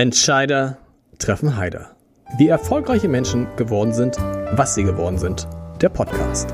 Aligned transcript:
Entscheider 0.00 0.78
treffen 1.18 1.58
Heider. 1.58 1.94
Wie 2.38 2.48
erfolgreiche 2.48 3.06
Menschen 3.06 3.46
geworden 3.56 3.92
sind, 3.92 4.16
was 4.52 4.74
sie 4.74 4.82
geworden 4.82 5.18
sind. 5.18 5.46
Der 5.82 5.90
Podcast. 5.90 6.48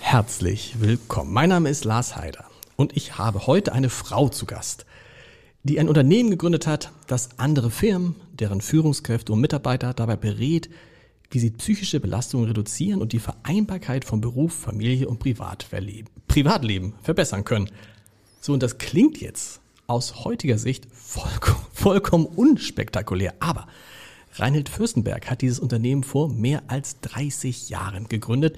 Herzlich 0.00 0.80
willkommen. 0.80 1.30
Mein 1.30 1.50
Name 1.50 1.68
ist 1.68 1.84
Lars 1.84 2.16
Heider 2.16 2.46
und 2.76 2.96
ich 2.96 3.18
habe 3.18 3.46
heute 3.46 3.74
eine 3.74 3.90
Frau 3.90 4.30
zu 4.30 4.46
Gast, 4.46 4.86
die 5.62 5.78
ein 5.78 5.90
Unternehmen 5.90 6.30
gegründet 6.30 6.66
hat, 6.66 6.90
das 7.06 7.38
andere 7.38 7.70
Firmen, 7.70 8.16
deren 8.32 8.62
Führungskräfte 8.62 9.34
und 9.34 9.42
Mitarbeiter 9.42 9.92
dabei 9.92 10.16
berät, 10.16 10.70
wie 11.32 11.38
sie 11.38 11.50
psychische 11.50 11.98
Belastungen 11.98 12.46
reduzieren 12.46 13.00
und 13.00 13.12
die 13.12 13.18
Vereinbarkeit 13.18 14.04
von 14.04 14.20
Beruf, 14.20 14.52
Familie 14.52 15.08
und 15.08 15.18
Privatleben 15.18 16.94
verbessern 17.02 17.44
können. 17.44 17.70
So, 18.40 18.52
und 18.52 18.62
das 18.62 18.78
klingt 18.78 19.20
jetzt 19.20 19.60
aus 19.86 20.24
heutiger 20.24 20.58
Sicht 20.58 20.86
vollkommen, 20.92 21.64
vollkommen 21.72 22.26
unspektakulär. 22.26 23.34
Aber 23.40 23.66
Reinhold 24.34 24.68
Fürstenberg 24.68 25.30
hat 25.30 25.42
dieses 25.42 25.58
Unternehmen 25.58 26.04
vor 26.04 26.28
mehr 26.28 26.62
als 26.68 27.00
30 27.00 27.70
Jahren 27.70 28.08
gegründet. 28.08 28.56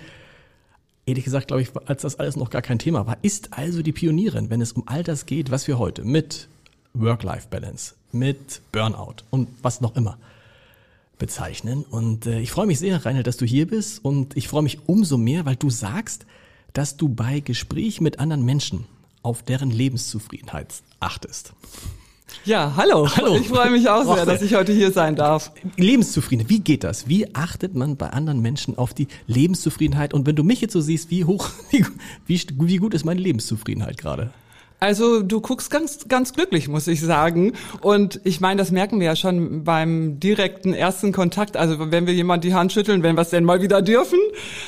Ehrlich 1.07 1.25
gesagt, 1.25 1.49
glaube 1.49 1.63
ich, 1.63 1.69
als 1.87 2.03
das 2.03 2.19
alles 2.19 2.37
noch 2.37 2.51
gar 2.51 2.63
kein 2.63 2.79
Thema 2.79 3.07
war, 3.07 3.19
ist 3.23 3.53
also 3.53 3.83
die 3.83 3.93
Pionierin, 3.93 4.51
wenn 4.51 4.61
es 4.61 4.73
um 4.73 4.85
all 4.87 5.03
das 5.03 5.27
geht, 5.27 5.51
was 5.51 5.69
wir 5.69 5.79
heute 5.79 6.05
mit 6.05 6.49
Work-Life-Balance, 6.95 7.95
mit 8.13 8.63
Burnout 8.73 9.17
und 9.31 9.49
was 9.63 9.81
noch 9.81 9.97
immer 9.97 10.19
bezeichnen. 11.19 11.85
Und 11.85 12.27
äh, 12.27 12.41
ich 12.41 12.51
freue 12.51 12.67
mich 12.67 12.79
sehr, 12.79 13.05
Reinhold, 13.05 13.27
dass 13.27 13.37
du 13.37 13.45
hier 13.45 13.67
bist. 13.67 14.05
Und 14.05 14.37
ich 14.37 14.49
freue 14.49 14.63
mich 14.63 14.79
umso 14.87 15.17
mehr, 15.17 15.45
weil 15.47 15.57
du 15.57 15.71
sagst, 15.71 16.27
dass 16.73 16.97
du 16.97 17.09
bei 17.09 17.41
Gespräch 17.41 18.01
mit 18.01 18.19
anderen 18.19 18.45
Menschen 18.45 18.87
auf 19.23 19.43
deren 19.43 19.71
Lebenszufriedenheit 19.71 20.83
achtest. 21.01 21.53
Ja, 22.45 22.75
hallo. 22.77 23.09
hallo. 23.17 23.37
Ich 23.37 23.49
freue 23.49 23.71
mich 23.71 23.89
auch 23.89 24.15
sehr, 24.15 24.27
dass 24.27 24.43
ich 24.43 24.55
heute 24.55 24.73
hier 24.73 24.91
sein 24.91 25.17
darf. 25.17 25.53
Lebenszufriedenheit, 25.77 26.51
wie 26.51 26.61
geht 26.61 26.85
das? 26.85 27.09
Wie 27.09 27.35
achtet 27.35 27.75
man 27.75 27.97
bei 27.97 28.11
anderen 28.11 28.41
Menschen 28.41 28.77
auf 28.77 28.93
die 28.93 29.09
Lebenszufriedenheit? 29.27 30.13
Und 30.13 30.27
wenn 30.27 30.37
du 30.37 30.43
mich 30.43 30.61
jetzt 30.61 30.73
so 30.73 30.81
siehst, 30.81 31.11
wie 31.11 31.25
hoch, 31.25 31.51
wie, 31.71 31.87
wie, 32.27 32.41
wie 32.61 32.77
gut 32.77 32.93
ist 32.93 33.05
meine 33.05 33.21
Lebenszufriedenheit 33.21 33.99
gerade? 33.99 34.31
Also 34.85 35.23
du 35.23 35.41
guckst 35.41 35.71
ganz, 35.71 36.09
ganz 36.09 36.35
glücklich, 36.35 36.69
muss 36.69 36.87
ich 36.89 37.01
sagen. 37.01 37.55
Und 37.81 38.21
ich 38.23 38.43
meine, 38.43 38.59
das 38.59 38.71
merken 38.71 39.01
wir 39.01 39.07
ja 39.07 39.17
schon 39.17 39.65
beim 39.65 40.21
direkten 40.21 40.75
ersten 40.75 41.11
Kontakt. 41.11 41.57
Also 41.57 41.91
wenn 41.91 42.07
wir 42.07 42.13
jemand 42.13 42.45
die 42.45 42.53
Hand 42.53 42.71
schütteln, 42.71 43.03
wenn 43.03 43.17
wir 43.17 43.23
es 43.23 43.31
denn 43.31 43.45
mal 43.45 43.63
wieder 43.63 43.81
dürfen, 43.81 44.19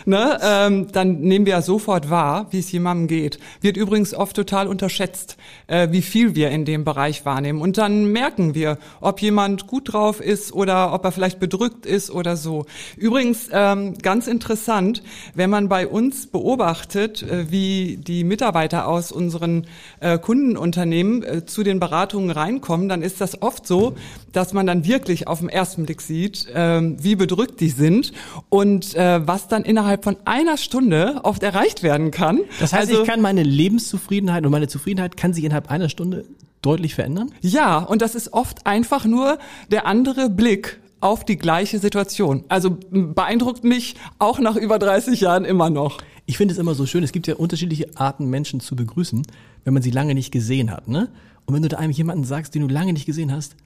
ne, 0.07 0.39
ähm, 0.43 0.91
dann 0.91 1.21
nehmen 1.21 1.45
wir 1.45 1.53
ja 1.53 1.61
sofort 1.61 2.09
wahr, 2.09 2.47
wie 2.51 2.61
es 2.61 2.73
jemandem 2.73 3.09
geht. 3.09 3.39
Wird 3.61 3.77
übrigens 3.77 4.15
oft 4.15 4.35
total 4.35 4.69
unterschätzt, 4.69 5.37
äh, 5.67 5.89
wie 5.91 6.01
viel 6.01 6.35
wir 6.35 6.49
in 6.49 6.65
dem 6.65 6.85
Bereich 6.85 7.27
wahrnehmen. 7.27 7.61
Und 7.61 7.77
dann 7.77 8.07
merken 8.07 8.55
wir, 8.55 8.79
ob 9.03 9.21
jemand 9.21 9.67
gut 9.67 9.93
drauf 9.93 10.23
ist 10.23 10.51
oder 10.51 10.95
ob 10.95 11.05
er 11.05 11.13
vielleicht 11.13 11.41
bedrückt 11.41 11.85
ist 11.85 12.11
oder 12.11 12.39
so. 12.39 12.65
Übrigens 12.97 13.51
ähm, 13.53 13.99
ganz 13.99 14.29
interessant, 14.29 15.03
wenn 15.35 15.51
man 15.51 15.69
bei 15.69 15.87
uns 15.87 16.27
beobachtet, 16.27 17.23
äh, 17.23 17.51
wie 17.51 17.99
die 17.99 18.25
Mitarbeiter 18.25 18.89
aus 18.89 19.13
unseren 19.13 19.67
äh, 20.01 20.06
Kundenunternehmen 20.19 21.23
äh, 21.23 21.47
zu 21.47 21.63
den 21.63 21.81
Beratungen 21.81 22.31
reinkommen, 22.31 22.89
dann 22.89 23.03
ist 23.03 23.21
das 23.21 23.43
oft 23.43 23.67
so, 23.67 23.95
dass 24.33 24.53
man 24.53 24.67
dann 24.67 24.87
wirklich 24.87 25.27
auf 25.29 25.41
den 25.41 25.49
ersten 25.49 25.85
Blick 25.85 26.01
sieht, 26.01 26.49
äh, 26.55 26.81
wie 26.83 27.17
bedrückt 27.17 27.61
die 27.61 27.71
sind 27.71 28.13
und 28.49 28.95
äh, 28.95 29.27
was 29.27 29.49
dann 29.49 29.65
innerhalb 29.65 30.05
von 30.05 30.17
einer 30.25 30.57
Stunde 30.57 31.21
oft 31.23 31.43
erreicht 31.43 31.83
werden 31.83 32.11
kann. 32.11 32.41
Das 32.61 32.73
heißt, 32.73 32.91
also, 32.91 33.03
ich 33.03 33.09
kann 33.09 33.21
meine 33.21 33.43
Lebenszufriedenheit 33.43 34.45
und 34.45 34.53
meine 34.53 34.69
Zufriedenheit 34.69 35.17
kann 35.17 35.33
sich 35.33 35.45
innerhalb 35.45 35.71
einer 35.71 35.89
Stunde 35.89 36.25
deutlich 36.63 36.95
verändern? 36.95 37.33
Ja, 37.41 37.79
und 37.79 38.03
das 38.03 38.15
ist 38.15 38.33
oft 38.33 38.67
einfach 38.67 39.05
nur 39.05 39.39
der 39.71 39.87
andere 39.87 40.29
Blick 40.29 40.81
auf 41.01 41.25
die 41.25 41.37
gleiche 41.37 41.79
Situation. 41.79 42.45
Also 42.49 42.79
beeindruckt 42.91 43.65
mich 43.65 43.97
auch 44.19 44.39
nach 44.39 44.57
über 44.57 44.79
30 44.79 45.21
Jahren 45.21 45.45
immer 45.45 45.71
noch. 45.71 45.99
Ich 46.25 46.39
finde 46.39 46.53
es 46.53 46.59
immer 46.59 46.75
so 46.75 46.87
schön, 46.87 47.05
es 47.05 47.13
gibt 47.13 47.27
ja 47.27 47.37
unterschiedliche 47.37 47.97
Arten, 47.97 48.27
Menschen 48.29 48.61
zu 48.61 48.75
begrüßen, 48.75 49.23
wenn 49.65 49.75
man 49.75 49.83
sie 49.83 49.91
lange 49.91 50.15
nicht 50.15 50.33
gesehen 50.33 50.71
hat. 50.71 50.89
Ne? 50.89 51.09
Und 51.45 51.55
wenn 51.55 51.63
du 51.63 51.69
da 51.69 51.77
einem 51.77 51.93
jemanden 51.93 52.25
sagst, 52.25 52.55
den 52.55 52.63
du 52.63 52.69
lange 52.69 52.93
nicht 52.93 53.07
gesehen 53.07 53.33
hast, 53.33 53.57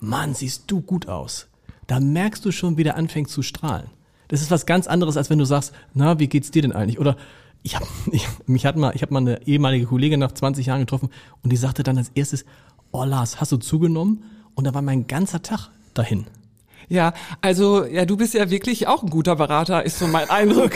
Mann, 0.00 0.34
siehst 0.34 0.64
du 0.68 0.80
gut 0.80 1.08
aus, 1.08 1.48
da 1.86 2.00
merkst 2.00 2.44
du 2.44 2.52
schon, 2.52 2.76
wie 2.76 2.84
der 2.84 2.96
anfängt 2.96 3.28
zu 3.28 3.42
strahlen. 3.42 3.90
Das 4.28 4.42
ist 4.42 4.50
was 4.50 4.66
ganz 4.66 4.86
anderes, 4.86 5.16
als 5.16 5.30
wenn 5.30 5.38
du 5.38 5.44
sagst, 5.44 5.72
na, 5.94 6.18
wie 6.18 6.28
geht's 6.28 6.50
dir 6.50 6.62
denn 6.62 6.72
eigentlich? 6.72 6.98
Oder 6.98 7.16
ich 7.62 7.74
habe 7.76 7.86
ich, 8.12 8.26
mich 8.46 8.64
hat 8.64 8.76
mal, 8.76 8.94
ich 8.94 9.02
habe 9.02 9.12
mal 9.12 9.20
eine 9.20 9.46
ehemalige 9.46 9.86
Kollegin 9.86 10.20
nach 10.20 10.32
20 10.32 10.66
Jahren 10.66 10.80
getroffen 10.80 11.10
und 11.42 11.50
die 11.50 11.56
sagte 11.56 11.82
dann 11.82 11.98
als 11.98 12.10
erstes, 12.14 12.44
oh 12.92 13.04
Lars, 13.04 13.40
hast 13.40 13.52
du 13.52 13.56
zugenommen? 13.56 14.22
Und 14.54 14.66
da 14.66 14.74
war 14.74 14.82
mein 14.82 15.06
ganzer 15.06 15.42
Tag 15.42 15.70
dahin. 15.94 16.26
Ja, 16.90 17.12
also 17.42 17.84
ja, 17.84 18.06
du 18.06 18.16
bist 18.16 18.32
ja 18.32 18.48
wirklich 18.48 18.88
auch 18.88 19.02
ein 19.02 19.10
guter 19.10 19.36
Berater, 19.36 19.84
ist 19.84 19.98
so 19.98 20.06
mein 20.06 20.30
Eindruck. 20.30 20.72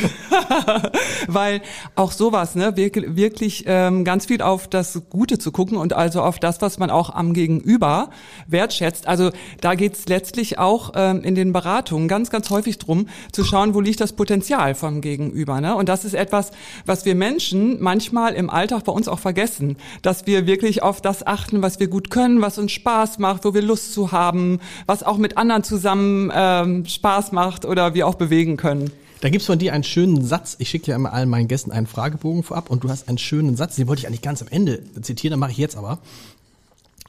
Weil 1.27 1.63
auch 1.95 2.13
sowas, 2.13 2.55
ne, 2.55 2.77
wirklich, 2.77 3.17
wirklich 3.17 3.65
ähm, 3.67 4.05
ganz 4.05 4.27
viel 4.27 4.43
auf 4.43 4.69
das 4.69 5.03
Gute 5.09 5.39
zu 5.39 5.53
gucken 5.53 5.79
und 5.79 5.95
also 5.95 6.21
auf 6.21 6.39
das, 6.39 6.61
was 6.61 6.79
man 6.79 6.91
auch 6.91 7.11
am 7.11 7.33
Gegenüber 7.33 8.11
wertschätzt. 8.47 9.07
Also 9.09 9.31
da 9.61 9.75
geht's 9.75 10.07
letztlich 10.07 10.59
auch 10.59 10.93
ähm, 10.95 11.23
in 11.25 11.35
den 11.35 11.53
Beratungen 11.55 12.09
ganz, 12.09 12.29
ganz 12.29 12.51
häufig 12.51 12.79
drum, 12.79 13.09
zu 13.33 13.43
schauen, 13.43 13.75
wo 13.75 13.81
liegt 13.81 14.01
das 14.01 14.13
Potenzial 14.13 14.75
vom 14.75 15.01
Gegenüber. 15.01 15.63
Ne? 15.63 15.75
Und 15.75 15.89
das 15.89 16.05
ist 16.05 16.15
etwas, 16.15 16.51
was 16.85 17.07
wir 17.07 17.15
Menschen 17.15 17.83
manchmal 17.83 18.35
im 18.35 18.51
Alltag 18.51 18.85
bei 18.85 18.93
uns 18.93 19.09
auch 19.09 19.19
vergessen, 19.19 19.77
dass 20.03 20.27
wir 20.27 20.47
wirklich 20.47 20.83
auf 20.83 21.01
das 21.01 21.27
achten, 21.27 21.63
was 21.63 21.81
wir 21.81 21.89
gut 21.89 22.11
können, 22.11 22.43
was 22.43 22.59
uns 22.59 22.73
Spaß 22.73 23.19
macht, 23.19 23.47
wo 23.47 23.55
wir 23.55 23.63
Lust 23.63 23.95
zu 23.95 24.13
haben, 24.13 24.61
was 24.87 25.03
auch 25.03 25.17
mit 25.17 25.39
anderen 25.39 25.65
zusammen 25.65 26.02
zusammen 26.03 26.31
ähm, 26.35 26.87
Spaß 26.87 27.33
macht 27.33 27.65
oder 27.65 27.95
wir 27.95 28.07
auch 28.07 28.15
bewegen 28.15 28.57
können. 28.57 28.91
Da 29.21 29.29
gibt's 29.29 29.47
von 29.47 29.59
dir 29.59 29.73
einen 29.73 29.85
schönen 29.85 30.25
Satz. 30.25 30.57
Ich 30.59 30.69
schicke 30.69 30.91
ja 30.91 30.97
immer 30.97 31.13
allen 31.13 31.29
meinen 31.29 31.47
Gästen 31.47 31.71
einen 31.71 31.87
Fragebogen 31.87 32.43
vorab 32.43 32.71
und 32.71 32.83
du 32.83 32.89
hast 32.89 33.09
einen 33.09 33.19
schönen 33.19 33.57
Satz, 33.57 33.77
den 33.77 33.87
wollte 33.87 34.01
ich 34.01 34.07
eigentlich 34.09 34.23
ganz 34.23 34.43
am 34.43 34.49
Ende 34.49 34.83
zitieren, 35.01 35.33
dann 35.33 35.41
mache 35.41 35.53
ich 35.53 35.59
jetzt 35.59 35.77
aber. 35.77 36.01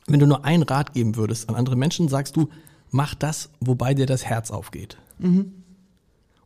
Wenn 0.06 0.20
du 0.20 0.28
nur 0.28 0.46
einen 0.46 0.64
Rat 0.64 0.94
geben 0.94 1.16
würdest 1.16 1.50
an 1.50 1.56
andere 1.56 1.76
Menschen, 1.76 2.10
sagst 2.10 2.36
du, 2.36 2.50
mach 2.92 3.16
das, 3.16 3.50
wobei 3.62 3.94
dir 3.94 4.06
das 4.06 4.26
Herz 4.26 4.52
aufgeht. 4.52 4.98
Mhm. 5.18 5.54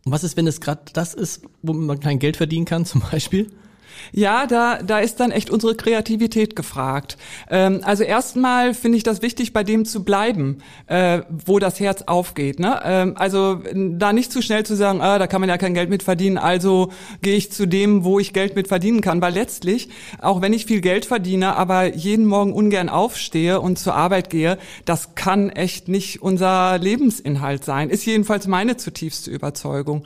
Und 0.06 0.12
was 0.12 0.24
ist, 0.24 0.38
wenn 0.38 0.48
es 0.48 0.62
gerade 0.62 0.82
das 0.94 1.14
ist, 1.14 1.42
wo 1.64 1.74
man 1.74 2.00
kein 2.00 2.20
Geld 2.20 2.38
verdienen 2.38 2.66
kann, 2.66 2.86
zum 2.86 3.02
Beispiel? 3.02 3.52
Ja, 4.12 4.48
da, 4.48 4.80
da 4.82 5.00
ist 5.00 5.20
dann 5.20 5.32
echt 5.32 5.50
unsere 5.50 5.76
Kreativität 5.76 6.56
gefragt. 6.56 7.18
Ähm, 7.50 7.82
also 7.84 8.04
erstmal 8.04 8.74
finde 8.74 8.98
ich 8.98 9.04
das 9.04 9.22
wichtig, 9.22 9.54
bei 9.54 9.64
dem 9.64 9.86
zu 9.86 10.04
bleiben, 10.04 10.60
äh, 10.88 11.22
wo 11.30 11.60
das 11.60 11.80
Herz 11.80 12.04
aufgeht. 12.04 12.60
Ne? 12.60 12.80
Ähm, 12.84 13.14
also 13.16 13.60
da 13.74 14.14
nicht 14.14 14.32
zu 14.32 14.42
schnell 14.42 14.66
zu 14.66 14.76
sagen, 14.76 15.02
ah, 15.02 15.20
da 15.20 15.28
kann 15.28 15.42
man 15.42 15.50
ja 15.50 15.58
kein 15.58 15.74
Geld 15.74 15.90
mit 15.90 16.04
verdienen, 16.04 16.38
also 16.38 16.92
gehe 17.22 17.36
ich 17.36 17.52
zu 17.52 17.68
dem, 17.68 18.04
wo 18.04 18.20
ich 18.20 18.34
Geld 18.34 18.56
mit 18.56 18.68
verdienen 18.68 19.02
kann. 19.02 19.22
Weil 19.22 19.34
letztlich, 19.34 19.90
auch 20.22 20.42
wenn 20.42 20.54
ich 20.54 20.66
viel 20.66 20.82
Geld 20.82 21.06
verdiene, 21.06 21.56
aber 21.56 21.96
jeden 21.96 22.26
Morgen 22.26 22.54
ungern 22.54 22.90
aufstehe 22.90 23.62
und 23.62 23.80
zur 23.80 23.96
Arbeit 23.96 24.30
gehe, 24.30 24.58
das 24.86 25.16
kann 25.16 25.50
echt 25.50 25.88
nicht 25.88 26.22
unser 26.22 26.78
Lebensinhalt 26.78 27.64
sein. 27.64 27.90
Ist 27.90 28.06
jedenfalls 28.06 28.48
meine 28.48 28.78
zutiefste 28.78 29.32
Überzeugung. 29.32 30.04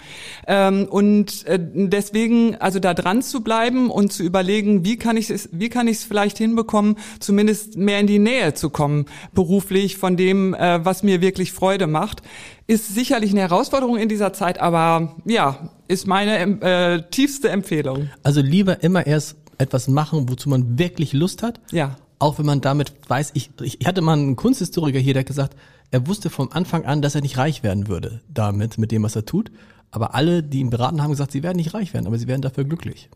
Ähm, 0.47 0.87
und 0.89 1.45
äh, 1.47 1.59
deswegen, 1.59 2.55
also 2.55 2.79
da 2.79 2.93
dran 2.93 3.21
zu 3.21 3.41
bleiben, 3.41 3.80
bleiben 3.81 3.89
und 3.89 4.11
zu 4.11 4.23
überlegen, 4.23 4.85
wie 4.85 4.97
kann 4.97 5.17
ich 5.17 5.29
es, 5.29 5.49
wie 5.51 5.69
kann 5.69 5.87
ich 5.87 5.97
es 5.97 6.03
vielleicht 6.03 6.37
hinbekommen, 6.37 6.97
zumindest 7.19 7.77
mehr 7.77 7.99
in 7.99 8.07
die 8.07 8.19
Nähe 8.19 8.53
zu 8.53 8.69
kommen, 8.69 9.05
beruflich 9.33 9.97
von 9.97 10.17
dem, 10.17 10.53
äh, 10.53 10.83
was 10.83 11.03
mir 11.03 11.21
wirklich 11.21 11.51
Freude 11.51 11.87
macht, 11.87 12.21
ist 12.67 12.93
sicherlich 12.93 13.31
eine 13.31 13.41
Herausforderung 13.41 13.97
in 13.97 14.09
dieser 14.09 14.33
Zeit, 14.33 14.59
aber 14.59 15.15
ja, 15.25 15.69
ist 15.87 16.07
meine 16.07 16.61
äh, 16.61 17.03
tiefste 17.09 17.49
Empfehlung. 17.49 18.09
Also 18.23 18.41
lieber 18.41 18.83
immer 18.83 19.05
erst 19.05 19.37
etwas 19.57 19.87
machen, 19.87 20.29
wozu 20.29 20.49
man 20.49 20.79
wirklich 20.79 21.13
Lust 21.13 21.43
hat. 21.43 21.59
Ja. 21.71 21.95
Auch 22.19 22.37
wenn 22.37 22.45
man 22.45 22.61
damit 22.61 22.93
weiß, 23.07 23.31
ich, 23.33 23.49
ich 23.61 23.79
hatte 23.85 24.01
mal 24.01 24.13
einen 24.13 24.35
Kunsthistoriker 24.35 24.99
hier, 24.99 25.13
der 25.13 25.21
hat 25.21 25.27
gesagt, 25.27 25.55
er 25.91 26.07
wusste 26.07 26.29
vom 26.29 26.49
Anfang 26.51 26.85
an, 26.85 27.01
dass 27.01 27.15
er 27.15 27.21
nicht 27.21 27.37
reich 27.37 27.63
werden 27.63 27.87
würde 27.87 28.21
damit, 28.29 28.77
mit 28.77 28.91
dem, 28.91 29.03
was 29.03 29.15
er 29.15 29.25
tut. 29.25 29.51
Aber 29.91 30.15
alle, 30.15 30.41
die 30.41 30.59
ihn 30.59 30.69
beraten 30.69 31.01
haben, 31.01 31.11
gesagt, 31.11 31.33
sie 31.33 31.43
werden 31.43 31.57
nicht 31.57 31.73
reich 31.73 31.93
werden, 31.93 32.07
aber 32.07 32.17
sie 32.17 32.27
werden 32.27 32.41
dafür 32.41 32.63
glücklich. 32.63 33.09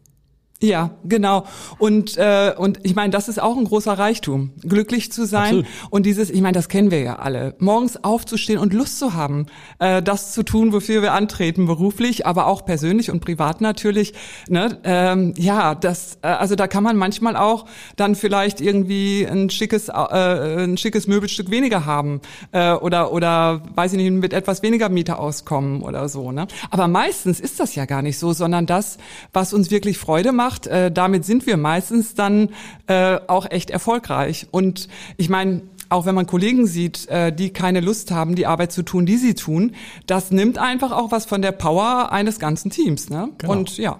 Ja, 0.66 0.90
genau. 1.04 1.46
Und 1.78 2.18
äh, 2.18 2.54
und 2.58 2.80
ich 2.82 2.96
meine, 2.96 3.12
das 3.12 3.28
ist 3.28 3.40
auch 3.40 3.56
ein 3.56 3.66
großer 3.66 3.94
Reichtum, 3.94 4.52
glücklich 4.62 5.12
zu 5.12 5.26
sein 5.26 5.60
Absolut. 5.60 5.66
und 5.92 6.06
dieses, 6.08 6.32
ich 6.32 6.42
meine, 6.42 6.54
das 6.54 6.70
kennen 6.70 6.90
wir 6.90 7.02
ja 7.02 7.18
alle, 7.18 7.54
morgens 7.60 8.04
aufzustehen 8.04 8.58
und 8.58 8.74
Lust 8.74 8.98
zu 8.98 9.14
haben, 9.14 9.46
äh, 9.78 10.02
das 10.02 10.34
zu 10.34 10.42
tun, 10.42 10.74
wofür 10.74 11.04
wir 11.04 11.14
antreten, 11.14 11.68
beruflich, 11.68 12.26
aber 12.26 12.48
auch 12.48 12.66
persönlich 12.66 13.12
und 13.12 13.20
privat 13.20 13.62
natürlich. 13.62 14.14
Ne? 14.50 14.80
Ähm, 14.84 15.36
ja, 15.38 15.76
das, 15.76 16.18
äh, 16.24 16.28
also 16.30 16.56
da 16.56 16.66
kann 16.66 16.84
man 16.84 16.98
manchmal 16.98 17.36
auch 17.36 17.66
dann 17.96 18.16
vielleicht 18.16 18.60
irgendwie 18.60 19.28
ein 19.30 19.52
schickes, 19.52 19.90
äh, 19.90 19.94
ein 19.94 20.78
schickes 20.78 21.06
Möbelstück 21.06 21.52
weniger 21.52 21.86
haben 21.86 22.22
äh, 22.54 22.74
oder 22.74 23.12
oder 23.12 23.62
weiß 23.76 23.94
ich 23.94 23.98
nicht 23.98 24.12
mit 24.12 24.34
etwas 24.34 24.64
weniger 24.64 24.90
Miete 24.90 25.20
auskommen 25.20 25.84
oder 25.84 26.10
so. 26.10 26.32
Ne? 26.32 26.48
Aber 26.72 26.88
meistens 26.88 27.40
ist 27.40 27.60
das 27.60 27.76
ja 27.76 27.86
gar 27.86 28.02
nicht 28.02 28.18
so, 28.18 28.34
sondern 28.34 28.66
das, 28.66 28.98
was 29.32 29.54
uns 29.54 29.70
wirklich 29.70 30.00
Freude 30.00 30.32
macht, 30.32 30.55
äh, 30.68 30.92
damit 30.92 31.26
sind 31.26 31.46
wir 31.46 31.58
meistens 31.58 32.16
dann 32.16 32.50
äh, 32.88 33.20
auch 33.28 33.50
echt 33.50 33.70
erfolgreich. 33.70 34.48
Und 34.52 34.88
ich 35.18 35.30
meine, 35.30 35.62
auch 35.90 36.06
wenn 36.06 36.16
man 36.16 36.26
Kollegen 36.26 36.66
sieht, 36.68 37.08
äh, 37.10 37.32
die 37.32 37.52
keine 37.52 37.80
Lust 37.80 38.12
haben, 38.12 38.36
die 38.36 38.48
Arbeit 38.48 38.72
zu 38.72 38.84
tun, 38.84 39.06
die 39.06 39.18
sie 39.18 39.36
tun, 39.36 39.74
das 40.08 40.32
nimmt 40.32 40.58
einfach 40.58 40.92
auch 40.92 41.12
was 41.12 41.26
von 41.26 41.42
der 41.42 41.52
Power 41.52 42.12
eines 42.12 42.40
ganzen 42.40 42.72
Teams. 42.72 43.10
Ne? 43.10 43.30
Genau. 43.38 43.54
Und 43.54 43.78
ja. 43.78 44.00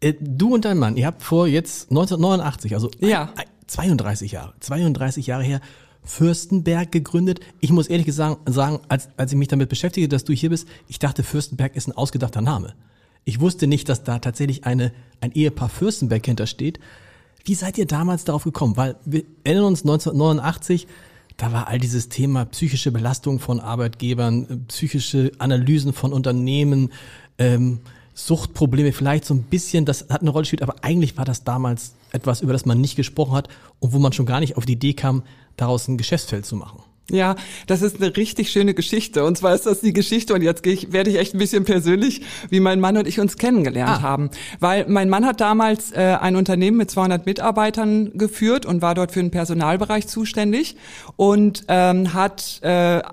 Äh, 0.00 0.14
Du 0.20 0.54
und 0.54 0.64
dein 0.64 0.78
Mann, 0.78 0.96
ihr 0.96 1.06
habt 1.06 1.22
vor 1.22 1.46
jetzt 1.46 1.90
1989, 1.90 2.74
also 2.74 2.90
Ja. 3.00 3.22
ein- 3.34 3.40
ein- 3.40 3.44
32 3.66 4.32
Jahre, 4.32 4.52
32 4.60 5.26
Jahre 5.26 5.42
her, 5.44 5.60
Fürstenberg 6.04 6.90
gegründet. 6.92 7.40
Ich 7.60 7.70
muss 7.70 7.86
ehrlich 7.86 8.06
gesagt 8.06 8.38
sagen, 8.52 8.80
als, 8.88 9.08
als 9.16 9.32
ich 9.32 9.38
mich 9.38 9.48
damit 9.48 9.68
beschäftige, 9.68 10.08
dass 10.08 10.24
du 10.24 10.32
hier 10.32 10.50
bist, 10.50 10.66
ich 10.88 10.98
dachte, 10.98 11.22
Fürstenberg 11.22 11.74
ist 11.76 11.86
ein 11.88 11.92
ausgedachter 11.96 12.40
Name. 12.40 12.74
Ich 13.24 13.40
wusste 13.40 13.66
nicht, 13.66 13.88
dass 13.88 14.04
da 14.04 14.18
tatsächlich 14.18 14.64
eine, 14.64 14.92
ein 15.20 15.32
Ehepaar 15.32 15.68
Fürstenberg 15.68 16.24
hintersteht. 16.24 16.80
Wie 17.44 17.54
seid 17.54 17.78
ihr 17.78 17.86
damals 17.86 18.24
darauf 18.24 18.44
gekommen? 18.44 18.76
Weil 18.76 18.96
wir 19.04 19.24
erinnern 19.44 19.66
uns 19.66 19.82
1989, 19.82 20.86
da 21.36 21.52
war 21.52 21.68
all 21.68 21.78
dieses 21.78 22.08
Thema 22.08 22.44
psychische 22.46 22.92
Belastung 22.92 23.38
von 23.38 23.60
Arbeitgebern, 23.60 24.46
äh, 24.48 24.56
psychische 24.68 25.32
Analysen 25.38 25.92
von 25.92 26.12
Unternehmen, 26.12 26.90
ähm, 27.38 27.80
Suchtprobleme 28.14 28.92
vielleicht 28.92 29.24
so 29.24 29.34
ein 29.34 29.42
bisschen, 29.44 29.84
das 29.86 30.08
hat 30.10 30.20
eine 30.20 30.30
Rolle 30.30 30.42
gespielt, 30.42 30.62
aber 30.62 30.84
eigentlich 30.84 31.16
war 31.16 31.24
das 31.24 31.44
damals 31.44 31.94
etwas, 32.12 32.42
über 32.42 32.52
das 32.52 32.66
man 32.66 32.80
nicht 32.80 32.94
gesprochen 32.94 33.32
hat 33.32 33.48
und 33.80 33.92
wo 33.92 33.98
man 33.98 34.12
schon 34.12 34.26
gar 34.26 34.40
nicht 34.40 34.56
auf 34.56 34.66
die 34.66 34.74
Idee 34.74 34.92
kam, 34.92 35.22
daraus 35.56 35.88
ein 35.88 35.96
Geschäftsfeld 35.96 36.44
zu 36.44 36.56
machen. 36.56 36.82
Ja, 37.10 37.34
das 37.66 37.82
ist 37.82 38.00
eine 38.00 38.16
richtig 38.16 38.50
schöne 38.52 38.74
Geschichte. 38.74 39.24
Und 39.24 39.36
zwar 39.36 39.54
ist 39.54 39.66
das 39.66 39.80
die 39.80 39.92
Geschichte, 39.92 40.34
und 40.34 40.40
jetzt 40.42 40.62
gehe 40.62 40.72
ich, 40.72 40.92
werde 40.92 41.10
ich 41.10 41.18
echt 41.18 41.34
ein 41.34 41.38
bisschen 41.38 41.64
persönlich, 41.64 42.22
wie 42.48 42.60
mein 42.60 42.78
Mann 42.78 42.96
und 42.96 43.08
ich 43.08 43.18
uns 43.18 43.36
kennengelernt 43.36 43.98
Ah. 43.98 44.02
haben. 44.02 44.30
Weil 44.60 44.86
mein 44.88 45.08
Mann 45.10 45.26
hat 45.26 45.40
damals 45.40 45.90
äh, 45.90 46.16
ein 46.20 46.36
Unternehmen 46.36 46.76
mit 46.76 46.90
200 46.92 47.26
Mitarbeitern 47.26 48.12
geführt 48.14 48.64
und 48.66 48.82
war 48.82 48.94
dort 48.94 49.10
für 49.10 49.20
den 49.20 49.32
Personalbereich 49.32 50.06
zuständig 50.06 50.76
und 51.16 51.64
ähm, 51.68 52.14
hat 52.14 52.60
äh, 52.62 52.68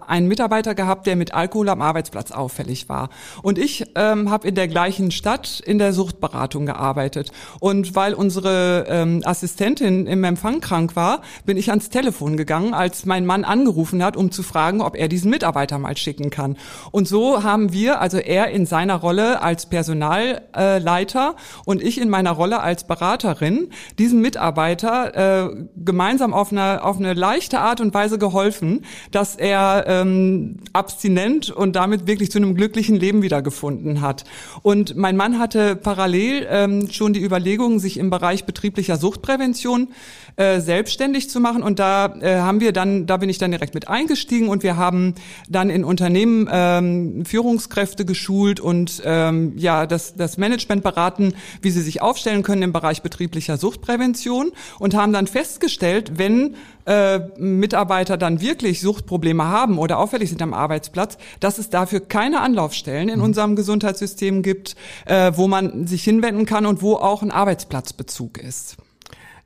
einen 0.07 0.27
Mitarbeiter 0.27 0.75
gehabt, 0.75 1.07
der 1.07 1.15
mit 1.15 1.33
Alkohol 1.33 1.67
am 1.69 1.81
Arbeitsplatz 1.81 2.31
auffällig 2.31 2.89
war. 2.89 3.09
Und 3.41 3.57
ich 3.57 3.85
ähm, 3.95 4.29
habe 4.29 4.47
in 4.47 4.53
der 4.55 4.67
gleichen 4.67 5.09
Stadt 5.09 5.61
in 5.65 5.79
der 5.79 5.93
Suchtberatung 5.93 6.67
gearbeitet. 6.67 7.31
Und 7.59 7.95
weil 7.95 8.13
unsere 8.13 8.85
ähm, 8.87 9.21
Assistentin 9.25 10.05
im 10.05 10.23
Empfang 10.23 10.61
krank 10.61 10.95
war, 10.95 11.21
bin 11.45 11.57
ich 11.57 11.69
ans 11.71 11.89
Telefon 11.89 12.37
gegangen, 12.37 12.75
als 12.75 13.05
mein 13.07 13.25
Mann 13.25 13.43
angerufen 13.43 13.78
hat, 14.03 14.17
um 14.17 14.31
zu 14.31 14.43
fragen, 14.43 14.81
ob 14.81 14.95
er 14.95 15.07
diesen 15.07 15.29
Mitarbeiter 15.29 15.77
mal 15.77 15.95
schicken 15.97 16.29
kann. 16.29 16.57
Und 16.91 17.07
so 17.07 17.43
haben 17.43 17.71
wir, 17.73 18.01
also 18.01 18.17
er 18.17 18.49
in 18.49 18.65
seiner 18.65 18.95
Rolle 18.95 19.41
als 19.41 19.67
Personalleiter 19.67 21.35
und 21.65 21.81
ich 21.81 21.99
in 21.99 22.09
meiner 22.09 22.31
Rolle 22.31 22.59
als 22.61 22.85
Beraterin, 22.85 23.69
diesen 23.97 24.21
Mitarbeiter 24.21 25.47
äh, 25.47 25.65
gemeinsam 25.77 26.33
auf 26.33 26.51
eine, 26.51 26.83
auf 26.83 26.97
eine 26.97 27.13
leichte 27.13 27.59
Art 27.59 27.81
und 27.81 27.93
Weise 27.93 28.17
geholfen, 28.17 28.85
dass 29.11 29.35
er 29.35 29.85
ähm, 29.87 30.57
abstinent 30.73 31.49
und 31.49 31.75
damit 31.75 32.07
wirklich 32.07 32.31
zu 32.31 32.37
einem 32.37 32.55
glücklichen 32.55 32.95
Leben 32.95 33.21
wiedergefunden 33.21 34.01
hat. 34.01 34.23
Und 34.61 34.95
mein 34.95 35.15
Mann 35.15 35.39
hatte 35.39 35.75
parallel 35.75 36.47
ähm, 36.49 36.89
schon 36.91 37.13
die 37.13 37.23
Überlegung, 37.23 37.79
sich 37.79 37.97
im 37.97 38.09
Bereich 38.09 38.45
betrieblicher 38.45 38.97
Suchtprävention 38.97 39.89
äh, 40.35 40.59
selbstständig 40.59 41.29
zu 41.29 41.39
machen. 41.39 41.63
Und 41.63 41.79
da 41.79 42.15
äh, 42.21 42.37
haben 42.37 42.59
wir 42.59 42.71
dann, 42.71 43.05
da 43.05 43.17
bin 43.17 43.29
ich 43.29 43.37
dann 43.37 43.51
direkt 43.51 43.68
mit 43.73 43.87
eingestiegen 43.87 44.49
und 44.49 44.63
wir 44.63 44.77
haben 44.77 45.15
dann 45.49 45.69
in 45.69 45.83
Unternehmen 45.83 46.47
ähm, 46.51 47.25
Führungskräfte 47.25 48.05
geschult 48.05 48.59
und 48.59 49.01
ähm, 49.05 49.53
ja 49.57 49.85
das, 49.85 50.15
das 50.15 50.37
Management 50.37 50.83
beraten, 50.83 51.33
wie 51.61 51.71
sie 51.71 51.81
sich 51.81 52.01
aufstellen 52.01 52.43
können 52.43 52.61
im 52.61 52.73
Bereich 52.73 53.01
betrieblicher 53.01 53.57
Suchtprävention 53.57 54.51
und 54.79 54.95
haben 54.95 55.13
dann 55.13 55.27
festgestellt, 55.27 56.13
wenn 56.17 56.55
äh, 56.85 57.19
Mitarbeiter 57.37 58.17
dann 58.17 58.41
wirklich 58.41 58.81
Suchtprobleme 58.81 59.43
haben 59.43 59.77
oder 59.77 59.99
auffällig 59.99 60.29
sind 60.29 60.41
am 60.41 60.53
Arbeitsplatz, 60.53 61.17
dass 61.39 61.57
es 61.57 61.69
dafür 61.69 61.99
keine 61.99 62.41
Anlaufstellen 62.41 63.09
in 63.09 63.21
unserem 63.21 63.55
Gesundheitssystem 63.55 64.41
gibt, 64.41 64.75
äh, 65.05 65.31
wo 65.35 65.47
man 65.47 65.87
sich 65.87 66.03
hinwenden 66.03 66.45
kann 66.45 66.65
und 66.65 66.81
wo 66.81 66.95
auch 66.95 67.21
ein 67.21 67.31
Arbeitsplatzbezug 67.31 68.39
ist. 68.39 68.77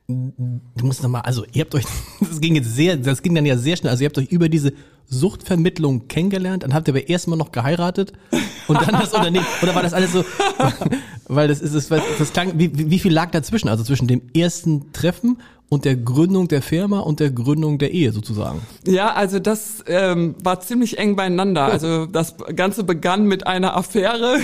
Du 0.06 0.84
musst 0.84 1.02
nochmal, 1.02 1.22
also 1.22 1.46
ihr 1.52 1.62
habt 1.62 1.74
euch, 1.74 1.84
das 2.20 2.40
ging 2.40 2.54
jetzt 2.56 2.74
sehr, 2.74 2.96
das 2.96 3.22
ging 3.22 3.34
dann 3.34 3.46
ja 3.46 3.56
sehr 3.56 3.76
schnell, 3.76 3.90
also 3.90 4.02
ihr 4.02 4.08
habt 4.08 4.18
euch 4.18 4.30
über 4.30 4.50
diese 4.50 4.74
Suchtvermittlung 5.06 6.08
kennengelernt, 6.08 6.62
dann 6.62 6.74
habt 6.74 6.88
ihr 6.88 6.92
aber 6.92 7.08
erstmal 7.08 7.38
noch 7.38 7.52
geheiratet 7.52 8.12
und 8.68 8.80
dann 8.80 9.00
das 9.00 9.14
Unternehmen, 9.14 9.46
oder 9.62 9.74
war 9.74 9.82
das 9.82 9.94
alles 9.94 10.12
so, 10.12 10.24
weil 11.28 11.48
das 11.48 11.60
ist, 11.60 11.74
das, 11.74 12.02
das 12.18 12.32
klang, 12.32 12.58
wie, 12.58 12.90
wie 12.90 12.98
viel 12.98 13.12
lag 13.12 13.30
dazwischen, 13.30 13.68
also 13.68 13.82
zwischen 13.82 14.06
dem 14.06 14.22
ersten 14.34 14.92
Treffen 14.92 15.38
und 15.70 15.84
der 15.84 15.96
Gründung 15.96 16.46
der 16.46 16.62
Firma 16.62 17.00
und 17.00 17.20
der 17.20 17.30
Gründung 17.30 17.78
der 17.78 17.92
Ehe 17.92 18.12
sozusagen? 18.12 18.60
Ja, 18.86 19.12
also 19.14 19.38
das 19.38 19.82
ähm, 19.86 20.34
war 20.42 20.60
ziemlich 20.60 20.98
eng 20.98 21.16
beieinander. 21.16 21.64
Also 21.64 22.06
das 22.06 22.36
Ganze 22.54 22.84
begann 22.84 23.26
mit 23.26 23.46
einer 23.46 23.76
Affäre, 23.76 24.38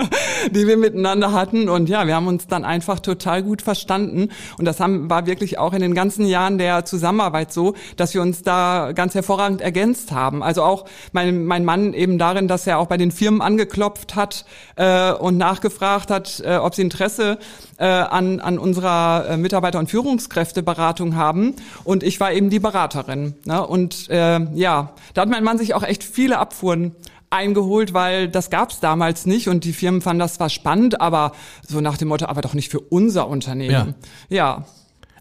die 0.50 0.66
wir 0.66 0.76
miteinander 0.76 1.32
hatten. 1.32 1.68
Und 1.68 1.88
ja, 1.88 2.06
wir 2.06 2.14
haben 2.14 2.28
uns 2.28 2.46
dann 2.46 2.64
einfach 2.64 3.00
total 3.00 3.42
gut 3.42 3.62
verstanden. 3.62 4.28
Und 4.58 4.64
das 4.66 4.78
haben, 4.78 5.10
war 5.10 5.26
wirklich 5.26 5.58
auch 5.58 5.72
in 5.72 5.80
den 5.80 5.94
ganzen 5.94 6.26
Jahren 6.26 6.58
der 6.58 6.84
Zusammenarbeit 6.84 7.52
so, 7.52 7.74
dass 7.96 8.14
wir 8.14 8.22
uns 8.22 8.42
da 8.42 8.92
ganz 8.92 9.14
hervorragend 9.14 9.62
ergänzt 9.62 10.12
haben. 10.12 10.42
Also 10.42 10.62
auch 10.62 10.84
mein, 11.12 11.46
mein 11.46 11.64
Mann 11.64 11.94
eben 11.94 12.18
darin, 12.18 12.48
dass 12.48 12.66
er 12.66 12.78
auch 12.78 12.86
bei 12.86 12.96
den 12.96 13.10
Firmen 13.10 13.40
angeklopft 13.40 14.14
hat 14.14 14.44
äh, 14.76 15.12
und 15.12 15.36
nachgefragt 15.36 16.10
hat, 16.10 16.40
äh, 16.44 16.56
ob 16.56 16.74
sie 16.74 16.82
Interesse 16.82 17.38
äh, 17.78 17.84
an, 17.84 18.40
an 18.40 18.58
unserer 18.58 19.26
äh, 19.28 19.36
Mitarbeiter- 19.36 19.78
und 19.78 19.90
Führungskräfteberatung 19.90 21.16
haben. 21.16 21.54
Und 21.84 22.02
ich 22.02 22.20
war 22.20 22.32
eben 22.32 22.50
die 22.50 22.58
Beraterin. 22.58 23.34
Ne? 23.44 23.66
Und 23.66 24.08
äh, 24.08 24.40
ja, 24.54 24.92
da 25.14 25.22
hat 25.22 25.28
mein 25.28 25.44
Mann 25.44 25.58
sich 25.58 25.74
auch 25.74 25.82
echt 25.82 26.02
viele 26.02 26.38
Abfuhren 26.38 26.92
eingeholt, 27.30 27.92
weil 27.92 28.28
das 28.28 28.50
gab's 28.50 28.80
damals 28.80 29.26
nicht 29.26 29.48
und 29.48 29.64
die 29.64 29.72
Firmen 29.72 30.00
fanden 30.00 30.20
das 30.20 30.34
zwar 30.34 30.48
spannend, 30.48 31.00
aber 31.00 31.32
so 31.66 31.80
nach 31.80 31.98
dem 31.98 32.08
Motto, 32.08 32.26
aber 32.26 32.40
doch 32.40 32.54
nicht 32.54 32.70
für 32.70 32.80
unser 32.80 33.28
Unternehmen. 33.28 33.94
Ja. 34.28 34.64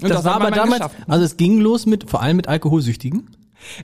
Und 0.01 0.09
das, 0.09 0.23
war 0.23 0.35
hat 0.35 0.43
man 0.43 0.53
aber 0.53 0.55
mal 0.55 0.55
damals, 0.55 0.93
geschafft. 0.93 1.09
also 1.09 1.25
es 1.25 1.37
ging 1.37 1.59
los 1.59 1.85
mit, 1.85 2.09
vor 2.09 2.21
allem 2.21 2.37
mit 2.37 2.47
Alkoholsüchtigen. 2.47 3.29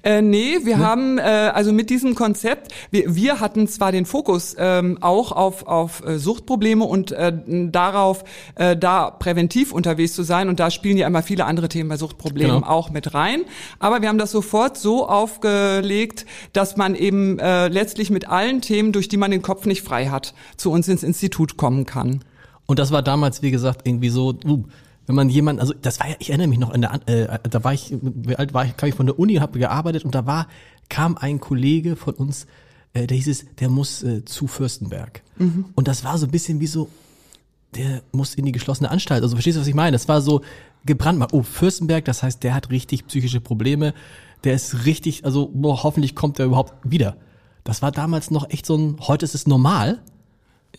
Äh, 0.04 0.22
nee, 0.22 0.60
wir 0.64 0.80
haben 0.80 1.18
äh, 1.18 1.22
also 1.22 1.72
mit 1.74 1.90
diesem 1.90 2.16
Konzept, 2.16 2.72
wir, 2.92 3.16
wir 3.16 3.40
hatten 3.40 3.68
zwar 3.68 3.92
den 3.92 4.06
Fokus 4.06 4.56
ähm, 4.58 4.98
auch 5.02 5.32
auf, 5.32 5.66
auf 5.68 6.06
äh, 6.06 6.20
Suchtprobleme 6.20 6.84
und 6.84 7.12
äh, 7.12 7.34
darauf, 7.48 8.24
äh, 8.56 8.78
da 8.78 9.12
präventiv 9.12 9.72
unterwegs 9.72 10.14
zu 10.14 10.24
sein 10.24 10.50
und 10.50 10.60
da 10.60 10.72
spielen 10.72 10.98
ja 10.98 11.08
immer 11.08 11.24
viele 11.24 11.46
andere 11.46 11.70
Themen 11.70 11.90
bei 11.90 11.98
Suchtproblemen 11.98 12.56
Genau. 12.56 12.68
auch 12.68 12.90
mit 12.90 13.14
rein. 13.14 13.42
Aber 13.80 14.02
wir 14.02 14.10
haben 14.10 14.18
das 14.18 14.32
sofort 14.32 14.78
so 14.78 15.08
aufgelegt, 15.08 16.26
dass 16.54 16.78
man 16.78 16.96
eben 16.96 17.40
äh, 17.40 17.68
letztlich 17.68 18.10
mit 18.10 18.28
allen 18.30 18.62
Themen, 18.62 18.92
durch 18.92 19.08
die 19.10 19.18
man 19.18 19.32
den 19.32 19.42
Kopf 19.42 19.66
nicht 19.66 19.82
frei 19.84 20.08
hat, 20.08 20.34
zu 20.58 20.72
uns 20.72 20.88
ins 20.88 21.04
Institut 21.04 21.58
kommen 21.58 21.86
kann. 21.86 22.24
Und 22.66 22.80
das 22.80 22.92
war 22.92 23.02
damals, 23.02 23.42
wie 23.42 23.52
gesagt, 23.52 23.82
irgendwie 23.86 24.10
so, 24.10 24.34
uh, 24.46 24.64
wenn 25.12 25.16
man 25.16 25.30
jemand, 25.30 25.60
also 25.60 25.74
das 25.74 26.00
war 26.00 26.08
ja, 26.08 26.16
ich 26.20 26.30
erinnere 26.30 26.48
mich 26.48 26.58
noch, 26.58 26.74
in 26.74 26.82
der, 26.82 27.02
äh, 27.06 27.38
da 27.50 27.64
war 27.66 27.74
ich, 27.74 27.94
wie 28.02 28.38
alt 28.38 28.54
war 28.54 28.64
ich, 28.64 28.78
kam 28.78 28.88
ich 28.88 28.96
von 28.96 29.06
der 29.06 29.20
Uni, 29.20 29.36
habe 29.36 29.60
gearbeitet 29.60 30.06
und 30.06 30.16
da 30.16 30.26
war, 30.26 30.48
kam 30.88 31.18
ein 31.18 31.42
Kollege 31.42 31.98
von 31.98 32.14
uns, 32.14 32.48
äh, 32.94 33.08
der 33.08 33.18
hieß 33.18 33.28
es, 33.28 33.46
der 33.60 33.68
muss 33.68 34.04
äh, 34.04 34.24
zu 34.24 34.48
Fürstenberg. 34.48 35.22
Und 35.76 35.90
das 35.90 36.06
war 36.06 36.18
so 36.18 36.28
ein 36.28 36.32
bisschen 36.32 36.62
wie 36.62 36.68
so, 36.68 36.88
der 37.76 38.04
muss 38.14 38.36
in 38.36 38.46
die 38.46 38.54
geschlossene 38.54 38.90
Anstalt. 38.90 39.22
Also 39.22 39.36
verstehst 39.36 39.58
du, 39.58 39.62
was 39.62 39.68
ich 39.68 39.76
meine? 39.76 39.92
Das 39.92 40.08
war 40.08 40.22
so 40.22 40.44
gebrandmarkt. 40.86 41.34
Oh, 41.34 41.44
Fürstenberg, 41.44 42.06
das 42.06 42.24
heißt, 42.24 42.42
der 42.42 42.54
hat 42.54 42.70
richtig 42.70 43.06
psychische 43.08 43.42
Probleme. 43.42 43.94
Der 44.46 44.54
ist 44.54 44.86
richtig, 44.86 45.26
also 45.26 45.52
boah, 45.54 45.84
hoffentlich 45.84 46.16
kommt 46.16 46.40
er 46.40 46.46
überhaupt 46.46 46.74
wieder. 46.90 47.18
Das 47.66 47.82
war 47.82 47.92
damals 47.92 48.32
noch 48.32 48.50
echt 48.50 48.66
so 48.66 48.78
ein, 48.78 48.96
heute 49.02 49.26
ist 49.26 49.36
es 49.36 49.46
normal. 49.46 50.00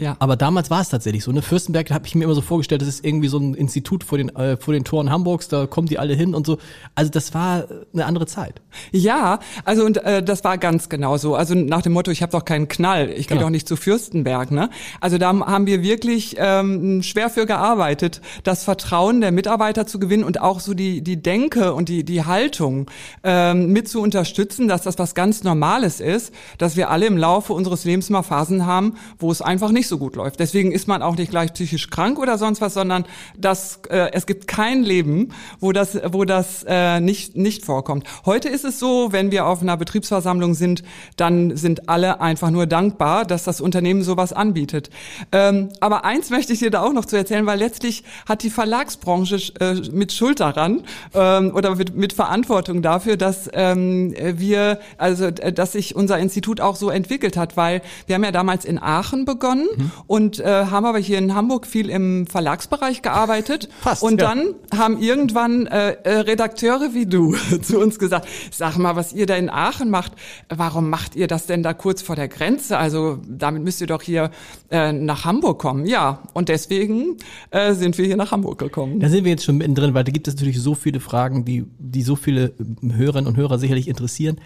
Ja. 0.01 0.17
Aber 0.19 0.37
damals 0.37 0.71
war 0.71 0.81
es 0.81 0.89
tatsächlich 0.89 1.23
so. 1.23 1.33
Ne? 1.33 1.43
Fürstenberg 1.43 1.91
habe 1.91 2.07
ich 2.07 2.15
mir 2.15 2.25
immer 2.25 2.35
so 2.35 2.41
vorgestellt, 2.41 2.83
das 2.83 2.89
ist 2.89 3.05
irgendwie 3.05 3.29
so 3.29 3.39
ein 3.39 3.55
Institut 3.55 4.05
vor 4.05 4.19
den, 4.19 4.35
äh, 4.35 4.57
vor 4.57 4.73
den 4.75 4.85
Toren 4.85 5.11
Hamburgs, 5.11 5.49
da 5.49 5.67
kommen 5.67 5.87
die 5.87 5.99
alle 5.99 6.15
hin 6.15 6.35
und 6.35 6.47
so. 6.47 6.59
Also 6.95 7.11
das 7.11 7.35
war 7.35 7.67
eine 7.93 8.07
andere 8.07 8.27
Zeit. 8.27 8.63
Ja, 8.91 9.39
also 9.65 9.85
und 9.85 9.99
äh, 9.99 10.23
das 10.23 10.45
war 10.45 10.59
ganz 10.59 10.89
genau 10.89 11.19
so. 11.19 11.35
Also 11.35 11.55
nach 11.55 11.83
dem 11.83 11.93
Motto, 11.93 12.11
ich 12.11 12.23
habe 12.23 12.33
doch 12.33 12.45
keinen 12.45 12.69
Knall, 12.69 13.11
ich 13.11 13.29
gehe 13.29 13.37
genau. 13.37 13.43
doch 13.43 13.51
nicht 13.51 13.69
zu 13.69 13.77
Fürstenberg. 13.77 14.51
Ne? 14.51 14.71
Also 15.01 15.19
da 15.19 15.29
haben 15.29 15.67
wir 15.67 15.83
wirklich 15.83 16.37
ähm, 16.39 17.03
schwer 17.03 17.29
für 17.31 17.47
gearbeitet, 17.47 18.21
das 18.45 18.65
Vertrauen 18.65 19.21
der 19.21 19.31
Mitarbeiter 19.31 19.87
zu 19.87 19.99
gewinnen 19.99 20.25
und 20.25 20.41
auch 20.41 20.61
so 20.61 20.75
die, 20.75 21.03
die 21.03 21.23
Denke 21.23 21.75
und 21.75 21.89
die, 21.89 22.05
die 22.05 22.25
Haltung 22.25 22.91
ähm, 23.23 23.69
mit 23.73 23.89
zu 23.89 24.01
unterstützen, 24.01 24.69
dass 24.69 24.83
das 24.83 24.99
was 24.99 25.15
ganz 25.15 25.45
Normales 25.45 26.01
ist, 26.01 26.33
dass 26.59 26.77
wir 26.77 26.91
alle 26.91 27.07
im 27.07 27.19
Laufe 27.19 27.53
unseres 27.53 27.85
Lebens 27.85 28.11
mal 28.11 28.23
Phasen 28.23 28.67
haben, 28.67 28.95
wo 29.19 29.31
es 29.31 29.43
einfach 29.43 29.71
nicht 29.71 29.82
so 29.89 29.99
gut 29.99 30.17
läuft. 30.17 30.41
Deswegen 30.41 30.73
ist 30.73 30.89
man 30.89 31.03
auch 31.03 31.17
nicht 31.17 31.31
gleich 31.31 31.53
psychisch 31.53 31.91
krank 31.91 32.19
oder 32.19 32.39
sonst 32.39 32.61
was, 32.61 32.75
sondern 32.75 33.05
das, 33.37 33.81
äh, 33.91 34.11
es 34.13 34.27
gibt 34.27 34.47
kein 34.47 34.83
Leben, 34.83 35.31
wo 35.61 35.73
das, 35.73 35.99
wo 36.13 36.25
das 36.25 36.65
äh, 36.69 37.01
nicht, 37.01 37.37
nicht 37.37 37.65
vorkommt. 37.65 38.05
Heute 38.27 38.49
ist 38.49 38.65
es 38.65 38.79
so, 38.79 39.13
wenn 39.13 39.31
wir 39.31 39.47
auf 39.47 39.63
einer 39.63 39.77
Betriebsversammlung 39.77 40.55
sind, 40.55 40.83
dann 41.17 41.57
sind 41.57 41.89
alle 41.89 42.21
einfach 42.21 42.51
nur 42.51 42.67
dankbar, 42.67 43.25
dass 43.25 43.45
das 43.45 43.61
Unternehmen 43.61 44.03
sowas 44.03 44.33
anbietet. 44.33 44.91
Ähm, 45.33 45.69
aber 45.81 46.05
eins 46.05 46.31
möchte 46.31 46.53
ich 46.53 46.59
dir 46.59 46.71
da 46.71 46.83
auch 46.83 46.93
noch 46.93 47.05
zu 47.05 47.17
erzählen, 47.17 47.47
weil 47.47 47.59
letztlich 47.59 48.05
hat 48.29 48.43
die 48.43 48.51
Verlagsbranche 48.51 49.37
äh, 49.61 49.75
mit 49.93 50.13
Schuld 50.13 50.41
daran 50.41 50.85
ähm, 51.15 51.53
oder 51.55 51.77
mit, 51.77 51.97
mit 51.97 52.13
Verantwortung 52.13 52.83
dafür, 52.83 53.17
dass 53.17 53.51
ähm, 53.53 54.15
wir, 54.17 54.79
also 54.99 55.27
äh, 55.27 55.53
dass 55.53 55.73
sich 55.73 55.95
unser 55.95 56.19
Institut 56.19 56.61
auch 56.61 56.77
so 56.77 56.91
entwickelt 56.91 57.37
hat, 57.37 57.57
weil 57.57 57.83
wir 58.07 58.15
haben 58.15 58.25
ja 58.25 58.33
damals 58.33 58.65
in 58.65 58.81
Aachen 58.81 59.25
begonnen 59.25 59.67
mhm. 59.77 59.91
und 60.07 60.41
äh, 60.41 60.67
haben 60.67 60.87
aber 60.87 60.99
hier 60.99 61.19
in 61.19 61.35
Hamburg 61.35 61.67
viel 61.67 61.89
im 61.91 62.27
Verlagsbereich 62.27 63.03
gearbeitet. 63.03 63.69
Fast, 63.81 64.03
und 64.03 64.21
ja. 64.21 64.29
dann 64.29 64.55
haben 64.77 65.01
irgendwann 65.01 65.67
äh, 65.67 65.93
äh, 66.05 66.19
Redakteure 66.21 66.95
wie 66.95 67.07
du 67.07 67.35
zu 67.63 67.79
uns 67.79 67.99
gesagt, 67.99 68.29
sag 68.51 68.77
mal, 68.79 68.97
was 68.97 69.13
ihr 69.13 69.27
da 69.27 69.37
in 69.37 69.51
Aachen 69.51 69.91
macht, 69.91 70.13
warum 70.49 70.91
macht 70.91 71.17
ihr 71.17 71.27
das 71.27 71.47
denn 71.47 71.63
da 71.63 71.75
kurz 71.75 72.03
vor 72.03 72.17
der 72.17 72.29
Grenze? 72.29 72.79
Also 72.79 73.19
damit 73.29 73.63
müsst 73.63 73.81
ihr 73.81 73.87
doch 73.87 74.03
hier 74.03 74.31
äh, 74.71 74.93
nach 74.93 75.25
Hamburg 75.25 75.59
kommen. 75.59 75.87
Ja, 75.87 76.23
und 76.33 76.49
deswegen 76.49 77.17
äh, 77.51 77.75
sind 77.75 77.99
wir 77.99 78.07
hier 78.07 78.17
nach 78.17 78.33
Hamburg 78.33 78.59
gekommen. 78.59 79.01
Da 79.01 79.09
sind 79.09 79.25
wir 79.25 79.31
jetzt 79.31 79.45
schon 79.45 79.57
mittendrin, 79.57 79.95
weil 79.95 80.05
da 80.05 80.13
gibt 80.13 80.29
es 80.29 80.35
natürlich 80.35 80.61
so 80.61 80.75
viele 80.75 81.01
Fragen, 81.01 81.45
die, 81.45 81.65
die 81.79 82.03
so 82.03 82.17
viele 82.17 82.53
Hörerinnen 82.83 83.29
und 83.29 83.37
Hörer 83.37 83.59
sicherlich 83.59 83.89
interessieren. 83.89 84.41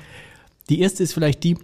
Die 0.68 0.80
erste 0.80 1.02
ist 1.02 1.12
vielleicht 1.12 1.44
die, 1.44 1.56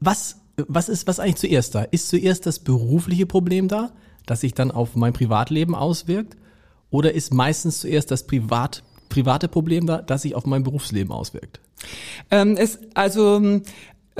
was, 0.00 0.39
was 0.68 0.88
ist, 0.88 1.06
was 1.06 1.20
eigentlich 1.20 1.36
zuerst 1.36 1.74
da? 1.74 1.82
Ist 1.82 2.08
zuerst 2.08 2.46
das 2.46 2.58
berufliche 2.58 3.26
Problem 3.26 3.68
da, 3.68 3.92
das 4.26 4.40
sich 4.40 4.54
dann 4.54 4.70
auf 4.70 4.96
mein 4.96 5.12
Privatleben 5.12 5.74
auswirkt? 5.74 6.36
Oder 6.90 7.12
ist 7.14 7.32
meistens 7.32 7.80
zuerst 7.80 8.10
das 8.10 8.26
Privat, 8.26 8.82
private 9.08 9.48
Problem 9.48 9.86
da, 9.86 10.02
das 10.02 10.22
sich 10.22 10.34
auf 10.34 10.46
mein 10.46 10.62
Berufsleben 10.62 11.12
auswirkt? 11.12 11.60
Ähm, 12.30 12.56
es, 12.56 12.78
also 12.94 13.60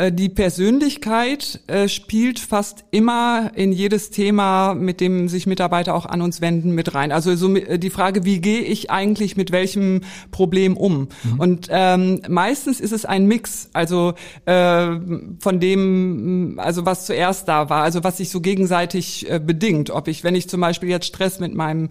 äh, 0.01 0.13
die 0.13 0.31
Persönlichkeit 0.31 1.61
äh, 1.67 1.87
spielt 1.89 2.39
fast 2.39 2.85
immer 2.91 3.51
in 3.55 3.73
jedes 3.73 4.11
Thema, 4.11 4.75
mit 4.75 5.01
dem 5.01 5.29
sich 5.29 5.47
Mitarbeiter 5.47 5.95
auch 5.95 6.07
an 6.07 6.23
uns 6.23 6.41
wenden, 6.41 6.75
mit 6.75 6.95
rein. 6.95 7.13
Also 7.13 7.35
so 7.37 7.55
äh, 7.55 7.79
die 7.79 7.91
Frage, 7.91 8.25
wie 8.25 8.41
gehe 8.41 8.63
ich 8.63 8.91
eigentlich 8.91 9.37
mit 9.37 9.53
welchem 9.53 10.01
Problem 10.31 10.77
um? 10.77 11.09
Mhm. 11.23 11.41
Und 11.41 11.69
ähm, 11.71 12.23
meistens 12.29 12.81
ist 12.81 12.93
es 12.93 13.05
ein 13.05 13.27
Mix, 13.27 13.69
also 13.75 14.15
äh, 14.47 14.89
von 15.39 15.61
dem, 15.61 16.59
also 16.59 16.87
was 16.87 17.05
zuerst 17.05 17.49
da 17.49 17.69
war, 17.69 17.83
also 17.83 18.03
was 18.03 18.17
sich 18.17 18.31
so 18.31 18.41
gegenseitig 18.41 19.31
äh, 19.31 19.39
bedingt. 19.39 19.91
Ob 19.91 20.09
ich, 20.09 20.25
wenn 20.25 20.35
ich 20.35 20.49
zum 20.49 20.63
Beispiel 20.63 20.89
jetzt 20.89 21.07
Stress 21.07 21.41
mit 21.41 21.55
meinem 21.55 21.89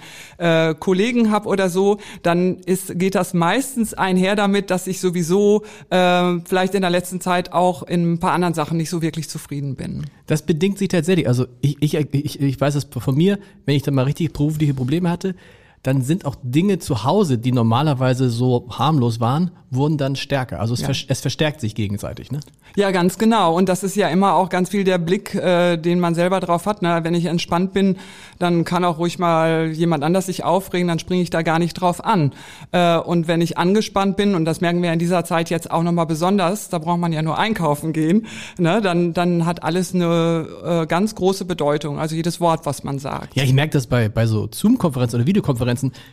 Kollegen 0.80 1.32
habe 1.32 1.48
oder 1.48 1.70
so, 1.70 1.98
dann 2.24 2.58
ist 2.66 2.98
geht 2.98 3.16
das 3.16 3.34
meistens 3.34 3.94
einher 3.94 4.36
damit, 4.36 4.72
dass 4.72 4.88
ich 4.88 5.00
sowieso 5.00 5.64
äh, 5.90 6.40
vielleicht 6.46 6.76
in 6.76 6.82
der 6.82 6.90
letzten 6.90 7.20
Zeit 7.22 7.52
auch 7.52 7.84
in 7.84 7.99
ein 8.04 8.20
paar 8.20 8.34
anderen 8.34 8.54
Sachen 8.54 8.78
nicht 8.78 8.90
so 8.90 9.02
wirklich 9.02 9.30
zufrieden 9.30 9.76
bin. 9.76 10.06
Das 10.28 10.42
bedingt 10.42 10.78
sich 10.78 10.90
tatsächlich. 10.90 11.28
Also 11.28 11.48
ich, 11.62 11.78
ich, 11.82 11.96
ich, 11.96 12.42
ich 12.42 12.62
weiß 12.62 12.76
es 12.76 12.86
von 12.86 13.16
mir, 13.16 13.40
wenn 13.66 13.76
ich 13.76 13.84
dann 13.84 13.96
mal 13.96 14.06
richtig 14.06 14.34
berufliche 14.34 14.74
Probleme 14.74 15.10
hatte, 15.10 15.36
dann 15.84 16.02
sind 16.02 16.26
auch 16.26 16.36
Dinge 16.44 16.80
zu 16.80 17.04
Hause, 17.04 17.38
die 17.38 17.52
normalerweise 17.52 18.30
so 18.30 18.68
harmlos 18.70 19.20
waren, 19.20 19.52
wurden 19.72 19.98
dann 19.98 20.16
stärker. 20.16 20.60
Also 20.60 20.74
es, 20.74 20.82
ja. 20.82 20.88
vers 20.88 21.06
es 21.08 21.22
verstärkt 21.22 21.62
sich 21.62 21.76
gegenseitig, 21.76 22.32
ne? 22.32 22.40
Ja, 22.76 22.92
ganz 22.92 23.18
genau. 23.18 23.56
Und 23.56 23.68
das 23.68 23.84
ist 23.84 23.96
ja 23.96 24.08
immer 24.10 24.36
auch 24.36 24.50
ganz 24.50 24.70
viel 24.70 24.84
der 24.84 24.98
Blick, 25.00 25.34
äh, 25.36 25.78
den 25.78 26.00
man 26.00 26.16
selber 26.16 26.40
drauf 26.40 26.66
hat. 26.66 26.82
Ne? 26.82 27.00
Wenn 27.04 27.14
ich 27.14 27.26
entspannt 27.26 27.74
bin, 27.74 27.98
dann 28.38 28.64
kann 28.64 28.86
auch 28.86 29.00
ruhig 29.00 29.20
mal 29.20 29.72
jemand 29.72 30.04
anders 30.04 30.28
sich 30.28 30.44
aufregen, 30.44 30.88
dann 30.88 31.00
springe 31.00 31.22
ich 31.22 31.30
da 31.30 31.42
gar 31.42 31.60
nicht 31.60 31.74
drauf 31.74 32.04
an. 32.04 32.32
Äh, 32.72 32.98
und 32.98 33.28
wenn 33.28 33.42
ich 33.42 33.58
angespannt 33.58 34.18
bin, 34.18 34.36
und 34.36 34.46
das 34.46 34.62
merken 34.62 34.84
wir 34.84 34.94
in 34.94 35.00
dieser 35.00 35.26
Zeit 35.26 35.50
jetzt 35.50 35.72
auch 35.72 35.84
nochmal 35.84 36.06
besonders, 36.06 36.70
da 36.70 36.78
braucht 36.78 37.00
man 37.00 37.12
ja 37.12 37.22
nur 37.22 37.38
einkaufen 37.38 37.92
gehen, 37.92 38.28
ne? 38.58 38.82
dann, 38.82 39.14
dann 39.14 39.46
hat 39.46 39.64
alles 39.64 39.94
eine 39.94 40.48
äh, 40.64 40.86
ganz 40.86 41.16
große 41.16 41.46
Bedeutung. 41.46 42.00
Also 42.00 42.16
jedes 42.16 42.40
Wort, 42.40 42.66
was 42.66 42.84
man 42.84 43.00
sagt. 43.00 43.36
Ja, 43.36 43.44
ich 43.44 43.54
merke 43.54 43.72
das 43.72 43.88
bei, 43.88 44.10
bei 44.10 44.28
so 44.28 44.48
Zoom-Konferenzen 44.52 45.16
oder 45.16 45.28
Videokonferenzen, 45.28 45.69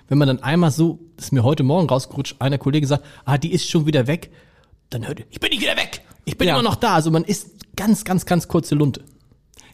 wenn 0.09 0.19
man 0.19 0.29
dann 0.29 0.43
einmal 0.43 0.71
so, 0.71 0.99
das 1.17 1.27
ist 1.27 1.33
mir 1.33 1.43
heute 1.43 1.63
Morgen 1.63 1.89
rausgerutscht, 1.89 2.37
einer 2.41 2.59
Kollege 2.59 2.87
sagt, 2.87 3.05
ah, 3.25 3.39
die 3.39 3.53
ist 3.53 3.69
schon 3.69 3.87
wieder 3.87 4.07
weg, 4.07 4.31
dann 4.91 5.07
hört, 5.07 5.25
ich 5.31 5.41
bin 5.41 5.51
nicht 5.51 5.63
wieder 5.63 5.77
weg, 5.77 6.03
ich 6.25 6.37
bin 6.37 6.49
ja. 6.49 6.55
immer 6.55 6.63
noch 6.63 6.77
da. 6.77 6.95
Also 6.95 7.11
man 7.11 7.25
ist 7.25 7.51
ganz, 7.77 8.05
ganz, 8.05 8.27
ganz 8.27 8.49
kurze 8.49 8.75
Lunte. 8.75 9.03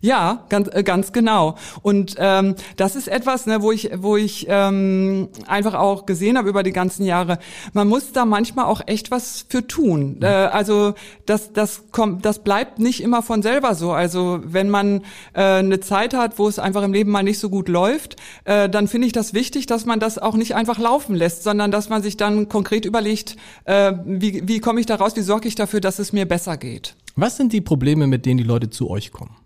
Ja, 0.02 0.44
ganz, 0.48 0.68
äh, 0.72 0.82
ganz 0.82 1.12
genau. 1.12 1.54
Und 1.80 2.16
ähm, 2.18 2.56
das 2.76 2.96
ist 2.96 3.06
etwas, 3.06 3.46
ne, 3.46 3.62
wo 3.62 3.70
ich, 3.70 3.90
wo 3.96 4.16
ich 4.16 4.46
ähm, 4.48 5.28
einfach 5.46 5.74
auch 5.74 6.06
gesehen 6.06 6.36
habe 6.36 6.48
über 6.48 6.64
die 6.64 6.72
ganzen 6.72 7.04
Jahre. 7.04 7.38
Man 7.72 7.86
muss 7.86 8.10
da 8.10 8.24
manchmal 8.24 8.64
auch 8.64 8.80
echt 8.86 9.12
was 9.12 9.46
für 9.48 9.64
tun. 9.64 10.18
Äh, 10.20 10.26
also 10.26 10.94
das, 11.24 11.52
das 11.52 11.84
kommt, 11.92 12.24
das 12.24 12.40
bleibt 12.40 12.80
nicht 12.80 13.00
immer 13.00 13.22
von 13.22 13.42
selber 13.42 13.76
so. 13.76 13.92
Also 13.92 14.40
wenn 14.42 14.70
man 14.70 15.02
äh, 15.34 15.40
eine 15.40 15.78
Zeit 15.78 16.14
hat, 16.14 16.36
wo 16.36 16.48
es 16.48 16.58
einfach 16.58 16.82
im 16.82 16.92
Leben 16.92 17.12
mal 17.12 17.22
nicht 17.22 17.38
so 17.38 17.48
gut 17.48 17.68
läuft, 17.68 18.16
äh, 18.44 18.68
dann 18.68 18.88
finde 18.88 19.06
ich 19.06 19.12
das 19.12 19.34
wichtig, 19.34 19.66
dass 19.66 19.86
man 19.86 20.00
das 20.00 20.18
auch 20.18 20.34
nicht 20.34 20.56
einfach 20.56 20.80
laufen 20.80 21.14
lässt, 21.14 21.44
sondern 21.44 21.70
dass 21.70 21.88
man 21.88 22.02
sich 22.02 22.16
dann 22.16 22.48
konkret 22.48 22.86
überlegt, 22.86 23.36
äh, 23.66 23.92
wie, 24.04 24.48
wie 24.48 24.58
komme 24.58 24.80
ich 24.80 24.86
da 24.86 24.96
raus, 24.96 25.14
wie 25.14 25.20
sorge 25.20 25.46
ich 25.46 25.54
dafür, 25.54 25.80
dass 25.80 26.00
es 26.00 26.12
mir 26.12 26.26
besser 26.26 26.56
geht. 26.56 26.96
Was 27.14 27.36
sind 27.36 27.52
die 27.52 27.60
Probleme, 27.60 28.08
mit 28.08 28.26
denen 28.26 28.38
die 28.38 28.44
Leute 28.44 28.68
zu 28.68 28.90
euch 28.90 29.12
kommen? 29.12 29.36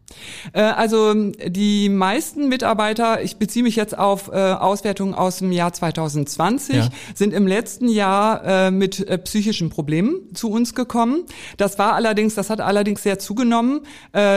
Äh, 0.52 0.60
also 0.60 1.14
die 1.14 1.88
meisten 1.88 2.48
Mitarbeiter, 2.48 3.22
ich 3.22 3.36
beziehe 3.36 3.62
mich 3.62 3.76
jetzt 3.76 3.96
auf 3.96 4.28
äh, 4.28 4.36
Auswertungen 4.36 5.14
aus 5.14 5.38
dem 5.38 5.52
Jahr 5.52 5.72
2020, 5.72 6.76
ja. 6.76 6.88
sind 7.14 7.32
im 7.32 7.46
letzten 7.46 7.88
Jahr 7.88 8.44
äh, 8.44 8.70
mit 8.70 9.06
psychischen 9.24 9.70
Problemen 9.70 10.34
zu 10.34 10.50
uns 10.50 10.74
gekommen. 10.74 11.24
Das 11.56 11.78
war 11.78 11.94
allerdings, 11.94 12.34
das 12.34 12.50
hat 12.50 12.60
allerdings 12.60 13.02
sehr 13.02 13.18
zugenommen 13.18 13.80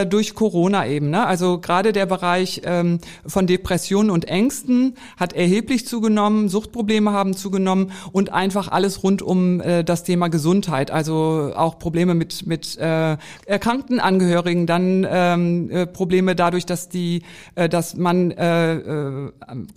durch 0.10 0.36
Corona 0.36 0.88
eben. 0.88 1.10
Ne? 1.10 1.26
Also 1.26 1.60
gerade 1.60 1.94
der 1.94 2.06
Bereich 2.06 2.62
ähm, 2.66 3.00
von 3.26 3.48
Depressionen 3.48 4.10
und 4.10 4.26
Ängsten 4.26 4.96
hat 5.18 5.34
erheblich 5.34 5.88
zugenommen, 5.88 6.50
Suchtprobleme 6.50 7.12
haben 7.12 7.36
zugenommen 7.36 7.92
und 8.12 8.32
einfach 8.32 8.68
alles 8.70 9.04
rund 9.04 9.22
um 9.22 9.62
das 9.86 10.04
Thema 10.04 10.28
Gesundheit, 10.30 10.92
also 10.92 11.52
auch 11.56 11.80
Probleme 11.80 12.14
mit 12.14 12.46
mit 12.46 12.78
erkrankten 12.78 14.00
Angehörigen, 14.00 14.66
dann 14.66 15.59
ähm, 15.60 15.72
äh, 15.72 15.86
Probleme 15.86 16.36
dadurch, 16.36 16.66
dass 16.66 16.90
die, 16.90 17.24
äh, 17.56 17.70
dass 17.70 17.96
man 17.96 18.32
äh, 18.32 18.76
äh, 18.76 19.32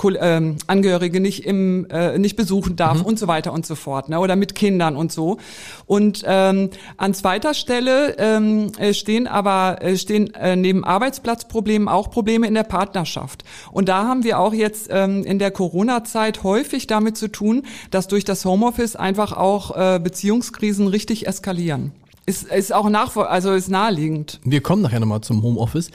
äh, 0.04 0.56
Angehörige 0.66 1.20
nicht 1.20 1.44
im 1.44 1.86
äh, 1.90 2.18
nicht 2.18 2.36
besuchen 2.36 2.76
darf 2.76 2.98
mhm. 2.98 3.04
und 3.04 3.18
so 3.18 3.28
weiter 3.28 3.52
und 3.52 3.66
so 3.66 3.74
fort, 3.74 4.08
ne? 4.08 4.18
oder 4.20 4.36
mit 4.36 4.54
Kindern 4.54 4.96
und 4.96 5.12
so. 5.12 5.38
Und 5.86 6.22
ähm, 6.26 6.70
an 6.96 7.14
zweiter 7.14 7.54
Stelle 7.54 8.16
ähm, 8.18 8.72
äh, 8.78 8.94
stehen 8.94 9.26
aber 9.26 9.78
äh, 9.80 9.96
stehen 9.96 10.32
äh, 10.34 10.56
neben 10.56 10.84
Arbeitsplatzproblemen 10.84 11.88
auch 11.88 12.10
Probleme 12.10 12.46
in 12.46 12.54
der 12.54 12.64
Partnerschaft. 12.64 13.44
Und 13.72 13.88
da 13.88 14.06
haben 14.06 14.24
wir 14.24 14.38
auch 14.38 14.54
jetzt 14.54 14.88
ähm, 14.90 15.24
in 15.24 15.38
der 15.38 15.50
Corona-Zeit 15.50 16.42
häufig 16.42 16.86
damit 16.86 17.16
zu 17.16 17.28
tun, 17.28 17.62
dass 17.90 18.08
durch 18.08 18.24
das 18.24 18.44
Homeoffice 18.44 18.96
einfach 18.96 19.32
auch 19.32 19.76
äh, 19.76 19.98
Beziehungskrisen 19.98 20.86
richtig 20.86 21.26
eskalieren. 21.26 21.92
Ist, 22.26 22.44
ist 22.44 22.72
auch 22.72 22.88
nach, 22.88 23.16
also 23.16 23.52
ist 23.52 23.68
naheliegend. 23.68 24.40
Wir 24.44 24.60
kommen 24.60 24.82
nachher 24.82 25.00
nochmal 25.00 25.22
zum 25.22 25.42
Homeoffice. 25.42 25.90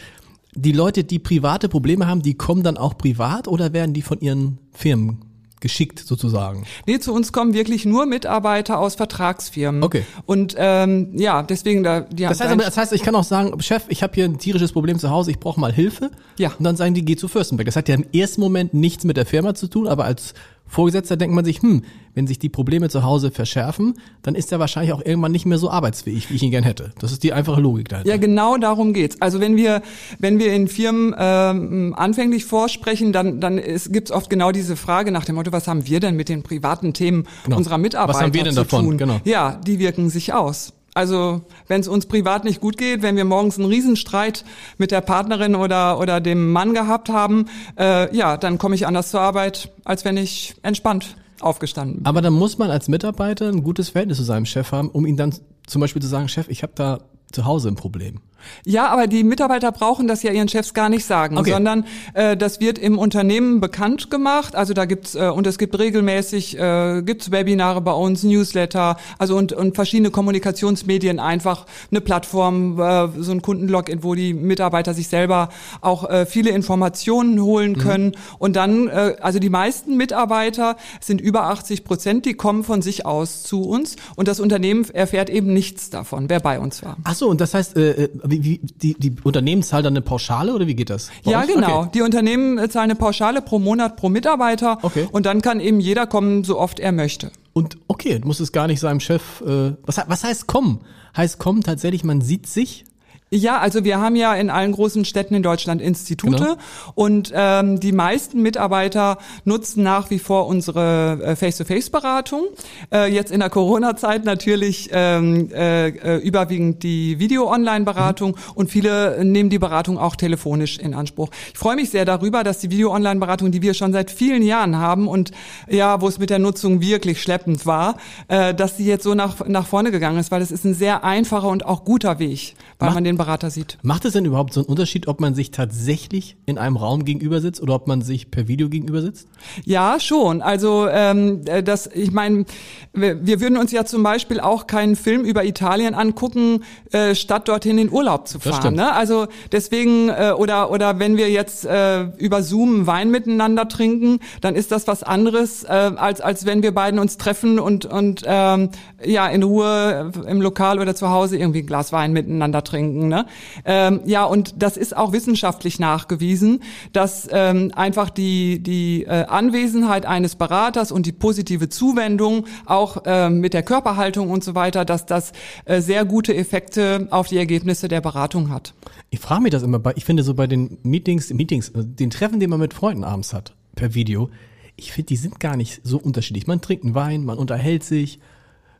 Die 0.54 0.72
Leute, 0.72 1.04
die 1.04 1.20
private 1.20 1.70
Probleme 1.70 2.08
haben, 2.08 2.22
die 2.22 2.34
kommen 2.34 2.64
dann 2.64 2.78
auch 2.78 2.98
privat 2.98 3.48
oder 3.48 3.74
werden 3.74 3.94
die 3.94 4.02
von 4.02 4.20
ihren 4.20 4.58
Firmen 4.74 5.22
geschickt 5.60 6.00
sozusagen? 6.00 6.66
Nee, 6.86 7.00
zu 7.00 7.14
uns 7.14 7.32
kommen 7.32 7.54
wirklich 7.54 7.86
nur 7.86 8.06
Mitarbeiter 8.06 8.80
aus 8.80 8.96
Vertragsfirmen. 8.96 9.84
Okay. 9.84 10.04
Und 10.26 10.56
ähm, 10.58 11.12
ja, 11.14 11.44
deswegen 11.44 11.84
da 11.84 12.02
die 12.02 12.24
das 12.24 12.40
heißt, 12.40 12.52
aber, 12.52 12.64
das 12.64 12.78
heißt, 12.78 12.94
ich 12.94 13.04
kann 13.04 13.16
auch 13.16 13.24
sagen, 13.24 13.60
Chef, 13.62 13.84
ich 13.90 14.04
habe 14.04 14.14
hier 14.14 14.26
ein 14.26 14.38
tierisches 14.38 14.72
Problem 14.72 15.00
zu 15.00 15.10
Hause, 15.10 15.32
ich 15.32 15.40
brauche 15.40 15.60
mal 15.60 15.74
Hilfe. 15.74 16.12
Ja. 16.38 16.52
Und 16.58 16.64
dann 16.64 16.76
sagen 16.76 16.94
die, 16.94 17.04
geh 17.04 17.16
zu 17.16 17.28
Fürstenberg. 17.28 17.66
Das 17.66 17.76
hat 17.76 17.90
ja 17.90 17.96
im 17.96 18.06
ersten 18.14 18.42
Moment 18.42 18.74
nichts 18.74 19.04
mit 19.04 19.18
der 19.18 19.26
Firma 19.26 19.56
zu 19.56 19.68
tun, 19.68 19.88
aber 19.88 20.06
als 20.06 20.34
Vorgesetzter 20.68 21.18
denkt 21.18 21.36
man 21.36 21.46
sich, 21.46 21.62
hm, 21.62 21.84
wenn 22.14 22.28
sich 22.28 22.40
die 22.40 22.50
Probleme 22.50 22.90
zu 22.90 23.04
Hause 23.04 23.32
verschärfen, 23.32 23.94
dann 24.24 24.34
ist 24.36 24.52
er 24.52 24.60
wahrscheinlich 24.60 24.92
auch 24.94 25.06
irgendwann 25.06 25.32
nicht 25.32 25.46
mehr 25.46 25.58
so 25.60 25.70
arbeitsfähig, 25.70 26.30
wie 26.30 26.36
ich 26.36 26.44
ihn 26.44 26.52
gern 26.52 26.64
hätte. 26.64 26.92
Das 27.00 27.12
ist 27.12 27.24
die 27.24 27.32
einfache 27.32 27.62
Logik 27.62 27.90
dahinter. 27.90 28.10
Ja, 28.10 28.18
genau 28.18 28.58
darum 28.58 28.94
geht's. 28.94 29.22
Also 29.22 29.40
wenn 29.40 29.56
wir, 29.56 29.82
wenn 30.20 30.40
wir 30.40 30.52
in 30.54 30.68
Firmen 30.68 31.14
ähm, 31.18 31.94
anfänglich 31.96 32.46
vorsprechen, 32.46 33.14
dann, 33.14 33.40
dann 33.40 33.58
gibt 33.90 34.10
es 34.10 34.12
oft 34.16 34.30
genau 34.30 34.52
diese 34.52 34.76
Frage 34.76 35.12
nach 35.12 35.26
dem 35.26 35.36
Motto, 35.36 35.52
was 35.52 35.68
haben 35.68 35.86
wir 35.88 36.00
denn 36.00 36.16
mit 36.16 36.30
den 36.30 36.44
privaten 36.44 36.94
Themen 36.94 37.26
Genau. 37.44 37.58
unserer 37.58 37.78
Mitarbeiter 37.78 38.18
Was 38.18 38.24
haben 38.24 38.34
wir 38.34 38.44
denn 38.44 38.56
davon? 38.56 38.98
Genau. 38.98 39.20
Ja, 39.24 39.60
die 39.66 39.80
wirken 39.80 40.10
sich 40.10 40.34
aus. 40.34 40.74
Also 40.98 41.44
wenn 41.68 41.80
es 41.80 41.88
uns 41.88 42.08
privat 42.08 42.44
nicht 42.44 42.60
gut 42.60 42.76
geht, 42.76 43.04
wenn 43.04 43.16
wir 43.16 43.24
morgens 43.24 43.60
einen 43.60 43.68
Riesenstreit 43.68 44.44
mit 44.80 44.90
der 44.90 45.02
Partnerin 45.02 45.54
oder, 45.54 46.00
oder 46.00 46.20
dem 46.20 46.52
Mann 46.52 46.74
gehabt 46.74 47.10
haben, 47.10 47.46
äh, 47.78 48.16
ja, 48.18 48.36
dann 48.36 48.58
komme 48.58 48.74
ich 48.74 48.88
anders 48.88 49.12
zur 49.12 49.22
Arbeit, 49.22 49.72
als 49.84 50.06
wenn 50.06 50.18
ich 50.18 50.56
entspannt 50.64 51.16
aufgestanden 51.40 51.98
bin. 51.98 52.06
Aber 52.08 52.24
dann 52.24 52.34
muss 52.34 52.58
man 52.58 52.72
als 52.72 52.88
Mitarbeiter 52.88 53.48
ein 53.48 53.62
gutes 53.62 53.90
Verhältnis 53.90 54.18
zu 54.18 54.24
seinem 54.24 54.48
Chef 54.48 54.72
haben, 54.72 54.90
um 54.90 55.06
ihm 55.06 55.18
dann 55.18 55.36
zum 55.68 55.82
Beispiel 55.82 56.02
zu 56.02 56.08
sagen, 56.08 56.30
Chef, 56.30 56.48
ich 56.50 56.64
habe 56.64 56.74
da 56.74 56.98
zu 57.32 57.46
Hause 57.46 57.68
ein 57.68 57.76
Problem. 57.76 58.22
Ja, 58.66 58.88
aber 58.88 59.08
die 59.08 59.24
Mitarbeiter 59.24 59.72
brauchen 59.72 60.08
das 60.08 60.24
ja 60.24 60.32
ihren 60.32 60.48
Chefs 60.48 60.74
gar 60.74 60.90
nicht 60.90 61.06
sagen, 61.06 61.38
Okay. 61.38 61.52
sondern 61.52 61.86
äh, 62.14 62.38
das 62.38 62.60
wird 62.60 62.78
im 62.80 62.98
Unternehmen 62.98 63.60
bekannt 63.60 64.10
gemacht. 64.10 64.56
Also 64.56 64.74
da 64.74 64.86
gibt's 64.86 65.16
äh, 65.16 65.30
und 65.30 65.46
es 65.48 65.58
gibt 65.58 65.78
regelmäßig 65.78 66.58
äh, 66.58 67.02
gibt's 67.04 67.32
Webinare 67.32 67.82
bei 67.82 67.92
uns, 67.94 68.24
Newsletter, 68.24 68.98
also 69.18 69.36
und 69.36 69.54
und 69.54 69.76
verschiedene 69.76 70.12
Kommunikationsmedien 70.12 71.20
einfach 71.20 71.66
eine 71.92 72.02
Plattform, 72.02 72.80
äh, 72.80 73.08
so 73.20 73.32
ein 73.32 73.42
Kundenlogin, 73.42 74.04
wo 74.04 74.16
die 74.16 74.34
Mitarbeiter 74.34 74.94
sich 74.94 75.08
selber 75.08 75.50
auch 75.82 76.10
äh, 76.10 76.26
viele 76.26 76.50
Informationen 76.52 77.42
holen 77.42 77.72
Mhm. 77.74 77.78
können 77.78 78.12
und 78.40 78.56
dann 78.56 78.88
äh, 78.88 79.16
also 79.22 79.40
die 79.40 79.50
meisten 79.50 79.98
Mitarbeiter 79.98 80.78
sind 81.02 81.20
über 81.22 81.44
80 81.46 81.84
Prozent, 81.84 82.26
die 82.26 82.34
kommen 82.34 82.64
von 82.64 82.82
sich 82.82 83.06
aus 83.06 83.44
zu 83.44 83.64
uns 83.64 83.96
und 84.16 84.28
das 84.28 84.40
Unternehmen 84.40 84.86
erfährt 84.94 85.30
eben 85.30 85.54
nichts 85.54 85.90
davon, 85.90 86.30
wer 86.30 86.40
bei 86.40 86.60
uns 86.60 86.84
war. 86.84 86.98
Ach 87.04 87.16
so, 87.16 87.28
und 87.30 87.42
das 87.42 87.54
heißt, 87.54 87.76
äh, 87.78 87.92
äh, 88.06 88.10
wie, 88.30 88.44
wie, 88.44 88.60
die, 88.64 88.94
die 89.00 89.16
Unternehmen 89.24 89.64
zahlen 89.64 89.84
dann 89.84 89.94
eine 89.94 90.02
Pauschale 90.02 90.54
oder 90.54 90.68
wie 90.68 90.76
geht 90.76 90.90
das? 90.90 91.10
Bei 91.24 91.32
Ja, 91.32 91.42
euch? 91.42 91.48
genau. 91.48 91.82
Okay. 91.82 91.90
Die 91.96 92.02
Unternehmen 92.02 92.58
äh, 92.58 92.70
zahlen 92.70 92.86
eine 92.92 92.96
Pauschale 92.96 93.42
pro 93.42 93.60
Monat 93.60 93.96
pro 93.98 94.10
Mitarbeiter 94.10 94.80
Okay. 94.82 95.08
und 95.12 95.26
dann 95.26 95.42
kann 95.42 95.60
eben 95.60 95.80
jeder 95.80 96.08
kommen, 96.08 96.44
so 96.44 96.60
oft 96.60 96.80
er 96.80 96.92
möchte. 96.92 97.32
Und 97.54 97.78
okay, 97.88 98.22
muss 98.24 98.40
es 98.40 98.52
gar 98.52 98.68
nicht 98.68 98.80
seinem 98.80 99.00
Chef. 99.00 99.42
Äh, 99.42 99.74
was, 99.84 99.98
was 100.08 100.24
heißt 100.24 100.48
kommen? 100.48 100.82
Heißt 101.16 101.40
kommen 101.40 101.64
tatsächlich, 101.64 102.04
man 102.04 102.22
sieht 102.22 102.46
sich? 102.48 102.86
Ja, 103.30 103.58
also 103.60 103.84
wir 103.84 104.00
haben 104.00 104.16
ja 104.16 104.34
in 104.36 104.50
allen 104.50 104.72
großen 104.72 105.04
Städten 105.04 105.36
in 105.36 105.44
Deutschland 105.44 105.82
Institute 105.82 106.38
Genau. 106.38 106.56
und 106.96 107.34
ähm, 107.36 107.78
die 107.78 107.92
meisten 107.92 108.42
Mitarbeiter 108.42 109.18
nutzen 109.44 109.84
nach 109.84 110.10
wie 110.10 110.20
vor 110.20 110.48
unsere 110.48 111.20
äh, 111.22 111.36
Face-to-Face-Beratung. 111.36 112.44
Äh, 112.90 113.12
jetzt 113.14 113.32
in 113.34 113.42
der 113.42 113.50
Corona-Zeit 113.50 114.24
natürlich 114.24 114.90
ähm, 114.94 115.50
äh, 115.54 115.90
äh, 115.90 116.18
überwiegend 116.20 116.84
die 116.84 117.20
Video-Online-Beratung 117.20 118.38
und 118.56 118.72
viele 118.72 119.26
nehmen 119.26 119.50
die 119.50 119.60
Beratung 119.60 119.98
auch 119.98 120.16
telefonisch 120.16 120.78
in 120.78 120.94
Anspruch. 120.94 121.30
Ich 121.52 121.60
freue 121.60 121.76
mich 121.76 121.90
sehr 121.90 122.06
darüber, 122.06 122.46
dass 122.46 122.60
die 122.60 122.72
Video-Online-Beratung, 122.72 123.52
die 123.52 123.62
wir 123.62 123.74
schon 123.74 123.92
seit 123.92 124.10
vielen 124.10 124.42
Jahren 124.42 124.78
haben 124.78 125.06
und 125.10 125.32
ja, 125.68 126.00
wo 126.00 126.08
es 126.08 126.18
mit 126.18 126.30
der 126.30 126.40
Nutzung 126.40 126.80
wirklich 126.80 127.22
schleppend 127.22 127.66
war, 127.66 127.98
äh, 128.30 128.54
dass 128.54 128.78
sie 128.78 128.86
jetzt 128.86 129.04
so 129.04 129.16
nach, 129.16 129.46
nach 129.48 129.68
vorne 129.68 129.92
gegangen 129.92 130.18
ist, 130.18 130.32
weil 130.32 130.42
es 130.42 130.52
ist 130.52 130.64
ein 130.64 130.74
sehr 130.74 131.04
einfacher 131.04 131.50
und 131.50 131.66
auch 131.66 131.84
guter 131.84 132.20
Weg, 132.20 132.56
weil 132.80 132.88
Macht- 132.88 132.96
man 132.96 133.04
den 133.04 133.17
Berater 133.18 133.50
sieht. 133.50 133.78
Macht 133.82 134.06
es 134.06 134.14
denn 134.14 134.26
überhaupt 134.26 134.54
so 134.54 134.62
einen 134.62 134.70
Unterschied, 134.70 135.08
ob 135.08 135.20
man 135.20 135.36
sich 135.36 135.52
tatsächlich 135.52 136.38
in 136.46 136.58
einem 136.58 136.78
Raum 136.78 137.06
gegenüber 137.06 137.42
sitzt 137.42 137.62
oder 137.62 137.76
ob 137.76 137.88
man 137.88 138.02
sich 138.02 138.32
per 138.32 138.48
Video 138.48 138.70
gegenüber 138.70 139.02
sitzt? 139.02 139.28
Ja, 139.66 140.00
schon. 140.00 140.42
Also 140.42 140.88
ähm, 140.90 141.42
äh, 141.46 141.64
das, 141.64 141.88
ich 141.88 142.12
meine, 142.12 142.46
wir, 142.94 143.42
würden 143.42 143.58
uns 143.58 143.72
ja 143.72 143.86
zum 143.86 144.04
Beispiel 144.04 144.40
auch 144.40 144.68
keinen 144.68 144.96
Film 144.96 145.24
über 145.24 145.46
Italien 145.46 145.94
angucken, 145.94 146.64
äh, 146.92 147.16
statt 147.16 147.48
dorthin 147.48 147.78
in 147.78 147.92
Urlaub 147.92 148.28
zu 148.28 148.40
fahren. 148.40 148.76
Ne? 148.76 148.92
Also 148.92 149.28
deswegen 149.52 150.10
äh, 150.10 150.34
oder 150.36 150.72
oder 150.72 151.00
wenn 151.00 151.18
wir 151.18 151.30
jetzt 151.30 151.66
äh, 151.66 152.04
über 152.18 152.42
Zoom 152.42 152.88
Wein 152.88 153.12
miteinander 153.12 153.68
trinken, 153.68 154.20
dann 154.42 154.56
ist 154.56 154.72
das 154.72 154.88
was 154.88 155.04
anderes 155.04 155.64
äh, 155.64 155.68
als 155.68 156.22
als 156.22 156.46
wenn 156.46 156.64
wir 156.64 156.74
beiden 156.74 157.00
uns 157.00 157.18
treffen 157.18 157.60
und 157.60 157.86
und 157.86 158.24
ähm, 158.26 158.70
ja 159.04 159.28
in 159.28 159.44
Ruhe 159.44 160.12
im 160.28 160.42
Lokal 160.42 160.80
oder 160.80 160.96
zu 160.96 161.10
Hause 161.10 161.38
irgendwie 161.38 161.60
ein 161.60 161.68
Glas 161.68 161.92
Wein 161.92 162.14
miteinander 162.14 162.64
trinken. 162.64 163.07
Ne? 163.08 163.26
Ähm, 163.66 164.02
ja 164.06 164.24
und 164.26 164.56
das 164.62 164.78
ist 164.78 164.96
auch 164.96 165.12
wissenschaftlich 165.12 165.80
nachgewiesen, 165.80 166.62
dass 166.94 167.28
ähm, 167.32 167.72
einfach 167.76 168.10
die 168.10 168.60
die 168.60 169.04
äh, 169.04 169.26
Anwesenheit 169.26 170.06
eines 170.06 170.36
Beraters 170.36 170.92
und 170.92 171.06
die 171.06 171.12
positive 171.12 171.70
Zuwendung 171.70 172.46
auch 172.66 173.04
ähm, 173.06 173.40
mit 173.40 173.54
der 173.54 173.64
Körperhaltung 173.64 174.30
und 174.30 174.44
so 174.44 174.56
weiter, 174.56 174.86
dass 174.86 175.06
das 175.06 175.32
äh, 175.66 175.82
sehr 175.82 176.06
gute 176.06 176.36
Effekte 176.36 177.08
auf 177.12 177.28
die 177.28 177.38
Ergebnisse 177.38 177.88
der 177.88 178.02
Beratung 178.02 178.50
hat. 178.50 178.74
Ich 179.10 179.20
frage 179.20 179.42
mich 179.42 179.52
das 179.52 179.64
immer 179.64 179.80
bei, 179.80 179.94
ich 179.96 180.06
finde 180.06 180.24
so 180.24 180.34
bei 180.34 180.48
den 180.48 180.78
Meetings, 180.84 181.32
Meetings, 181.34 181.70
äh, 181.70 181.84
den 181.84 182.10
Treffen, 182.10 182.40
die 182.40 182.48
man 182.48 182.60
mit 182.60 182.74
Freunden 182.74 183.04
abends 183.04 183.34
hat, 183.34 183.54
per 183.76 183.94
Video, 183.94 184.30
ich 184.78 184.92
finde, 184.92 185.08
die 185.08 185.16
sind 185.16 185.40
gar 185.40 185.58
nicht 185.58 185.82
so 185.84 185.98
unterschiedlich. 185.98 186.48
Man 186.48 186.62
trinkt 186.62 186.86
einen 186.86 186.96
Wein, 186.96 187.26
man 187.26 187.38
unterhält 187.38 187.84
sich, 187.84 188.20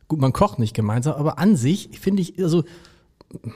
gut, 0.06 0.20
man 0.20 0.32
kocht 0.32 0.58
nicht 0.58 0.74
gemeinsam, 0.74 1.14
aber 1.14 1.38
an 1.38 1.56
sich 1.56 1.90
finde 2.00 2.22
ich, 2.22 2.42
also 2.42 2.64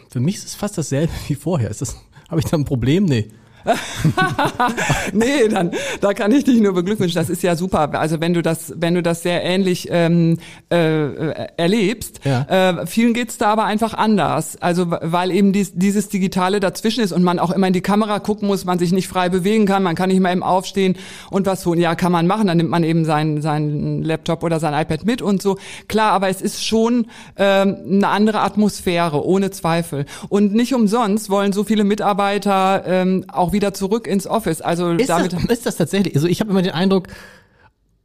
für 0.09 0.21
mich 0.21 0.37
ist 0.37 0.47
es 0.47 0.55
fast 0.55 0.77
dasselbe 0.79 1.13
wie 1.29 1.35
vorher. 1.35 1.71
Ist 1.71 1.81
das, 1.81 1.97
habe 2.29 2.41
ich 2.41 2.47
da 2.47 2.57
ein 2.57 2.65
Problem? 2.65 3.05
Nee. 3.05 3.29
nee, 5.13 5.49
dann 5.49 5.71
da 6.01 6.13
kann 6.15 6.33
ich 6.33 6.45
dich 6.45 6.61
nur 6.61 6.73
beglückwünschen. 6.75 7.21
Das 7.21 7.31
ist 7.31 7.43
ja 7.43 7.57
super. 7.57 7.93
Also 7.99 8.21
wenn 8.21 8.35
du 8.35 8.43
das, 8.43 8.73
wenn 8.77 8.95
du 8.95 9.03
das 9.03 9.23
sehr 9.23 9.43
ähnlich 9.45 9.89
ähm, 9.91 10.39
äh, 10.71 11.47
erlebst, 11.57 12.21
Ja. 12.25 12.43
äh, 12.83 12.87
vielen 12.87 13.15
geht's 13.15 13.39
da 13.39 13.53
aber 13.53 13.65
einfach 13.65 13.95
anders. 13.95 14.57
Also 14.61 14.87
weil 14.91 15.31
eben 15.31 15.53
dies, 15.53 15.73
dieses 15.75 16.09
Digitale 16.09 16.61
dazwischen 16.61 17.03
ist 17.03 17.13
und 17.13 17.23
man 17.23 17.39
auch 17.39 17.51
immer 17.51 17.67
in 17.67 17.73
die 17.73 17.81
Kamera 17.81 18.19
gucken 18.19 18.49
muss, 18.49 18.65
man 18.65 18.79
sich 18.79 18.93
nicht 18.93 19.09
frei 19.09 19.29
bewegen 19.29 19.67
kann, 19.67 19.83
man 19.83 19.95
kann 19.95 20.09
nicht 20.09 20.21
mehr 20.21 20.33
eben 20.33 20.43
aufstehen 20.43 20.97
und 21.31 21.47
was 21.47 21.63
tun. 21.63 21.79
Ja, 21.79 21.95
kann 21.95 22.13
man 22.13 22.27
machen. 22.27 22.47
Dann 22.47 22.57
nimmt 22.57 22.71
man 22.71 22.85
eben 22.85 23.05
seinen 23.05 23.43
seinen 23.43 24.03
Laptop 24.03 24.43
oder 24.43 24.61
sein 24.61 24.75
iPad 24.75 25.05
mit 25.05 25.23
und 25.23 25.43
so. 25.43 25.59
Klar, 25.89 26.13
aber 26.13 26.29
es 26.29 26.41
ist 26.41 26.65
schon 26.65 27.07
ähm, 27.37 27.77
eine 27.91 28.09
andere 28.09 28.41
Atmosphäre, 28.41 29.25
ohne 29.25 29.51
Zweifel. 29.51 30.07
Und 30.29 30.55
nicht 30.55 30.75
umsonst 30.75 31.31
wollen 31.31 31.53
so 31.53 31.65
viele 31.65 31.85
Mitarbeiter 31.85 32.83
ähm, 32.87 33.25
auch 33.33 33.52
wieder 33.53 33.75
zurück 33.75 34.07
ins 34.07 34.27
Office. 34.27 34.61
Also 34.61 34.93
Ist, 34.93 35.09
damit 35.09 35.33
das, 35.33 35.45
ist 35.49 35.67
das 35.67 35.77
tatsächlich? 35.77 36.15
Also 36.15 36.27
ich 36.27 36.41
habe 36.41 36.51
immer 36.51 36.63
den 36.63 36.73
Eindruck, 36.73 37.09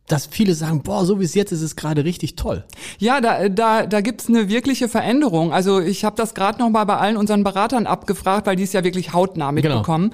dass 0.08 0.26
viele 0.26 0.56
sagen, 0.56 0.84
boah, 0.84 1.06
so 1.06 1.20
wie 1.20 1.26
es 1.26 1.36
jetzt 1.36 1.52
ist, 1.52 1.60
ist 1.60 1.65
es 1.65 1.76
gerade 1.76 2.06
richtig 2.06 2.38
toll. 2.38 2.63
Ja, 2.98 3.20
da, 3.20 3.50
da, 3.50 3.86
da 3.86 4.00
gibt's 4.00 4.30
eine 4.30 4.48
wirkliche 4.48 4.88
Veränderung. 4.88 5.52
Also 5.52 5.82
ich 5.82 6.06
habe 6.06 6.15
das 6.15 6.34
gerade 6.34 6.60
noch 6.60 6.70
mal 6.70 6.86
bei 6.86 6.96
allen 6.96 7.17
unseren 7.17 7.43
Beratern 7.43 7.86
abgefragt, 7.86 8.48
weil 8.48 8.56
die 8.56 8.63
es 8.63 8.72
ja 8.72 8.86
wirklich 8.86 9.13
hautnah 9.13 9.52
mitbekommen. 9.52 10.13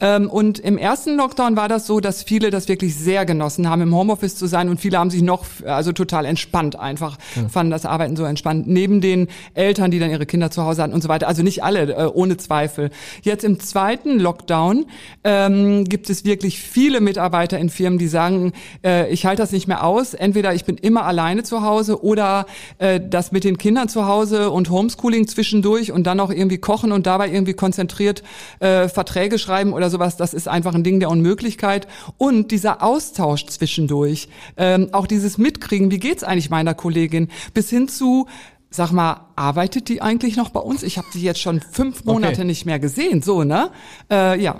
Ähm, 0.00 0.30
und 0.30 0.58
im 0.60 0.78
ersten 0.78 1.16
Lockdown 1.16 1.56
war 1.56 1.68
das 1.68 1.86
so, 1.86 2.00
dass 2.00 2.22
viele 2.22 2.50
das 2.50 2.68
wirklich 2.68 2.96
sehr 2.96 3.26
genossen 3.26 3.68
haben, 3.68 3.82
im 3.82 3.94
Homeoffice 3.94 4.34
zu 4.36 4.46
sein 4.46 4.70
und 4.70 4.80
viele 4.80 4.98
haben 4.98 5.10
sich 5.10 5.22
noch 5.22 5.44
also 5.66 5.92
total 5.92 6.24
entspannt 6.24 6.76
einfach, 6.76 7.18
fanden 7.50 7.70
das 7.70 7.84
Arbeiten 7.84 8.16
so 8.16 8.24
entspannt. 8.24 8.66
Neben 8.66 9.02
den 9.02 9.28
Eltern, 9.52 9.90
die 9.90 9.98
dann 9.98 10.10
ihre 10.10 10.24
Kinder 10.24 10.50
zu 10.50 10.64
Hause 10.64 10.82
hatten 10.82 10.94
und 10.94 11.02
so 11.02 11.08
weiter. 11.08 11.28
Also 11.28 11.42
nicht 11.42 11.62
alle, 11.62 11.92
äh, 11.92 12.06
ohne 12.06 12.38
Zweifel. 12.38 12.90
Jetzt 13.22 13.44
im 13.44 13.60
zweiten 13.60 14.18
Lockdown 14.18 14.86
ähm, 15.22 15.84
gibt 15.84 16.08
es 16.08 16.24
wirklich 16.24 16.60
viele 16.60 17.02
Mitarbeiter 17.02 17.58
in 17.58 17.68
Firmen, 17.68 17.98
die 17.98 18.08
sagen, 18.08 18.52
äh, 18.82 19.12
ich 19.12 19.26
halte 19.26 19.33
das 19.36 19.52
nicht 19.52 19.68
mehr 19.68 19.84
aus. 19.84 20.14
Entweder 20.14 20.54
ich 20.54 20.64
bin 20.64 20.76
immer 20.76 21.04
alleine 21.04 21.42
zu 21.42 21.62
Hause 21.62 22.02
oder 22.02 22.46
äh, 22.78 23.00
das 23.00 23.32
mit 23.32 23.44
den 23.44 23.58
Kindern 23.58 23.88
zu 23.88 24.06
Hause 24.06 24.50
und 24.50 24.70
Homeschooling 24.70 25.26
zwischendurch 25.26 25.92
und 25.92 26.04
dann 26.04 26.20
auch 26.20 26.30
irgendwie 26.30 26.58
kochen 26.58 26.92
und 26.92 27.06
dabei 27.06 27.30
irgendwie 27.30 27.54
konzentriert 27.54 28.22
äh, 28.60 28.88
Verträge 28.88 29.38
schreiben 29.38 29.72
oder 29.72 29.90
sowas. 29.90 30.16
Das 30.16 30.34
ist 30.34 30.48
einfach 30.48 30.74
ein 30.74 30.84
Ding 30.84 31.00
der 31.00 31.10
Unmöglichkeit. 31.10 31.86
Und 32.18 32.50
dieser 32.50 32.82
Austausch 32.82 33.46
zwischendurch, 33.46 34.28
ähm, 34.56 34.88
auch 34.92 35.06
dieses 35.06 35.38
Mitkriegen, 35.38 35.90
wie 35.90 35.98
geht's 35.98 36.24
eigentlich 36.24 36.50
meiner 36.50 36.74
Kollegin, 36.74 37.28
bis 37.52 37.70
hin 37.70 37.88
zu 37.88 38.26
Sag 38.76 38.90
mal, 38.90 39.28
arbeitet 39.36 39.88
die 39.88 40.02
eigentlich 40.02 40.36
noch 40.36 40.50
bei 40.50 40.58
uns? 40.58 40.82
Ich 40.82 40.98
habe 40.98 41.06
die 41.14 41.22
jetzt 41.22 41.38
schon 41.38 41.60
fünf 41.60 42.04
Monate 42.06 42.38
Okay. 42.38 42.44
nicht 42.44 42.66
mehr 42.66 42.80
gesehen, 42.80 43.22
so, 43.22 43.44
ne? 43.44 43.70
Äh, 44.10 44.42
ja. 44.42 44.56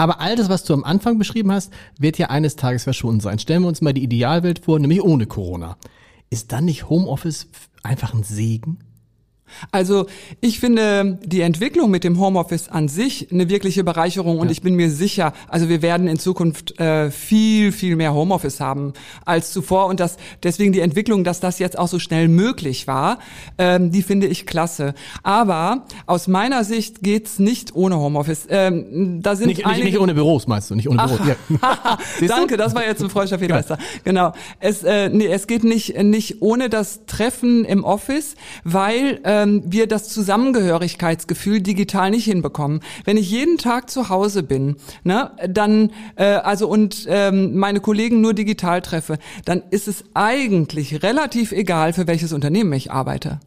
Aber 0.00 0.18
all 0.18 0.34
das, 0.34 0.48
was 0.48 0.64
du 0.64 0.72
am 0.72 0.82
Anfang 0.82 1.18
beschrieben 1.18 1.52
hast, 1.52 1.74
wird 1.98 2.16
ja 2.16 2.30
eines 2.30 2.56
Tages 2.56 2.84
verschwunden 2.84 3.20
sein. 3.20 3.38
Stellen 3.38 3.60
wir 3.60 3.68
uns 3.68 3.82
mal 3.82 3.92
die 3.92 4.02
Idealwelt 4.02 4.60
vor, 4.60 4.78
nämlich 4.78 5.02
ohne 5.02 5.26
Corona. 5.26 5.76
Ist 6.30 6.52
dann 6.52 6.64
nicht 6.64 6.88
Homeoffice 6.88 7.48
einfach 7.82 8.14
ein 8.14 8.22
Segen? 8.22 8.78
Also 9.72 10.06
ich 10.40 10.60
finde 10.60 11.18
die 11.24 11.40
Entwicklung 11.40 11.90
mit 11.90 12.04
dem 12.04 12.18
Homeoffice 12.18 12.68
an 12.68 12.88
sich 12.88 13.30
eine 13.30 13.48
wirkliche 13.48 13.84
Bereicherung 13.84 14.38
und 14.38 14.48
ja. 14.48 14.52
ich 14.52 14.62
bin 14.62 14.74
mir 14.74 14.90
sicher, 14.90 15.32
also 15.48 15.68
wir 15.68 15.82
werden 15.82 16.08
in 16.08 16.18
Zukunft 16.18 16.78
äh, 16.80 17.10
viel, 17.10 17.72
viel 17.72 17.96
mehr 17.96 18.14
Homeoffice 18.14 18.60
haben 18.60 18.92
als 19.24 19.52
zuvor 19.52 19.86
und 19.86 20.00
das 20.00 20.16
deswegen 20.42 20.72
die 20.72 20.80
Entwicklung, 20.80 21.24
dass 21.24 21.40
das 21.40 21.58
jetzt 21.58 21.78
auch 21.78 21.88
so 21.88 21.98
schnell 21.98 22.28
möglich 22.28 22.86
war, 22.86 23.18
ähm, 23.58 23.90
die 23.90 24.02
finde 24.02 24.26
ich 24.26 24.46
klasse. 24.46 24.94
Aber 25.22 25.84
aus 26.06 26.28
meiner 26.28 26.64
Sicht 26.64 27.02
geht's 27.02 27.38
nicht 27.38 27.74
ohne 27.74 27.96
Homeoffice. 27.98 28.46
Ähm, 28.48 29.22
da 29.22 29.36
sind 29.36 29.48
nicht, 29.48 29.66
einige, 29.66 29.84
nicht, 29.84 29.92
nicht 29.92 30.00
ohne 30.00 30.14
Büros 30.14 30.46
meinst 30.46 30.70
du, 30.70 30.74
nicht 30.74 30.88
ohne 30.88 31.02
Büros. 31.02 31.26
Ja. 31.26 31.98
Danke, 32.28 32.56
das 32.56 32.74
war 32.74 32.84
jetzt 32.84 33.02
ein 33.02 33.10
freudscher 33.10 33.38
Fehler. 33.38 33.64
Genau. 34.04 34.32
Es, 34.58 34.82
äh, 34.82 35.08
nee, 35.08 35.26
es 35.26 35.46
geht 35.46 35.64
nicht, 35.64 36.02
nicht 36.02 36.42
ohne 36.42 36.68
das 36.68 37.06
Treffen 37.06 37.64
im 37.64 37.84
Office, 37.84 38.34
weil 38.64 39.20
äh, 39.24 39.39
ähm, 39.42 39.62
wir 39.66 39.86
das 39.86 40.08
Zusammengehörigkeitsgefühl 40.08 41.60
digital 41.60 42.10
nicht 42.10 42.24
hinbekommen. 42.24 42.80
Wenn 43.04 43.16
ich 43.16 43.30
jeden 43.30 43.58
Tag 43.58 43.90
zu 43.90 44.08
Hause 44.08 44.42
bin, 44.42 44.76
ne, 45.04 45.30
dann 45.48 45.90
äh, 46.16 46.24
also 46.24 46.68
und 46.68 47.06
ähm, 47.08 47.56
meine 47.56 47.80
Kollegen 47.80 48.20
nur 48.20 48.34
digital 48.34 48.82
treffe, 48.82 49.18
dann 49.44 49.62
ist 49.70 49.88
es 49.88 50.04
eigentlich 50.14 51.02
relativ 51.02 51.52
egal, 51.52 51.92
für 51.92 52.06
welches 52.06 52.32
Unternehmen 52.32 52.72
ich 52.72 52.90
arbeite. 52.90 53.40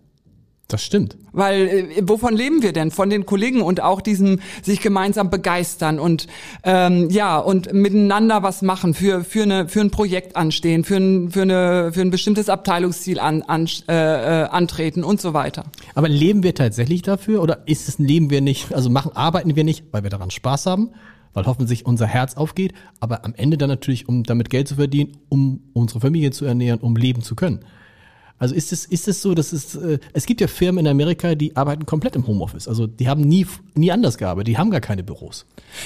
Das 0.69 0.83
stimmt. 0.83 1.17
Weil 1.33 1.67
äh, 1.67 2.01
wovon 2.03 2.35
leben 2.35 2.61
wir 2.61 2.73
denn? 2.73 2.89
Von 2.89 3.09
den 3.09 3.25
Kollegen 3.25 3.61
und 3.61 3.81
auch 3.81 4.01
diesem 4.01 4.39
sich 4.61 4.79
gemeinsam 4.79 5.29
begeistern 5.29 5.99
und 5.99 6.27
ähm, 6.63 7.09
ja 7.09 7.37
und 7.37 7.73
miteinander 7.73 8.43
was 8.43 8.61
machen 8.61 8.93
für 8.93 9.23
für 9.23 9.43
eine 9.43 9.67
für 9.67 9.81
ein 9.81 9.91
Projekt 9.91 10.35
anstehen, 10.35 10.83
für 10.83 10.95
ein 10.95 11.31
für 11.31 11.41
eine 11.41 11.91
für 11.93 12.01
ein 12.01 12.11
bestimmtes 12.11 12.49
Abteilungsziel 12.49 13.19
an, 13.19 13.41
an 13.43 13.67
äh, 13.89 13.93
äh, 13.93 14.45
antreten 14.45 15.03
und 15.03 15.19
so 15.19 15.33
weiter. 15.33 15.65
Aber 15.95 16.07
leben 16.07 16.43
wir 16.43 16.55
tatsächlich 16.55 17.01
dafür 17.01 17.41
oder 17.41 17.67
ist 17.67 17.89
es 17.89 17.99
leben 17.99 18.29
wir 18.29 18.41
nicht? 18.41 18.73
Also 18.73 18.89
machen 18.89 19.11
arbeiten 19.15 19.55
wir 19.55 19.63
nicht, 19.63 19.85
weil 19.91 20.03
wir 20.03 20.09
daran 20.09 20.31
Spaß 20.31 20.65
haben? 20.65 20.91
weil 21.35 21.47
hoffentlich 21.47 21.87
unser 21.87 22.05
Herz 22.05 22.35
aufgeht, 22.35 22.73
aber 22.99 23.25
am 23.25 23.33
Ende 23.33 23.57
dann 23.57 23.69
natürlich, 23.69 24.07
um 24.07 24.23
damit 24.23 24.51
Geld 24.51 24.67
zu 24.67 24.75
verdienen, 24.75 25.17
um 25.29 25.61
unsere 25.73 25.99
Familie 25.99 26.29
zu 26.29 26.45
ernähren, 26.45 26.79
um 26.79 26.95
leben 26.95 27.23
zu 27.23 27.33
können. 27.35 27.65
Also 28.43 28.55
ist 28.55 28.73
es, 28.73 28.83
ist 28.83 29.07
es 29.07 29.21
so, 29.21 29.35
dass 29.35 29.53
es, 29.53 29.73
äh, 29.75 29.99
es 30.11 30.25
gibt 30.25 30.41
ja 30.41 30.47
Firmen 30.47 30.85
in 30.85 30.91
Amerika, 30.91 31.33
die 31.33 31.55
arbeiten 31.55 31.85
komplett 31.85 32.17
im 32.17 32.27
Homeoffice. 32.27 32.67
Also 32.67 32.87
die 32.87 33.07
haben 33.07 33.21
nie, 33.21 33.47
nie 33.73 33.89
anders 33.89 34.17
gearbeitet, 34.17 34.49
die 34.49 34.57
haben 34.57 34.69
gar 34.69 34.81
keine 34.81 35.01
Büros. 35.01 35.45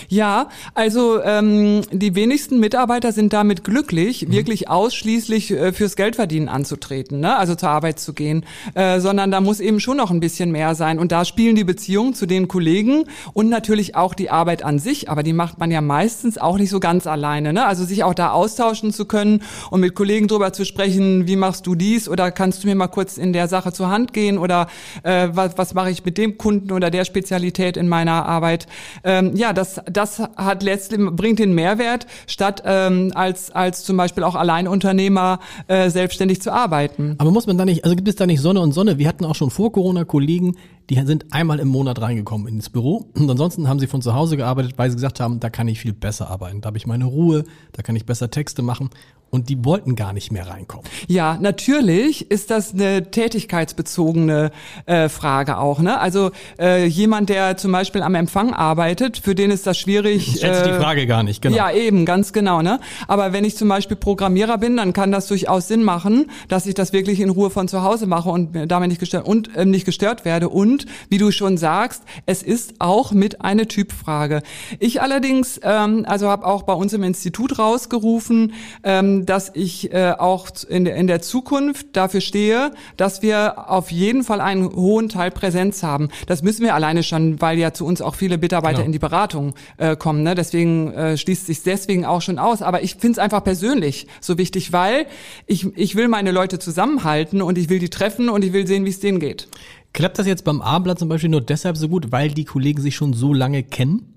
Ja, 0.10 0.50
also 0.74 1.22
ähm, 1.22 1.84
die 1.92 2.16
wenigsten 2.16 2.60
Mitarbeiter 2.60 3.12
sind 3.12 3.32
damit 3.32 3.64
glücklich, 3.64 4.28
mhm. 4.28 4.32
wirklich 4.32 4.70
ausschließlich 4.70 5.52
äh, 5.52 5.72
fürs 5.72 5.96
Geldverdienen 5.96 6.50
anzutreten, 6.50 7.20
ne? 7.20 7.38
also 7.38 7.54
zur 7.54 7.70
Arbeit 7.70 8.00
zu 8.00 8.14
gehen, 8.14 8.44
äh, 8.74 9.00
sondern 9.02 9.30
da 9.30 9.40
muss 9.40 9.60
eben 9.60 9.80
schon 9.80 9.98
noch 9.98 10.10
ein 10.10 10.20
bisschen 10.20 10.52
mehr 10.52 10.74
sein. 10.74 10.98
Und 10.98 11.12
da 11.12 11.26
spielen 11.26 11.56
die 11.56 11.64
Beziehungen 11.64 12.16
zu 12.16 12.26
den 12.26 12.48
Kollegen 12.48 13.04
und 13.34 13.50
natürlich 13.50 13.96
auch 13.96 14.16
die 14.16 14.32
Arbeit 14.32 14.64
an 14.64 14.80
sich, 14.80 15.12
aber 15.12 15.22
die 15.22 15.34
macht 15.34 15.60
man 15.60 15.70
ja 15.70 15.82
meistens 15.82 16.40
auch 16.40 16.58
nicht 16.58 16.72
so 16.72 16.80
ganz 16.80 17.06
alleine. 17.06 17.54
Ne? 17.54 17.68
Also 17.68 17.86
sich 17.86 18.04
auch 18.04 18.16
da 18.16 18.32
austauschen 18.32 18.92
zu 18.92 19.06
können 19.06 19.44
und 19.70 19.82
mit 19.82 19.94
Kollegen 19.94 20.28
drüber 20.28 20.54
zu 20.54 20.66
sprechen, 20.66 21.28
wie 21.28 21.36
machst 21.36 21.68
du 21.68 21.76
dies 21.76 22.10
oder 22.10 22.32
kannst 22.32 22.47
kannst 22.48 22.64
du 22.64 22.68
mir 22.70 22.76
mal 22.76 22.88
kurz 22.88 23.18
in 23.18 23.34
der 23.34 23.50
Sache 23.50 23.74
zur 23.74 23.90
Hand 23.90 24.14
gehen 24.14 24.38
oder 24.38 24.68
äh, 25.04 25.28
was, 25.34 25.58
was 25.58 25.74
mache 25.74 25.92
ich 25.92 26.06
mit 26.06 26.18
dem 26.18 26.38
Kunden 26.38 26.72
oder 26.72 26.90
der 26.90 27.04
Spezialität 27.04 27.76
in 27.76 27.90
meiner 27.90 28.26
Arbeit. 28.26 28.68
Ähm, 29.04 29.36
ja, 29.36 29.52
das, 29.52 29.82
das 29.92 30.20
hat 30.20 30.64
letztlich, 30.64 31.02
bringt 31.12 31.40
den 31.40 31.52
Mehrwert, 31.52 32.08
statt 32.26 32.64
ähm, 32.66 33.12
als, 33.16 33.52
als 33.52 33.84
zum 33.84 33.98
Beispiel 33.98 34.24
auch 34.24 34.36
Alleinunternehmer 34.36 35.40
äh, 35.68 35.90
selbstständig 35.90 36.42
zu 36.42 36.54
arbeiten. 36.54 37.16
Aber 37.18 37.32
muss 37.32 37.48
man 37.48 37.58
da 37.58 37.66
nicht, 37.66 37.84
also 37.84 37.98
gibt 37.98 38.08
es 38.08 38.16
da 38.16 38.26
nicht 38.26 38.40
Sonne 38.40 38.62
und 38.62 38.72
Sonne? 38.72 38.98
Wir 38.98 39.10
hatten 39.10 39.26
auch 39.26 39.36
schon 39.36 39.50
vor 39.50 39.74
Corona 39.74 40.06
Kollegen, 40.06 40.56
die 40.90 40.96
sind 41.06 41.34
einmal 41.34 41.60
im 41.60 41.68
Monat 41.68 42.02
reingekommen 42.02 42.48
ins 42.48 42.70
Büro 42.70 43.10
und 43.14 43.30
ansonsten 43.30 43.68
haben 43.68 43.80
sie 43.80 43.88
von 43.88 44.02
zu 44.02 44.14
Hause 44.14 44.38
gearbeitet, 44.38 44.74
weil 44.78 44.90
sie 44.90 44.96
gesagt 44.96 45.20
haben, 45.20 45.40
da 45.40 45.50
kann 45.50 45.68
ich 45.68 45.80
viel 45.80 45.94
besser 45.94 46.30
arbeiten, 46.30 46.62
da 46.62 46.68
habe 46.68 46.78
ich 46.78 46.88
meine 46.88 47.06
Ruhe, 47.06 47.44
da 47.74 47.82
kann 47.84 47.96
ich 47.96 48.06
besser 48.06 48.32
Texte 48.32 48.62
machen 48.62 48.90
und 49.30 49.50
die 49.50 49.64
wollten 49.66 49.96
gar 49.96 50.14
nicht 50.14 50.32
mehr 50.32 50.48
reinkommen. 50.48 50.86
Ja, 51.08 51.38
natürlich 51.40 52.32
ist 52.32 52.50
das 52.50 52.74
eine 52.74 53.12
tätigkeitsbezogene 53.12 54.52
äh, 54.86 55.10
Frage 55.10 55.58
auch. 55.58 55.80
Ne? 55.80 56.00
Also 56.00 56.32
äh, 56.60 56.86
jemand, 56.86 57.30
der 57.30 57.58
zum 57.58 57.72
Beispiel 57.72 58.02
am 58.02 58.16
Empfang 58.16 58.54
arbeitet, 58.54 59.18
für 59.18 59.36
den 59.36 59.52
ist 59.52 59.68
das 59.68 59.78
schwierig. 59.78 60.36
Ich 60.36 60.42
schätze 60.42 60.64
äh, 60.64 60.74
die 60.74 60.80
Frage 60.80 61.08
gar 61.08 61.24
nicht, 61.24 61.42
genau. 61.42 61.58
Ja, 61.58 61.72
eben, 61.72 62.06
ganz 62.06 62.32
genau. 62.32 62.62
Ne? 62.62 62.80
Aber 63.08 63.34
wenn 63.34 63.44
ich 63.44 63.58
zum 63.58 63.68
Beispiel 63.68 63.98
Programmierer 63.98 64.58
bin, 64.58 64.78
dann 64.78 64.94
kann 64.94 65.12
das 65.12 65.28
durchaus 65.28 65.68
Sinn 65.68 65.84
machen, 65.84 66.32
dass 66.48 66.66
ich 66.66 66.74
das 66.74 66.94
wirklich 66.94 67.20
in 67.20 67.30
Ruhe 67.30 67.50
von 67.50 67.68
zu 67.68 67.84
Hause 67.84 68.08
mache 68.08 68.30
und 68.30 68.58
damit 68.68 68.90
nicht 68.90 69.00
gestört 69.00 69.28
und 69.28 69.56
äh, 69.56 69.66
nicht 69.66 69.86
gestört 69.86 70.24
werde. 70.24 70.50
Und 70.50 70.77
wie 71.10 71.18
du 71.18 71.32
schon 71.32 71.58
sagst, 71.58 72.04
es 72.26 72.44
ist 72.44 72.76
auch 72.80 73.12
mit 73.12 73.42
eine 73.42 73.68
Typfrage. 73.68 74.44
Ich 74.80 75.02
allerdings, 75.02 75.60
ähm, 75.64 76.06
also 76.08 76.30
habe 76.30 76.46
auch 76.46 76.64
bei 76.64 76.74
uns 76.74 76.94
im 76.94 77.04
Institut 77.04 77.58
rausgerufen. 77.58 78.54
Ähm, 78.84 79.26
dass 79.26 79.52
ich 79.54 79.94
äh, 79.94 80.14
auch 80.18 80.48
in, 80.68 80.86
in 80.86 81.08
der 81.08 81.22
Zukunft 81.22 81.88
dafür 81.94 82.22
stehe, 82.22 82.72
dass 82.96 83.22
wir 83.22 83.70
auf 83.70 83.92
jeden 83.92 84.24
Fall 84.24 84.42
einen 84.42 84.76
hohen 84.76 85.10
Teil 85.10 85.32
Präsenz 85.32 85.84
haben. 85.84 86.10
Das 86.26 86.44
müssen 86.44 86.64
wir 86.64 86.76
alleine 86.76 87.04
schon, 87.04 87.42
weil 87.42 87.58
ja 87.58 87.74
zu 87.74 87.86
uns 87.86 88.02
auch 88.02 88.16
viele 88.16 88.38
Mitarbeiter 88.38 88.78
genau. 88.78 88.86
in 88.86 88.92
die 88.92 89.00
Beratung 89.00 89.54
äh, 89.78 89.96
kommen. 89.96 90.24
Ne? 90.24 90.36
Deswegen 90.36 90.94
äh, 90.94 91.18
schließt 91.18 91.46
sich 91.46 91.64
deswegen 91.64 92.06
auch 92.06 92.22
schon 92.22 92.40
aus. 92.40 92.62
Aber 92.62 92.84
ich 92.84 92.96
finde 92.96 93.14
es 93.14 93.20
einfach 93.20 93.44
persönlich 93.44 94.08
so 94.22 94.38
wichtig, 94.38 94.72
weil 94.72 95.06
ich, 95.46 95.68
ich 95.78 95.96
will 95.96 96.08
meine 96.08 96.32
Leute 96.32 96.60
zusammenhalten 96.60 97.42
und 97.42 97.58
ich 97.58 97.70
will 97.70 97.80
die 97.80 97.90
treffen 97.90 98.30
und 98.30 98.44
ich 98.44 98.54
will 98.54 98.68
sehen, 98.68 98.86
wie 98.86 98.90
es 98.90 99.00
denen 99.00 99.20
geht. 99.20 99.48
Klappt 99.94 100.20
das 100.20 100.28
jetzt 100.28 100.44
beim 100.44 100.62
Abendblatt 100.62 101.00
zum 101.00 101.10
Beispiel 101.10 101.30
nur 101.30 101.42
deshalb 101.42 101.78
so 101.78 101.90
gut, 101.90 102.12
weil 102.12 102.30
die 102.30 102.46
Kollegen 102.46 102.82
sich 102.82 102.96
schon 102.96 103.14
so 103.14 103.34
lange 103.34 103.64
kennen? 103.64 104.14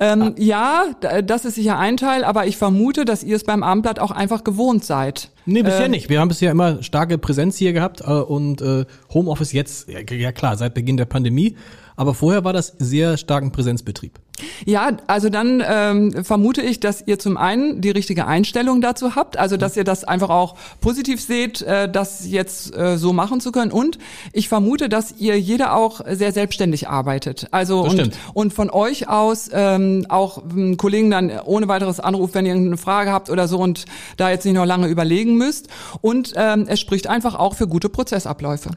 Ähm, 0.00 0.22
ah. 0.22 0.32
Ja, 0.36 0.84
das 1.22 1.44
ist 1.44 1.54
sicher 1.54 1.78
ein 1.78 1.96
Teil, 1.96 2.24
aber 2.24 2.46
ich 2.46 2.56
vermute, 2.56 3.04
dass 3.04 3.22
ihr 3.22 3.36
es 3.36 3.44
beim 3.44 3.62
Abendblatt 3.62 3.98
auch 3.98 4.10
einfach 4.10 4.42
gewohnt 4.42 4.84
seid. 4.84 5.30
Nee, 5.46 5.62
bisher 5.62 5.84
ähm, 5.84 5.92
nicht. 5.92 6.08
Wir 6.08 6.20
haben 6.20 6.28
bisher 6.28 6.50
immer 6.50 6.82
starke 6.82 7.18
Präsenz 7.18 7.56
hier 7.56 7.72
gehabt 7.72 8.00
äh, 8.00 8.10
und 8.10 8.60
äh, 8.60 8.86
Homeoffice 9.12 9.52
jetzt, 9.52 9.88
ja, 9.88 10.00
ja 10.00 10.32
klar, 10.32 10.56
seit 10.56 10.74
Beginn 10.74 10.96
der 10.96 11.04
Pandemie. 11.04 11.56
Aber 11.96 12.14
vorher 12.14 12.44
war 12.44 12.52
das 12.52 12.74
sehr 12.78 13.16
starken 13.16 13.52
Präsenzbetrieb. 13.52 14.18
Ja, 14.64 14.96
also 15.06 15.28
dann 15.28 15.62
ähm, 15.66 16.24
vermute 16.24 16.60
ich, 16.60 16.80
dass 16.80 17.06
ihr 17.06 17.18
zum 17.18 17.36
einen 17.36 17.80
die 17.80 17.90
richtige 17.90 18.26
Einstellung 18.26 18.80
dazu 18.80 19.14
habt, 19.14 19.36
also 19.36 19.56
dass 19.56 19.76
ihr 19.76 19.84
das 19.84 20.02
einfach 20.04 20.30
auch 20.30 20.56
positiv 20.80 21.20
seht, 21.20 21.62
äh, 21.62 21.88
das 21.88 22.26
jetzt 22.26 22.76
äh, 22.76 22.98
so 22.98 23.12
machen 23.12 23.40
zu 23.40 23.52
können. 23.52 23.70
Und 23.70 23.98
ich 24.32 24.48
vermute, 24.48 24.88
dass 24.88 25.14
ihr 25.18 25.38
jeder 25.38 25.76
auch 25.76 26.00
sehr 26.10 26.32
selbstständig 26.32 26.88
arbeitet. 26.88 27.46
Also 27.52 27.82
und, 27.82 28.10
und 28.34 28.52
von 28.52 28.70
euch 28.70 29.08
aus 29.08 29.50
ähm, 29.52 30.06
auch 30.08 30.42
ähm, 30.50 30.76
Kollegen 30.76 31.10
dann 31.10 31.30
ohne 31.44 31.68
weiteres 31.68 32.00
anruft, 32.00 32.34
wenn 32.34 32.44
ihr 32.44 32.52
irgendeine 32.52 32.76
Frage 32.76 33.12
habt 33.12 33.30
oder 33.30 33.46
so 33.46 33.58
und 33.58 33.84
da 34.16 34.30
jetzt 34.30 34.44
nicht 34.44 34.54
noch 34.54 34.66
lange 34.66 34.88
überlegen 34.88 35.36
müsst. 35.36 35.68
Und 36.00 36.34
ähm, 36.36 36.66
es 36.68 36.80
spricht 36.80 37.06
einfach 37.06 37.36
auch 37.36 37.54
für 37.54 37.68
gute 37.68 37.88
Prozessabläufe. 37.88 38.70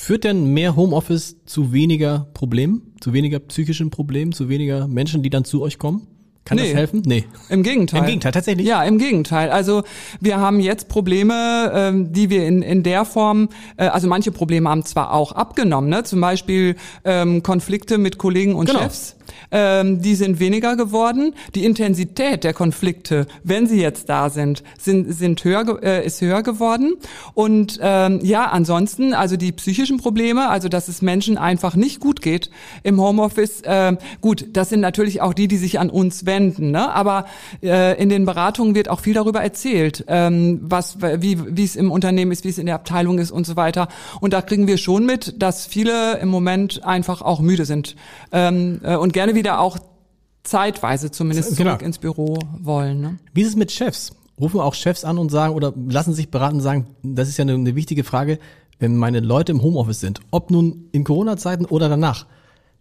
Führt 0.00 0.24
denn 0.24 0.54
mehr 0.54 0.76
Homeoffice 0.76 1.36
zu 1.44 1.74
weniger 1.74 2.26
Problemen, 2.32 2.94
zu 3.00 3.12
weniger 3.12 3.38
psychischen 3.38 3.90
Problemen, 3.90 4.32
zu 4.32 4.48
weniger 4.48 4.88
Menschen, 4.88 5.22
die 5.22 5.28
dann 5.28 5.44
zu 5.44 5.60
euch 5.60 5.78
kommen? 5.78 6.06
Kann 6.46 6.56
nee, 6.56 6.68
das 6.68 6.74
helfen? 6.74 7.02
Nee. 7.04 7.26
Im 7.50 7.62
Gegenteil. 7.62 8.00
Im 8.00 8.06
Gegenteil, 8.06 8.32
tatsächlich? 8.32 8.66
Ja, 8.66 8.82
im 8.82 8.96
Gegenteil. 8.96 9.50
Also 9.50 9.82
wir 10.18 10.38
haben 10.38 10.58
jetzt 10.58 10.88
Probleme, 10.88 11.70
ähm, 11.74 12.14
die 12.14 12.30
wir 12.30 12.46
in, 12.48 12.62
in 12.62 12.82
der 12.82 13.04
Form, 13.04 13.50
äh, 13.76 13.88
also 13.88 14.08
manche 14.08 14.32
Probleme 14.32 14.70
haben 14.70 14.86
zwar 14.86 15.12
auch 15.12 15.32
abgenommen, 15.32 15.90
ne? 15.90 16.02
zum 16.02 16.22
Beispiel 16.22 16.76
ähm, 17.04 17.42
Konflikte 17.42 17.98
mit 17.98 18.16
Kollegen 18.16 18.54
und 18.54 18.66
genau. 18.66 18.80
Chefs 18.80 19.16
ähm, 19.50 20.00
die 20.02 20.14
sind 20.14 20.40
weniger 20.40 20.76
geworden. 20.76 21.34
Die 21.54 21.64
Intensität 21.64 22.44
der 22.44 22.54
Konflikte, 22.54 23.26
wenn 23.44 23.66
sie 23.66 23.80
jetzt 23.80 24.08
da 24.08 24.30
sind, 24.30 24.62
sind, 24.78 25.12
sind 25.12 25.42
höher, 25.44 25.82
äh, 25.82 26.04
ist 26.04 26.20
höher 26.20 26.42
geworden. 26.42 26.94
Und 27.34 27.78
ähm, 27.82 28.20
ja, 28.22 28.46
ansonsten, 28.46 29.14
also 29.14 29.36
die 29.36 29.52
psychischen 29.52 29.98
Probleme, 29.98 30.48
also 30.48 30.68
dass 30.68 30.88
es 30.88 31.02
Menschen 31.02 31.38
einfach 31.38 31.76
nicht 31.76 32.00
gut 32.00 32.22
geht 32.22 32.50
im 32.82 33.00
Homeoffice, 33.00 33.62
äh, 33.62 33.96
gut, 34.20 34.46
das 34.52 34.68
sind 34.68 34.80
natürlich 34.80 35.20
auch 35.20 35.34
die, 35.34 35.48
die 35.48 35.56
sich 35.56 35.78
an 35.78 35.90
uns 35.90 36.26
wenden. 36.26 36.70
Ne? 36.70 36.90
Aber 36.92 37.26
äh, 37.62 38.00
in 38.00 38.08
den 38.08 38.24
Beratungen 38.24 38.74
wird 38.74 38.88
auch 38.88 39.00
viel 39.00 39.14
darüber 39.14 39.40
erzählt, 39.42 40.04
ähm, 40.08 40.60
was, 40.62 40.98
wie, 41.00 41.56
wie 41.56 41.64
es 41.64 41.76
im 41.76 41.90
Unternehmen 41.90 42.32
ist, 42.32 42.44
wie 42.44 42.48
es 42.48 42.58
in 42.58 42.66
der 42.66 42.74
Abteilung 42.74 43.18
ist 43.18 43.30
und 43.30 43.46
so 43.46 43.56
weiter. 43.56 43.88
Und 44.20 44.32
da 44.32 44.42
kriegen 44.42 44.66
wir 44.66 44.78
schon 44.78 45.06
mit, 45.06 45.40
dass 45.42 45.66
viele 45.66 46.18
im 46.18 46.28
Moment 46.28 46.84
einfach 46.84 47.22
auch 47.22 47.40
müde 47.40 47.64
sind 47.64 47.96
ähm, 48.32 48.80
äh, 48.82 48.96
und 48.96 49.12
gerne 49.20 49.34
wieder 49.34 49.60
auch 49.60 49.78
zeitweise 50.44 51.10
zumindest 51.10 51.56
genau. 51.58 51.72
zurück 51.72 51.82
ins 51.82 51.98
Büro 51.98 52.38
wollen. 52.58 53.00
Ne? 53.02 53.18
Wie 53.34 53.42
ist 53.42 53.48
es 53.48 53.56
mit 53.56 53.70
Chefs? 53.70 54.12
Rufen 54.40 54.60
auch 54.60 54.72
Chefs 54.72 55.04
an 55.04 55.18
und 55.18 55.30
sagen 55.30 55.54
oder 55.54 55.74
lassen 55.76 56.14
sich 56.14 56.30
beraten 56.30 56.56
und 56.56 56.62
sagen, 56.62 56.86
das 57.02 57.28
ist 57.28 57.36
ja 57.36 57.42
eine, 57.42 57.52
eine 57.52 57.74
wichtige 57.74 58.02
Frage, 58.02 58.38
wenn 58.78 58.96
meine 58.96 59.20
Leute 59.20 59.52
im 59.52 59.62
Homeoffice 59.62 60.00
sind, 60.00 60.20
ob 60.30 60.50
nun 60.50 60.88
in 60.92 61.04
Corona-Zeiten 61.04 61.66
oder 61.66 61.90
danach. 61.90 62.24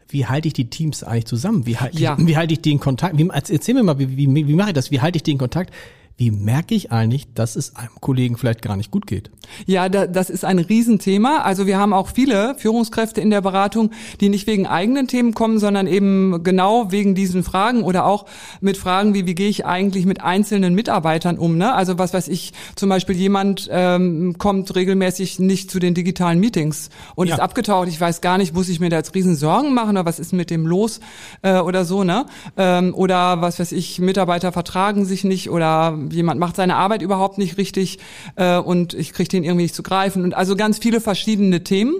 Wie 0.07 0.25
halte 0.25 0.47
ich 0.47 0.53
die 0.53 0.69
Teams 0.69 1.03
eigentlich 1.03 1.25
zusammen? 1.25 1.65
Wie 1.65 1.77
halte 1.77 1.95
ich, 1.95 2.01
ja. 2.01 2.15
wie 2.25 2.37
halte 2.37 2.53
ich 2.53 2.61
die 2.61 2.71
in 2.71 2.79
Kontakt? 2.79 3.17
Wie, 3.17 3.29
erzähl 3.29 3.75
mir 3.75 3.83
mal, 3.83 3.99
wie, 3.99 4.15
wie, 4.15 4.47
wie 4.47 4.53
mache 4.53 4.69
ich 4.69 4.75
das? 4.75 4.91
Wie 4.91 5.01
halte 5.01 5.17
ich 5.17 5.23
die 5.23 5.31
in 5.31 5.37
Kontakt? 5.37 5.73
Wie 6.19 6.31
merke 6.31 6.75
ich 6.75 6.91
eigentlich, 6.91 7.33
dass 7.33 7.55
es 7.55 7.77
einem 7.77 7.95
Kollegen 8.01 8.37
vielleicht 8.37 8.61
gar 8.61 8.75
nicht 8.75 8.91
gut 8.91 9.07
geht? 9.07 9.31
Ja, 9.65 9.87
da, 9.87 10.05
das 10.05 10.29
ist 10.29 10.43
ein 10.43 10.59
Riesenthema. 10.59 11.43
Also 11.43 11.65
wir 11.65 11.77
haben 11.77 11.93
auch 11.93 12.09
viele 12.09 12.55
Führungskräfte 12.57 13.21
in 13.21 13.29
der 13.29 13.39
Beratung, 13.39 13.91
die 14.19 14.27
nicht 14.27 14.45
wegen 14.45 14.67
eigenen 14.67 15.07
Themen 15.07 15.33
kommen, 15.33 15.59
sondern 15.59 15.87
eben 15.87 16.43
genau 16.43 16.91
wegen 16.91 17.15
diesen 17.15 17.41
Fragen 17.43 17.83
oder 17.83 18.05
auch 18.05 18.25
mit 18.59 18.75
Fragen 18.75 19.13
wie, 19.13 19.27
wie 19.27 19.33
gehe 19.33 19.47
ich 19.47 19.65
eigentlich 19.65 20.05
mit 20.05 20.19
einzelnen 20.19 20.75
Mitarbeitern 20.75 21.37
um? 21.37 21.57
Ne? 21.57 21.73
Also 21.73 21.97
was 21.97 22.13
weiß 22.13 22.27
ich, 22.27 22.51
zum 22.75 22.89
Beispiel 22.89 23.15
jemand 23.15 23.69
ähm, 23.71 24.37
kommt 24.37 24.75
regelmäßig 24.75 25.39
nicht 25.39 25.71
zu 25.71 25.79
den 25.79 25.93
digitalen 25.93 26.41
Meetings 26.41 26.89
und 27.15 27.27
ja. 27.27 27.35
ist 27.35 27.39
abgetaucht. 27.39 27.87
Ich 27.87 27.99
weiß 27.99 28.19
gar 28.19 28.37
nicht, 28.37 28.53
muss 28.53 28.67
ich 28.67 28.81
mir 28.81 28.89
da 28.89 28.97
jetzt 28.97 29.15
riesen 29.15 29.37
Sorgen 29.37 29.73
machen 29.73 29.91
oder 29.91 30.05
was 30.05 30.19
ist 30.19 30.33
mit 30.33 30.49
dem 30.49 30.67
los 30.67 30.99
äh, 31.43 31.59
oder 31.59 31.85
so, 31.85 32.03
ne? 32.03 32.25
Ähm, 32.57 32.93
oder 32.93 33.41
was 33.41 33.57
weiß 33.57 33.71
ich, 33.71 33.99
Mitarbeiter 33.99 34.51
vertragen 34.51 35.05
sich 35.05 35.23
nicht 35.23 35.49
oder 35.49 35.97
jemand 36.11 36.39
macht 36.39 36.55
seine 36.55 36.75
Arbeit 36.75 37.01
überhaupt 37.01 37.37
nicht 37.37 37.57
richtig 37.57 37.99
äh, 38.35 38.57
und 38.57 38.93
ich 38.93 39.13
kriege 39.13 39.29
den 39.29 39.43
irgendwie 39.43 39.63
nicht 39.63 39.75
zu 39.75 39.83
greifen. 39.83 40.23
Und 40.23 40.33
also 40.33 40.55
ganz 40.55 40.77
viele 40.79 41.01
verschiedene 41.01 41.63
Themen 41.63 41.95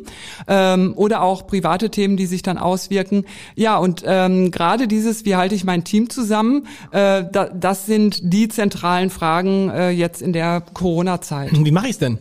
ähm, 0.47 0.93
oder 0.95 1.21
auch 1.21 1.47
private 1.47 1.89
Themen, 1.89 2.17
die 2.17 2.25
sich 2.25 2.41
dann 2.41 2.57
auswirken. 2.57 3.25
Ja, 3.55 3.77
und 3.77 4.03
ähm, 4.05 4.51
gerade 4.51 4.87
dieses, 4.87 5.25
wie 5.25 5.35
halte 5.35 5.55
ich 5.55 5.63
mein 5.63 5.83
Team 5.83 6.09
zusammen, 6.09 6.67
äh, 6.91 7.23
da, 7.31 7.49
das 7.53 7.85
sind 7.85 8.19
die 8.23 8.47
zentralen 8.47 9.09
Fragen 9.09 9.69
äh, 9.69 9.89
jetzt 9.89 10.21
in 10.21 10.33
der 10.33 10.61
Corona-Zeit. 10.73 11.51
Wie 11.53 11.71
mache 11.71 11.87
ich 11.87 11.93
es 11.93 11.99
denn? 11.99 12.19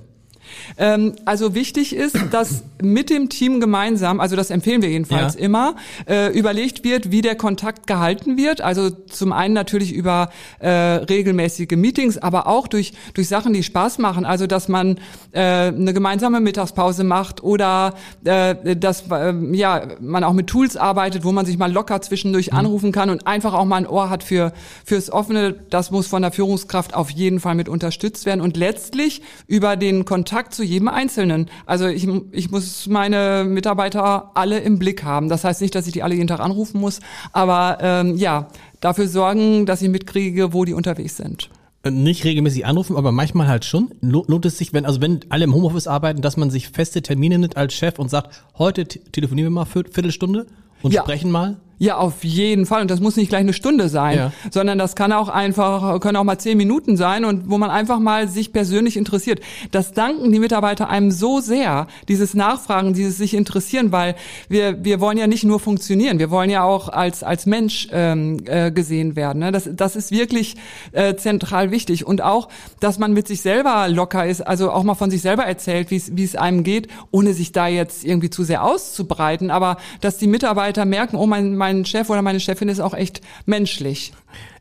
Ähm, 0.77 1.15
also 1.25 1.55
wichtig 1.55 1.95
ist, 1.95 2.17
dass 2.31 2.65
mit 2.83 3.11
dem 3.11 3.29
Team 3.29 3.61
gemeinsam, 3.61 4.21
also 4.21 4.37
das 4.37 4.51
empfehlen 4.51 4.83
wir 4.83 4.91
jedenfalls 4.91 5.35
ja. 5.35 5.41
immer, 5.41 5.77
äh, 6.09 6.33
überlegt 6.37 6.85
wird, 6.85 7.11
wie 7.11 7.23
der 7.23 7.37
Kontakt 7.37 7.87
gehalten 7.87 8.37
wird. 8.37 8.61
Also 8.61 8.91
zum 8.91 9.33
einen 9.33 9.55
natürlich 9.55 9.93
über 9.93 10.31
äh, 10.61 10.69
regelmäßige 10.69 11.73
Meetings, 11.73 12.19
aber 12.19 12.47
auch 12.47 12.69
durch, 12.69 12.93
durch 13.15 13.29
Sachen, 13.29 13.53
die 13.53 13.63
Spaß 13.63 13.99
machen. 13.99 14.25
Also 14.25 14.47
dass 14.47 14.69
man 14.69 14.99
äh, 15.33 15.41
eine 15.41 15.93
gemeinsame 15.93 16.41
Mittagspause 16.41 17.05
macht 17.05 17.43
oder 17.43 17.95
äh, 18.25 18.77
dass 18.77 19.05
äh, 19.11 19.33
ja, 19.53 19.89
man 20.01 20.25
auch 20.25 20.33
mit 20.33 20.47
Tools 20.47 20.77
arbeitet, 20.77 21.25
wo 21.25 21.33
man 21.33 21.47
sich 21.47 21.59
mal 21.59 21.73
locker 21.73 22.01
zwischendurch 22.01 22.53
mhm. 22.53 22.59
anrufen 22.59 22.93
kann 22.93 23.11
und 23.11 23.27
einfach 23.27 23.55
auch 23.55 23.65
mal 23.65 23.77
ein 23.77 23.87
Ohr 23.87 24.11
hat 24.11 24.23
für 24.23 24.53
fürs 24.85 25.11
Offene. 25.11 25.55
Das 25.71 25.91
muss 25.91 26.07
von 26.07 26.23
der 26.23 26.33
Führungskraft 26.33 26.95
auf 26.95 27.11
jeden 27.11 27.41
Fall 27.41 27.55
mit 27.55 27.69
unterstützt 27.69 28.27
werden. 28.27 28.41
Und 28.41 28.57
letztlich 28.57 29.23
über 29.47 29.77
den 29.77 30.05
Kontakt 30.05 30.38
zu 30.47 30.63
jedem 30.63 30.89
Einzelnen. 30.89 31.51
Also 31.67 31.87
ich, 31.87 32.09
ich 32.33 32.51
muss 32.51 32.87
meine 32.87 33.45
Mitarbeiter 33.47 34.31
alle 34.35 34.61
im 34.61 34.79
Blick 34.79 35.03
haben. 35.03 35.29
Das 35.29 35.45
heißt 35.45 35.61
nicht, 35.61 35.75
dass 35.75 35.87
ich 35.87 35.93
die 35.93 36.03
alle 36.03 36.15
jeden 36.15 36.29
Tag 36.29 36.41
anrufen 36.41 36.81
muss, 36.81 37.01
aber 37.33 37.79
ähm, 37.81 38.17
ja, 38.17 38.49
dafür 38.81 39.09
sorgen, 39.09 39.67
dass 39.67 39.83
ich 39.83 39.89
mitkriege, 39.89 40.53
wo 40.53 40.65
die 40.65 40.75
unterwegs 40.75 41.17
sind 41.17 41.51
äh, 41.83 41.91
nicht 41.91 42.25
regelmäßig 42.25 42.67
anrufen, 42.67 42.97
aber 42.97 43.13
manchmal 43.13 43.49
halt 43.49 43.65
schon. 43.65 43.91
Lohnt 44.01 44.47
es 44.47 44.59
sich, 44.59 44.73
wenn, 44.73 44.85
also 44.87 45.01
wenn 45.01 45.21
alle 45.29 45.45
im 45.45 45.55
Homeoffice 45.55 45.87
arbeiten, 45.87 46.23
dass 46.23 46.37
man 46.37 46.51
sich 46.51 46.69
feste 46.69 47.03
Termine 47.03 47.39
nimmt 47.39 47.57
als 47.57 47.75
Chef 47.75 47.99
und 47.99 48.09
sagt, 48.09 48.45
heute 48.59 48.87
telefonieren 48.87 49.53
wir 49.53 49.55
mal 49.55 49.65
Viertelstunde 49.65 50.47
und 50.83 50.93
ja. 50.93 51.03
sprechen 51.03 51.31
mal? 51.31 51.57
Ja, 51.79 51.97
auf 51.97 52.25
jeden 52.25 52.67
Fall. 52.67 52.83
Und 52.83 52.91
das 52.91 53.01
muss 53.01 53.17
nicht 53.17 53.29
gleich 53.29 53.41
eine 53.41 53.53
Stunde 53.53 53.89
sein, 53.89 54.17
ja. 54.17 54.33
sondern 54.51 54.79
das 54.79 54.97
kann 54.97 55.13
auch 55.13 55.29
einfach, 55.29 56.01
können 56.01 56.17
auch 56.17 56.25
mal 56.25 56.39
zehn 56.39 56.59
Minuten 56.59 56.97
sein 56.97 57.25
und 57.25 57.49
wo 57.49 57.57
man 57.57 57.71
einfach 57.71 58.01
mal 58.01 58.29
sich 58.29 58.53
persönlich 58.53 58.97
interessiert. 58.97 59.41
Das 59.71 59.93
danken 59.93 60.33
die 60.33 60.41
Mitarbeiter 60.41 60.89
einem 60.89 61.13
so 61.13 61.41
sehr, 61.41 61.87
dieses 62.09 62.35
Nachfragen, 62.35 62.95
dieses 62.95 63.17
sich 63.17 63.35
interessieren, 63.35 63.93
weil 63.93 64.17
wir, 64.49 64.85
wir 64.85 65.01
wollen 65.01 65.19
ja 65.19 65.29
nicht 65.29 65.45
nur 65.45 65.61
funktionieren, 65.61 66.19
wir 66.19 66.31
wollen 66.31 66.51
ja 66.51 66.65
auch 66.65 66.89
als, 66.89 67.23
als 67.23 67.47
Mensch 67.47 67.89
ähm, 67.93 68.39
äh, 68.47 68.73
gesehen 68.73 69.15
werden. 69.15 69.39
Ne? 69.39 69.53
Das, 69.53 69.69
das 69.73 69.95
ist 69.95 70.11
wirklich 70.11 70.57
äh, 70.93 71.15
zentral 71.15 71.71
wichtig. 71.71 72.05
Und 72.05 72.23
auch, 72.23 72.49
dass 72.81 72.99
man 72.99 73.13
mit 73.13 73.29
sich 73.29 73.41
selber 73.41 73.87
locker 73.89 74.27
ist, 74.27 74.41
also 74.41 74.73
auch 74.73 74.83
mal 74.83 74.97
von 74.97 75.11
sich 75.11 75.23
selber 75.23 75.45
erzählt, 75.45 75.91
wie 75.91 76.25
es 76.25 76.35
einem 76.35 76.65
geht, 76.65 76.89
ohne 77.13 77.35
sich 77.35 77.53
da 77.53 77.69
jetzt 77.69 78.05
irgendwie 78.05 78.31
zu 78.31 78.43
sehr 78.43 78.65
auszubreiten. 78.65 79.53
Aber 79.53 79.77
dass 80.01 80.19
die 80.19 80.27
Mitarbeiter 80.27 80.85
merken, 80.85 81.17
oh 81.17 81.27
mein, 81.27 81.57
mein 81.57 81.68
mein 81.69 81.85
Chef 81.85 82.09
oder 82.09 82.23
meine 82.23 82.41
Chefin 82.41 82.69
ist 82.69 82.81
auch 82.81 82.95
echt 82.95 83.21
menschlich. 83.45 84.13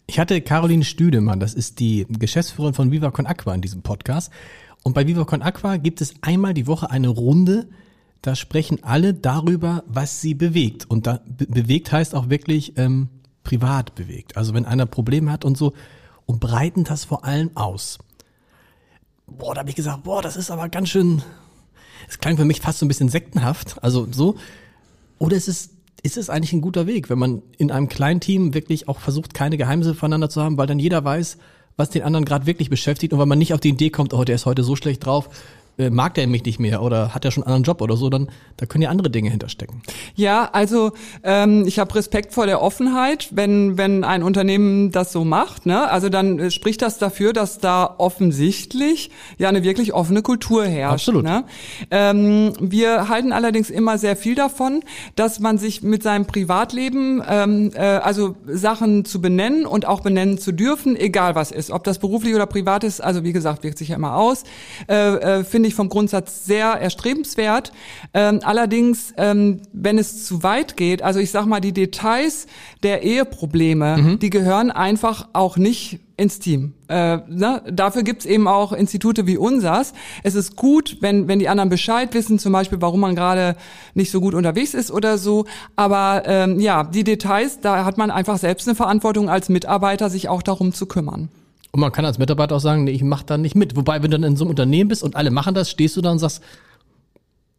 Ich 0.08 0.20
hatte 0.20 0.42
Caroline 0.42 0.84
Stüdemann, 0.84 1.40
das 1.40 1.54
ist 1.54 1.80
die 1.80 2.06
Geschäftsführerin 2.10 2.74
von 2.74 2.92
Viva 2.92 3.12
Con 3.12 3.26
Aqua 3.26 3.54
in 3.54 3.62
diesem 3.62 3.82
Podcast. 3.82 4.32
Und 4.84 4.94
bei 4.94 5.08
Viva 5.08 5.24
Con 5.24 5.42
Aqua 5.42 5.78
gibt 5.78 6.02
es 6.02 6.16
einmal 6.22 6.54
die 6.54 6.68
Woche 6.68 6.92
eine 6.92 7.08
Runde, 7.08 7.70
da 8.22 8.36
sprechen 8.36 8.84
alle 8.84 9.14
darüber, 9.14 9.84
was 9.88 10.22
sie 10.22 10.34
bewegt. 10.34 10.90
Und 10.90 11.08
da 11.08 11.22
be 11.26 11.46
bewegt 11.46 11.92
heißt 11.92 12.14
auch 12.14 12.30
wirklich 12.30 12.78
ähm, 12.78 13.10
privat 13.44 13.96
bewegt. 13.96 14.36
Also 14.36 14.54
wenn 14.54 14.66
einer 14.66 14.86
Probleme 14.86 15.32
hat 15.32 15.46
und 15.46 15.58
so 15.58 15.74
und 16.26 16.42
breiten 16.42 16.84
das 16.84 17.06
vor 17.06 17.24
allem 17.24 17.52
aus. 17.56 18.00
Boah, 19.28 19.54
da 19.54 19.60
habe 19.60 19.70
ich 19.70 19.76
gesagt, 19.76 20.04
boah, 20.04 20.22
das 20.22 20.36
ist 20.36 20.52
aber 20.52 20.68
ganz 20.68 20.90
schön. 20.90 21.22
Es 22.10 22.20
klang 22.20 22.36
für 22.36 22.46
mich 22.46 22.60
fast 22.60 22.80
so 22.80 22.86
ein 22.86 22.90
bisschen 22.90 23.10
sektenhaft. 23.10 23.82
Also 23.82 24.08
so. 24.12 24.36
Oder 25.20 25.38
es 25.38 25.48
ist 25.48 25.77
ist 26.04 26.18
es 26.18 26.30
eigentlich 26.30 26.54
ein 26.54 26.62
guter 26.62 26.88
Weg, 26.88 27.10
wenn 27.10 27.20
man 27.20 27.42
in 27.58 27.72
einem 27.72 27.90
kleinen 27.90 28.20
Team 28.20 28.54
wirklich 28.54 28.88
auch 28.88 29.00
versucht, 29.00 29.34
keine 29.34 29.58
Geheimnisse 29.58 29.96
voneinander 29.96 30.30
zu 30.30 30.42
haben, 30.42 30.58
weil 30.58 30.68
dann 30.68 30.80
jeder 30.80 31.04
weiß, 31.04 31.38
was 31.76 31.90
den 31.90 32.04
anderen 32.04 32.26
gerade 32.26 32.46
wirklich 32.46 32.70
beschäftigt 32.70 33.14
und 33.14 33.20
weil 33.20 33.26
man 33.28 33.38
nicht 33.38 33.54
auf 33.54 33.60
die 33.60 33.70
Idee 33.70 33.90
kommt, 33.90 34.14
oh, 34.14 34.24
der 34.24 34.36
ist 34.36 34.46
heute 34.46 34.64
so 34.64 34.76
schlecht 34.76 35.06
drauf, 35.06 35.30
äh, 35.78 35.90
mag 35.90 36.14
der 36.16 36.28
mich 36.28 36.44
nicht 36.44 36.60
mehr 36.60 36.82
oder 36.82 37.14
hat 37.14 37.26
er 37.26 37.32
schon 37.32 37.44
einen 37.44 37.54
anderen 37.54 37.64
Job 37.64 37.82
oder 37.82 37.98
so, 37.98 38.10
dann 38.10 38.30
da 38.58 38.66
können 38.66 38.82
ja 38.82 38.90
andere 38.90 39.10
Dinge 39.10 39.30
hinterstecken. 39.30 39.82
Ja, 40.16 40.50
also 40.52 40.92
ähm, 41.24 41.66
ich 41.68 41.80
habe 41.80 41.94
Respekt 41.96 42.34
vor 42.34 42.48
der 42.48 42.62
Offenheit, 42.62 43.30
wenn 43.32 43.78
wenn 43.78 44.04
ein 44.04 44.24
Unternehmen 44.24 44.92
das 44.92 45.12
so 45.12 45.24
macht. 45.24 45.66
Ne? 45.66 45.90
Also 45.90 46.10
dann 46.10 46.40
äh, 46.40 46.52
spricht 46.52 46.82
das 46.82 46.98
dafür, 46.98 47.34
dass 47.34 47.60
da 47.60 47.96
offensichtlich 47.98 49.12
ja 49.38 49.50
eine 49.50 49.64
wirklich 49.64 49.94
offene 49.94 50.22
Kultur 50.22 50.66
herrscht. 50.66 51.08
Absolut. 51.08 51.24
Ne? 51.24 51.44
Ähm, 51.92 52.54
wir 52.60 53.10
halten 53.10 53.32
allerdings 53.32 53.70
immer 53.70 53.98
sehr 53.98 54.16
viel 54.16 54.36
davon, 54.36 54.82
dass 55.16 55.40
man 55.40 55.58
sich 55.58 55.84
mit 55.84 56.04
seinem 56.04 56.26
Privatleben 56.26 57.22
ähm, 57.28 57.72
äh, 57.76 57.82
also 57.82 58.36
Sachen 58.48 59.06
zu 59.06 59.22
benennen 59.22 59.66
und 59.66 59.86
auch 59.86 60.02
benennen 60.02 60.38
zu 60.38 60.52
dürfen, 60.52 60.96
egal 60.96 61.36
was 61.36 61.52
ist, 61.52 61.72
ob 61.72 61.84
das 61.84 62.00
beruflich 62.00 62.34
oder 62.34 62.46
privat 62.48 62.84
ist. 62.84 63.02
Also 63.02 63.24
wie 63.24 63.34
gesagt, 63.34 63.64
wirkt 63.64 63.78
sich 63.78 63.90
ja 63.90 63.96
immer 63.96 64.16
aus. 64.16 64.44
Äh, 64.90 64.96
äh, 64.96 65.44
Finde 65.44 65.67
finde 65.68 65.70
ich 65.70 65.76
vom 65.76 65.90
Grundsatz 65.90 66.46
sehr 66.46 66.68
erstrebenswert. 66.68 67.74
Ähm, 68.14 68.40
allerdings, 68.44 69.14
ähm, 69.18 69.62
wenn 69.74 69.98
es 69.98 70.26
zu 70.26 70.44
weit 70.44 70.78
geht, 70.78 71.02
also 71.02 71.20
ich 71.20 71.32
sag 71.32 71.46
mal, 71.46 71.60
die 71.60 71.74
Details 71.74 72.48
der 72.84 73.04
Eheprobleme, 73.04 73.98
mhm. 73.98 74.20
die 74.20 74.30
gehören 74.30 74.72
einfach 74.72 75.28
auch 75.34 75.58
nicht 75.58 76.00
ins 76.16 76.40
Team. 76.40 76.74
Äh, 76.88 77.18
ne? 77.28 77.62
Dafür 77.70 78.04
gibt's 78.04 78.26
eben 78.26 78.48
auch 78.48 78.72
Institute 78.72 79.28
wie 79.28 79.38
unsers. 79.38 79.94
Es 80.24 80.36
ist 80.36 80.56
gut, 80.56 80.98
wenn, 81.02 81.28
wenn 81.28 81.40
die 81.40 81.50
anderen 81.50 81.70
Bescheid 81.70 82.14
wissen, 82.14 82.40
zum 82.40 82.54
Beispiel, 82.54 82.82
warum 82.82 83.02
man 83.02 83.16
gerade 83.16 83.56
nicht 83.94 84.12
so 84.12 84.22
gut 84.22 84.34
unterwegs 84.34 84.74
ist 84.74 84.90
oder 84.90 85.18
so. 85.18 85.46
Aber 85.76 86.24
ähm, 86.26 86.60
ja, 86.60 86.84
die 86.84 87.04
Details, 87.04 87.60
da 87.60 87.84
hat 87.84 87.98
man 87.98 88.10
einfach 88.10 88.38
selbst 88.38 88.68
eine 88.68 88.76
Verantwortung 88.76 89.30
als 89.30 89.50
Mitarbeiter, 89.50 90.10
sich 90.10 90.30
auch 90.30 90.42
darum 90.42 90.74
zu 90.74 90.86
kümmern. 90.86 91.30
Und 91.72 91.80
man 91.82 91.92
kann 91.92 92.06
als 92.06 92.18
Mitarbeiter 92.18 92.56
auch 92.56 92.62
sagen, 92.62 92.86
nee, 92.86 92.92
ich 92.92 93.04
mache 93.04 93.26
da 93.26 93.38
nicht 93.38 93.56
mit. 93.56 93.76
Wobei, 93.76 94.02
wenn 94.02 94.12
du 94.12 94.20
dann 94.20 94.32
in 94.32 94.38
so 94.38 94.46
einem 94.46 94.52
Unternehmen 94.52 94.88
bist 94.88 95.04
und 95.04 95.16
alle 95.16 95.32
machen 95.32 95.54
das, 95.54 95.70
stehst 95.70 95.96
du 95.98 96.02
da 96.02 96.12
und 96.12 96.20
sagst, 96.20 96.42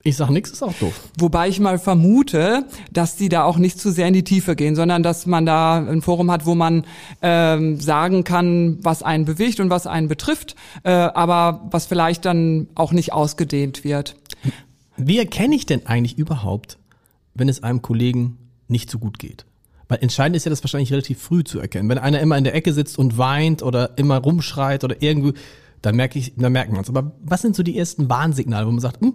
ich 0.04 0.16
sag 0.16 0.30
nichts, 0.30 0.50
ist 0.50 0.62
auch 0.62 0.72
doof. 0.74 1.08
Wobei 1.18 1.48
ich 1.48 1.58
mal 1.60 1.78
vermute, 1.78 2.64
dass 2.92 3.16
die 3.16 3.28
da 3.28 3.44
auch 3.44 3.58
nicht 3.58 3.78
zu 3.78 3.90
sehr 3.90 4.06
in 4.06 4.14
die 4.14 4.24
Tiefe 4.24 4.54
gehen, 4.54 4.76
sondern 4.76 5.02
dass 5.02 5.26
man 5.26 5.44
da 5.44 5.76
ein 5.78 6.02
Forum 6.02 6.30
hat, 6.30 6.46
wo 6.46 6.54
man 6.54 6.84
ähm, 7.20 7.80
sagen 7.80 8.24
kann, 8.24 8.78
was 8.80 9.02
einen 9.02 9.24
bewegt 9.24 9.60
und 9.60 9.70
was 9.70 9.86
einen 9.86 10.08
betrifft, 10.08 10.54
äh, 10.84 10.90
aber 10.90 11.66
was 11.70 11.86
vielleicht 11.86 12.24
dann 12.24 12.68
auch 12.74 12.92
nicht 12.92 13.12
ausgedehnt 13.12 13.84
wird. 13.84 14.16
Wie 14.96 15.18
erkenne 15.18 15.54
ich 15.54 15.66
denn 15.66 15.86
eigentlich 15.86 16.16
überhaupt, 16.16 16.78
wenn 17.34 17.48
es 17.48 17.62
einem 17.62 17.82
Kollegen 17.82 18.38
nicht 18.68 18.90
so 18.90 18.98
gut 18.98 19.18
geht? 19.18 19.47
Weil 19.88 19.98
entscheidend 20.02 20.36
ist 20.36 20.44
ja 20.44 20.50
das 20.50 20.62
wahrscheinlich 20.62 20.92
relativ 20.92 21.20
früh 21.20 21.44
zu 21.44 21.58
erkennen. 21.58 21.88
Wenn 21.88 21.98
einer 21.98 22.20
immer 22.20 22.36
in 22.36 22.44
der 22.44 22.54
Ecke 22.54 22.72
sitzt 22.72 22.98
und 22.98 23.16
weint 23.18 23.62
oder 23.62 23.96
immer 23.96 24.18
rumschreit 24.18 24.84
oder 24.84 24.96
irgendwie, 25.00 25.32
dann 25.82 25.96
merke 25.96 26.18
ich, 26.18 26.34
dann 26.36 26.52
merken 26.52 26.74
wir 26.74 26.80
es. 26.80 26.88
Aber 26.88 27.12
was 27.22 27.42
sind 27.42 27.56
so 27.56 27.62
die 27.62 27.78
ersten 27.78 28.08
Warnsignale, 28.08 28.66
wo 28.66 28.70
man 28.70 28.80
sagt, 28.80 29.00
hm, 29.00 29.14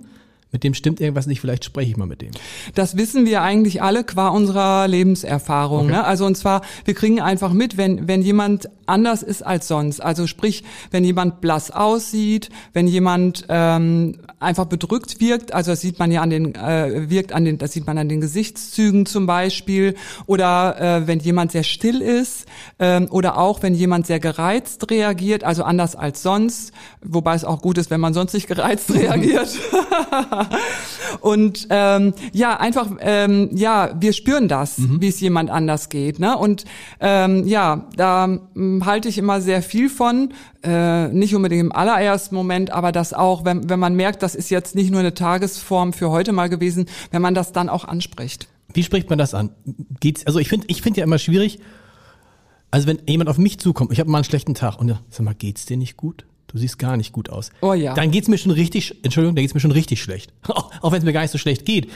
mit 0.53 0.63
dem 0.63 0.75
stimmt 0.75 1.01
irgendwas 1.01 1.25
nicht, 1.25 1.41
vielleicht 1.41 1.65
spreche 1.65 1.89
ich 1.89 1.97
mal 1.97 2.05
mit 2.05 2.21
dem. 2.21 2.31
Das 2.75 2.95
wissen 2.95 3.25
wir 3.25 3.41
eigentlich 3.41 3.81
alle 3.81 4.03
qua 4.03 4.27
unserer 4.27 4.87
Lebenserfahrung. 4.87 5.85
Okay. 5.85 5.93
Ne? 5.93 6.03
Also 6.03 6.25
und 6.27 6.37
zwar, 6.37 6.61
wir 6.85 6.93
kriegen 6.93 7.19
einfach 7.19 7.53
mit, 7.53 7.75
wenn, 7.75 8.07
wenn 8.07 8.21
jemand 8.21 8.69
anders 8.85 9.23
ist 9.23 9.45
als 9.45 9.67
sonst. 9.67 10.01
Also 10.01 10.27
sprich, 10.27 10.63
wenn 10.91 11.03
jemand 11.03 11.41
blass 11.41 11.71
aussieht, 11.71 12.49
wenn 12.73 12.87
jemand 12.87 13.45
ähm, 13.49 14.15
einfach 14.39 14.65
bedrückt 14.65 15.19
wirkt, 15.19 15.53
also 15.53 15.71
das 15.71 15.81
sieht 15.81 15.99
man 15.99 16.11
ja 16.11 16.21
an 16.21 16.29
den, 16.29 16.55
äh, 16.55 17.09
wirkt 17.09 17.33
an 17.33 17.45
den, 17.45 17.57
das 17.57 17.71
sieht 17.71 17.87
man 17.87 17.97
an 17.97 18.09
den 18.09 18.21
Gesichtszügen 18.21 19.05
zum 19.05 19.25
Beispiel, 19.25 19.95
oder 20.25 20.79
äh, 20.79 21.07
wenn 21.07 21.19
jemand 21.19 21.51
sehr 21.51 21.63
still 21.63 22.01
ist, 22.01 22.45
ähm, 22.79 23.07
oder 23.09 23.37
auch 23.37 23.63
wenn 23.63 23.75
jemand 23.75 24.07
sehr 24.07 24.19
gereizt 24.19 24.89
reagiert, 24.91 25.43
also 25.43 25.63
anders 25.63 25.95
als 25.95 26.21
sonst, 26.21 26.71
wobei 27.01 27.35
es 27.35 27.45
auch 27.45 27.61
gut 27.61 27.77
ist, 27.77 27.89
wenn 27.89 28.01
man 28.01 28.13
sonst 28.13 28.33
nicht 28.33 28.47
gereizt 28.47 28.93
reagiert. 28.93 29.49
und 31.21 31.67
ähm, 31.69 32.13
ja, 32.31 32.59
einfach, 32.59 32.87
ähm, 32.99 33.49
ja, 33.53 33.91
wir 33.99 34.13
spüren 34.13 34.47
das, 34.47 34.77
mhm. 34.77 35.01
wie 35.01 35.07
es 35.07 35.19
jemand 35.19 35.49
anders 35.49 35.89
geht. 35.89 36.19
Ne? 36.19 36.37
Und 36.37 36.65
ähm, 36.99 37.47
ja, 37.47 37.87
da 37.95 38.39
ähm, 38.73 38.85
halte 38.85 39.09
ich 39.09 39.17
immer 39.17 39.41
sehr 39.41 39.61
viel 39.61 39.89
von. 39.89 40.33
Äh, 40.63 41.07
nicht 41.09 41.35
unbedingt 41.35 41.61
im 41.61 41.71
allerersten 41.71 42.35
Moment, 42.35 42.71
aber 42.71 42.91
das 42.91 43.13
auch, 43.13 43.45
wenn, 43.45 43.69
wenn 43.69 43.79
man 43.79 43.95
merkt, 43.95 44.23
das 44.23 44.35
ist 44.35 44.49
jetzt 44.49 44.75
nicht 44.75 44.91
nur 44.91 44.99
eine 44.99 45.13
Tagesform 45.13 45.93
für 45.93 46.09
heute 46.09 46.31
mal 46.31 46.49
gewesen, 46.49 46.85
wenn 47.11 47.21
man 47.21 47.35
das 47.35 47.51
dann 47.51 47.69
auch 47.69 47.85
anspricht. 47.85 48.47
Wie 48.73 48.83
spricht 48.83 49.09
man 49.09 49.19
das 49.19 49.33
an? 49.33 49.51
Geht's, 49.99 50.25
also 50.25 50.39
ich 50.39 50.49
finde 50.49 50.65
ich 50.69 50.81
finde 50.81 50.99
ja 50.99 51.03
immer 51.05 51.19
schwierig, 51.19 51.59
also 52.71 52.87
wenn 52.87 52.99
jemand 53.07 53.29
auf 53.29 53.37
mich 53.37 53.59
zukommt, 53.59 53.91
ich 53.91 53.99
habe 53.99 54.09
mal 54.09 54.17
einen 54.17 54.25
schlechten 54.25 54.55
Tag 54.55 54.79
und 54.79 54.97
sag 55.09 55.21
mal, 55.21 55.35
geht's 55.35 55.65
dir 55.65 55.77
nicht 55.77 55.95
gut? 55.95 56.25
Du 56.47 56.59
siehst 56.59 56.77
gar 56.77 56.97
nicht 56.97 57.13
gut 57.13 57.29
aus. 57.29 57.51
Oh 57.61 57.73
ja. 57.73 57.95
Dann 57.95 58.11
geht's 58.11 58.27
mir 58.27 58.37
schon 58.37 58.51
richtig, 58.51 59.03
Entschuldigung, 59.03 59.35
dann 59.35 59.43
geht's 59.43 59.55
mir 59.55 59.59
schon 59.59 59.71
richtig 59.71 60.01
schlecht. 60.01 60.33
Auch 60.47 60.91
wenn 60.91 60.99
es 60.99 61.03
mir 61.03 61.13
gar 61.13 61.21
nicht 61.21 61.31
so 61.31 61.39
schlecht 61.39 61.65
geht. 61.65 61.89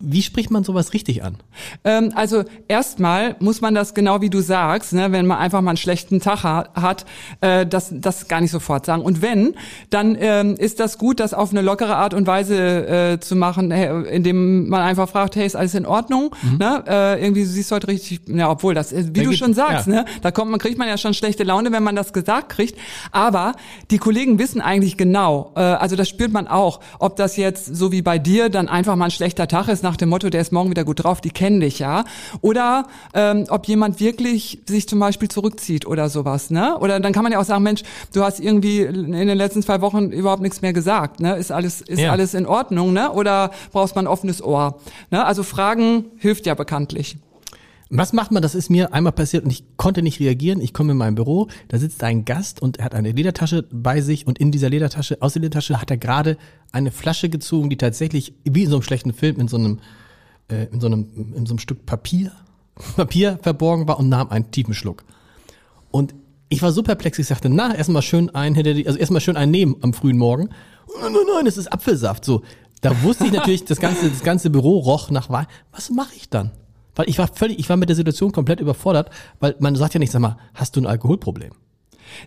Wie 0.00 0.22
spricht 0.22 0.50
man 0.50 0.64
sowas 0.64 0.92
richtig 0.94 1.22
an? 1.22 1.36
Ähm, 1.84 2.12
also 2.14 2.44
erstmal 2.68 3.36
muss 3.38 3.60
man 3.60 3.74
das 3.74 3.94
genau 3.94 4.20
wie 4.20 4.30
du 4.30 4.40
sagst, 4.40 4.92
ne, 4.92 5.12
wenn 5.12 5.26
man 5.26 5.38
einfach 5.38 5.60
mal 5.60 5.70
einen 5.70 5.76
schlechten 5.76 6.20
Tag 6.20 6.42
ha 6.42 6.68
hat, 6.74 7.04
äh, 7.40 7.66
das, 7.66 7.92
das 7.92 8.28
gar 8.28 8.40
nicht 8.40 8.50
sofort 8.50 8.86
sagen. 8.86 9.02
Und 9.02 9.22
wenn, 9.22 9.54
dann 9.90 10.16
ähm, 10.18 10.56
ist 10.56 10.80
das 10.80 10.98
gut, 10.98 11.20
das 11.20 11.34
auf 11.34 11.50
eine 11.50 11.62
lockere 11.62 11.96
Art 11.96 12.14
und 12.14 12.26
Weise 12.26 12.56
äh, 12.56 13.20
zu 13.20 13.36
machen, 13.36 13.70
äh, 13.70 14.02
indem 14.04 14.68
man 14.68 14.80
einfach 14.82 15.08
fragt, 15.08 15.36
hey, 15.36 15.46
ist 15.46 15.56
alles 15.56 15.74
in 15.74 15.86
Ordnung? 15.86 16.34
Mhm. 16.42 16.58
Ne? 16.58 16.84
Äh, 16.86 17.22
irgendwie 17.22 17.42
du 17.42 17.48
siehst 17.48 17.70
heute 17.72 17.88
richtig, 17.88 18.22
ja, 18.26 18.50
obwohl 18.50 18.74
das, 18.74 18.92
äh, 18.92 19.04
wie 19.12 19.20
da 19.20 19.30
du 19.30 19.36
schon 19.36 19.54
sagst, 19.54 19.86
ja. 19.86 19.92
ne, 19.92 20.04
da 20.22 20.30
kommt 20.30 20.50
man, 20.50 20.60
kriegt 20.60 20.78
man 20.78 20.88
ja 20.88 20.96
schon 20.96 21.14
schlechte 21.14 21.44
Laune, 21.44 21.72
wenn 21.72 21.82
man 21.82 21.96
das 21.96 22.12
gesagt 22.12 22.48
kriegt. 22.50 22.78
Aber 23.12 23.54
die 23.90 23.98
Kollegen 23.98 24.38
wissen 24.38 24.60
eigentlich 24.60 24.96
genau, 24.96 25.52
äh, 25.56 25.60
also 25.60 25.96
das 25.96 26.08
spürt 26.08 26.32
man 26.32 26.48
auch, 26.48 26.80
ob 26.98 27.16
das 27.16 27.36
jetzt 27.36 27.66
so 27.76 27.92
wie 27.92 28.02
bei 28.02 28.18
dir 28.18 28.48
dann 28.48 28.68
einfach 28.68 28.96
mal 28.96 29.06
ein 29.06 29.10
schlechter 29.10 29.48
Tag 29.48 29.68
ist 29.68 29.82
nach 29.90 29.96
dem 29.96 30.08
Motto, 30.08 30.30
der 30.30 30.40
ist 30.40 30.52
morgen 30.52 30.70
wieder 30.70 30.84
gut 30.84 31.02
drauf, 31.02 31.20
die 31.20 31.30
kennen 31.30 31.58
dich 31.58 31.80
ja. 31.80 32.04
Oder 32.42 32.86
ähm, 33.12 33.46
ob 33.48 33.66
jemand 33.66 33.98
wirklich 33.98 34.62
sich 34.68 34.88
zum 34.88 35.00
Beispiel 35.00 35.28
zurückzieht 35.28 35.84
oder 35.84 36.08
sowas, 36.08 36.50
ne? 36.50 36.78
Oder 36.78 37.00
dann 37.00 37.12
kann 37.12 37.24
man 37.24 37.32
ja 37.32 37.40
auch 37.40 37.44
sagen, 37.44 37.64
Mensch, 37.64 37.82
du 38.12 38.22
hast 38.22 38.38
irgendwie 38.38 38.82
in 38.82 39.12
den 39.12 39.36
letzten 39.36 39.62
zwei 39.62 39.80
Wochen 39.80 40.12
überhaupt 40.12 40.42
nichts 40.42 40.62
mehr 40.62 40.72
gesagt, 40.72 41.18
ne? 41.18 41.34
Ist 41.34 41.50
alles, 41.50 41.80
ist 41.80 41.98
ja. 41.98 42.12
alles 42.12 42.34
in 42.34 42.46
Ordnung, 42.46 42.92
ne? 42.92 43.10
Oder 43.10 43.50
brauchst 43.72 43.96
man 43.96 44.04
ein 44.04 44.08
offenes 44.08 44.40
Ohr? 44.42 44.78
Ne? 45.10 45.24
Also 45.24 45.42
Fragen 45.42 46.04
hilft 46.18 46.46
ja 46.46 46.54
bekanntlich. 46.54 47.16
Was 47.92 48.12
macht 48.12 48.30
man? 48.30 48.40
Das 48.40 48.54
ist 48.54 48.70
mir 48.70 48.94
einmal 48.94 49.12
passiert 49.12 49.44
und 49.44 49.50
ich 49.50 49.64
konnte 49.76 50.00
nicht 50.00 50.20
reagieren. 50.20 50.60
Ich 50.60 50.72
komme 50.72 50.92
in 50.92 50.98
mein 50.98 51.16
Büro, 51.16 51.48
da 51.66 51.76
sitzt 51.76 52.04
ein 52.04 52.24
Gast 52.24 52.62
und 52.62 52.78
er 52.78 52.84
hat 52.84 52.94
eine 52.94 53.10
Ledertasche 53.10 53.64
bei 53.72 54.00
sich 54.00 54.28
und 54.28 54.38
in 54.38 54.52
dieser 54.52 54.70
Ledertasche, 54.70 55.20
aus 55.20 55.32
der 55.32 55.42
Ledertasche 55.42 55.80
hat 55.80 55.90
er 55.90 55.96
gerade 55.96 56.38
eine 56.70 56.92
Flasche 56.92 57.28
gezogen, 57.28 57.68
die 57.68 57.76
tatsächlich 57.76 58.32
wie 58.44 58.62
in 58.62 58.70
so 58.70 58.76
einem 58.76 58.84
schlechten 58.84 59.12
Film 59.12 59.40
in 59.40 59.48
so 59.48 59.56
einem 59.56 59.80
äh, 60.48 60.66
in 60.72 60.80
so 60.80 60.86
einem 60.86 61.08
in 61.34 61.46
so 61.46 61.52
einem 61.52 61.58
Stück 61.58 61.84
Papier 61.84 62.30
Papier 62.96 63.40
verborgen 63.42 63.88
war 63.88 63.98
und 63.98 64.08
nahm 64.08 64.28
einen 64.30 64.52
tiefen 64.52 64.72
Schluck. 64.72 65.04
Und 65.90 66.14
ich 66.48 66.62
war 66.62 66.70
so 66.70 66.84
perplex, 66.84 67.18
ich 67.18 67.26
sagte, 67.26 67.48
na, 67.48 67.74
erstmal 67.74 68.02
schön 68.02 68.30
ein 68.30 68.54
hinter 68.54 68.74
die, 68.74 68.86
also 68.86 68.98
erstmal 68.98 69.20
schön 69.20 69.36
ein 69.36 69.50
nehmen 69.50 69.76
am 69.80 69.94
frühen 69.94 70.16
Morgen. 70.16 70.50
Nein, 71.00 71.12
nein, 71.12 71.22
nein, 71.34 71.46
es 71.46 71.56
ist 71.56 71.72
Apfelsaft. 71.72 72.24
So, 72.24 72.42
da 72.80 73.02
wusste 73.02 73.26
ich 73.26 73.32
natürlich, 73.32 73.64
das 73.64 73.80
ganze, 73.80 74.08
das 74.08 74.22
ganze 74.22 74.50
Büro 74.50 74.78
roch 74.78 75.10
nach 75.10 75.28
Wein. 75.30 75.46
Was 75.72 75.90
mache 75.90 76.14
ich 76.16 76.28
dann? 76.28 76.50
Weil 76.94 77.08
ich 77.08 77.18
war 77.18 77.28
völlig, 77.28 77.58
ich 77.58 77.68
war 77.68 77.76
mit 77.76 77.88
der 77.88 77.96
Situation 77.96 78.32
komplett 78.32 78.60
überfordert, 78.60 79.10
weil 79.38 79.54
man 79.58 79.74
sagt 79.76 79.94
ja 79.94 80.00
nicht, 80.00 80.12
sag 80.12 80.20
mal, 80.20 80.36
hast 80.54 80.76
du 80.76 80.80
ein 80.80 80.86
Alkoholproblem? 80.86 81.52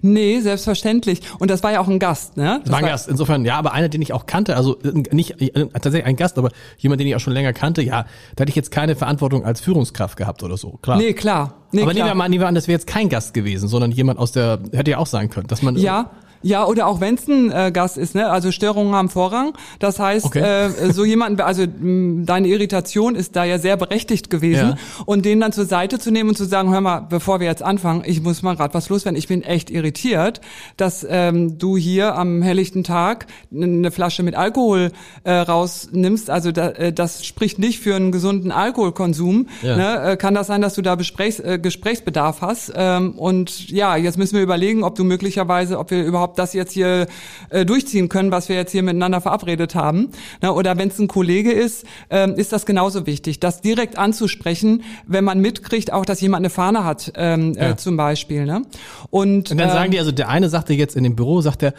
Nee, 0.01 0.39
selbstverständlich. 0.39 1.21
Und 1.39 1.51
das 1.51 1.63
war 1.63 1.71
ja 1.71 1.81
auch 1.81 1.87
ein 1.87 1.99
Gast, 1.99 2.37
ne? 2.37 2.61
Das 2.63 2.71
war 2.71 2.79
ein 2.79 2.85
Gast, 2.85 3.07
insofern, 3.07 3.45
ja, 3.45 3.57
aber 3.57 3.73
einer, 3.73 3.89
den 3.89 4.01
ich 4.01 4.13
auch 4.13 4.25
kannte, 4.25 4.55
also 4.55 4.79
äh, 4.81 4.91
nicht 5.13 5.41
äh, 5.41 5.67
tatsächlich 5.67 6.05
ein 6.05 6.15
Gast, 6.15 6.37
aber 6.37 6.51
jemand, 6.77 7.01
den 7.01 7.07
ich 7.07 7.15
auch 7.15 7.19
schon 7.19 7.33
länger 7.33 7.53
kannte, 7.53 7.81
ja, 7.81 8.05
da 8.35 8.41
hätte 8.41 8.49
ich 8.49 8.55
jetzt 8.55 8.71
keine 8.71 8.95
Verantwortung 8.95 9.45
als 9.45 9.61
Führungskraft 9.61 10.17
gehabt 10.17 10.43
oder 10.43 10.57
so, 10.57 10.79
klar. 10.81 10.97
Nee, 10.97 11.13
klar. 11.13 11.55
Nee, 11.71 11.81
aber 11.81 11.91
klar. 11.91 12.05
nehmen 12.05 12.11
wir 12.11 12.15
mal, 12.15 12.29
nehmen 12.29 12.41
wir 12.41 12.47
an, 12.47 12.55
das 12.55 12.67
wäre 12.67 12.75
jetzt 12.75 12.87
kein 12.87 13.09
Gast 13.09 13.33
gewesen, 13.33 13.67
sondern 13.67 13.91
jemand 13.91 14.19
aus 14.19 14.31
der, 14.31 14.59
hätte 14.71 14.91
ja 14.91 14.97
auch 14.97 15.07
sein 15.07 15.29
können, 15.29 15.47
dass 15.47 15.61
man. 15.61 15.75
Ja, 15.75 16.11
ja, 16.43 16.65
oder 16.65 16.87
auch 16.87 17.01
wenn 17.01 17.15
es 17.15 17.27
ein 17.27 17.51
äh, 17.51 17.71
Gast 17.71 17.97
ist, 17.97 18.15
ne? 18.15 18.29
Also 18.29 18.51
Störungen 18.51 18.93
haben 18.93 19.09
Vorrang. 19.09 19.53
Das 19.79 19.99
heißt, 19.99 20.25
okay. 20.25 20.39
äh, 20.39 20.91
so 20.91 21.05
jemanden, 21.05 21.41
also 21.41 21.63
mh, 21.63 22.25
deine 22.25 22.49
Irritation 22.49 23.15
ist 23.15 23.35
da 23.35 23.45
ja 23.45 23.57
sehr 23.57 23.77
berechtigt 23.77 24.29
gewesen. 24.29 24.69
Ja. 24.69 25.03
Und 25.05 25.25
den 25.25 25.39
dann 25.39 25.53
zur 25.53 25.65
Seite 25.65 25.99
zu 25.99 26.11
nehmen 26.11 26.29
und 26.29 26.35
zu 26.35 26.45
sagen, 26.45 26.71
hör 26.71 26.81
mal, 26.81 26.99
bevor 26.99 27.39
wir 27.39 27.47
jetzt 27.47 27.63
anfangen, 27.63 28.03
ich 28.05 28.21
muss 28.21 28.41
mal 28.41 28.55
gerade 28.55 28.73
was 28.73 28.89
loswerden, 28.89 29.17
ich 29.17 29.27
bin 29.27 29.41
echt 29.41 29.69
irritiert, 29.69 30.41
dass 30.77 31.05
ähm, 31.09 31.57
du 31.57 31.77
hier 31.77 32.15
am 32.15 32.41
helllichten 32.41 32.83
Tag 32.83 33.27
eine 33.53 33.91
Flasche 33.91 34.23
mit 34.23 34.35
Alkohol 34.35 34.91
äh, 35.23 35.31
rausnimmst. 35.31 36.29
Also 36.29 36.51
da, 36.51 36.69
äh, 36.69 36.91
das 36.91 37.25
spricht 37.25 37.57
nicht 37.57 37.79
für 37.79 37.95
einen 37.95 38.11
gesunden 38.11 38.51
Alkoholkonsum. 38.51 39.47
Ja. 39.61 39.77
Ne? 39.77 40.11
Äh, 40.11 40.17
kann 40.17 40.33
das 40.33 40.47
sein, 40.47 40.61
dass 40.61 40.73
du 40.75 40.81
da 40.81 40.95
Gesprächs, 40.95 41.39
äh, 41.39 41.57
Gesprächsbedarf 41.57 42.41
hast? 42.41 42.73
Ähm, 42.75 43.13
und 43.13 43.69
ja, 43.69 43.95
jetzt 43.95 44.17
müssen 44.17 44.35
wir 44.35 44.43
überlegen, 44.43 44.83
ob 44.83 44.95
du 44.95 45.03
möglicherweise, 45.03 45.79
ob 45.79 45.91
wir 45.91 46.03
überhaupt 46.03 46.32
das 46.35 46.53
jetzt 46.53 46.73
hier 46.73 47.07
äh, 47.49 47.65
durchziehen 47.65 48.09
können, 48.09 48.31
was 48.31 48.49
wir 48.49 48.55
jetzt 48.55 48.71
hier 48.71 48.83
miteinander 48.83 49.21
verabredet 49.21 49.75
haben. 49.75 50.09
Na, 50.41 50.51
oder 50.51 50.77
wenn 50.77 50.89
es 50.89 50.99
ein 50.99 51.07
Kollege 51.07 51.51
ist, 51.51 51.85
ähm, 52.09 52.35
ist 52.35 52.51
das 52.51 52.65
genauso 52.65 53.05
wichtig, 53.05 53.39
das 53.39 53.61
direkt 53.61 53.97
anzusprechen, 53.97 54.83
wenn 55.07 55.23
man 55.23 55.39
mitkriegt, 55.39 55.91
auch 55.91 56.05
dass 56.05 56.21
jemand 56.21 56.41
eine 56.41 56.49
Fahne 56.49 56.83
hat, 56.83 57.13
ähm, 57.15 57.55
äh, 57.55 57.61
ja. 57.61 57.69
äh, 57.71 57.75
zum 57.77 57.97
Beispiel. 57.97 58.45
Ne? 58.45 58.63
Und, 59.09 59.51
Und 59.51 59.59
dann 59.59 59.69
ähm, 59.69 59.73
sagen 59.73 59.91
die, 59.91 59.99
also 59.99 60.11
der 60.11 60.29
eine 60.29 60.49
sagte 60.49 60.73
jetzt 60.73 60.95
in 60.95 61.03
dem 61.03 61.15
Büro, 61.15 61.41
sagt 61.41 61.63
er, 61.63 61.73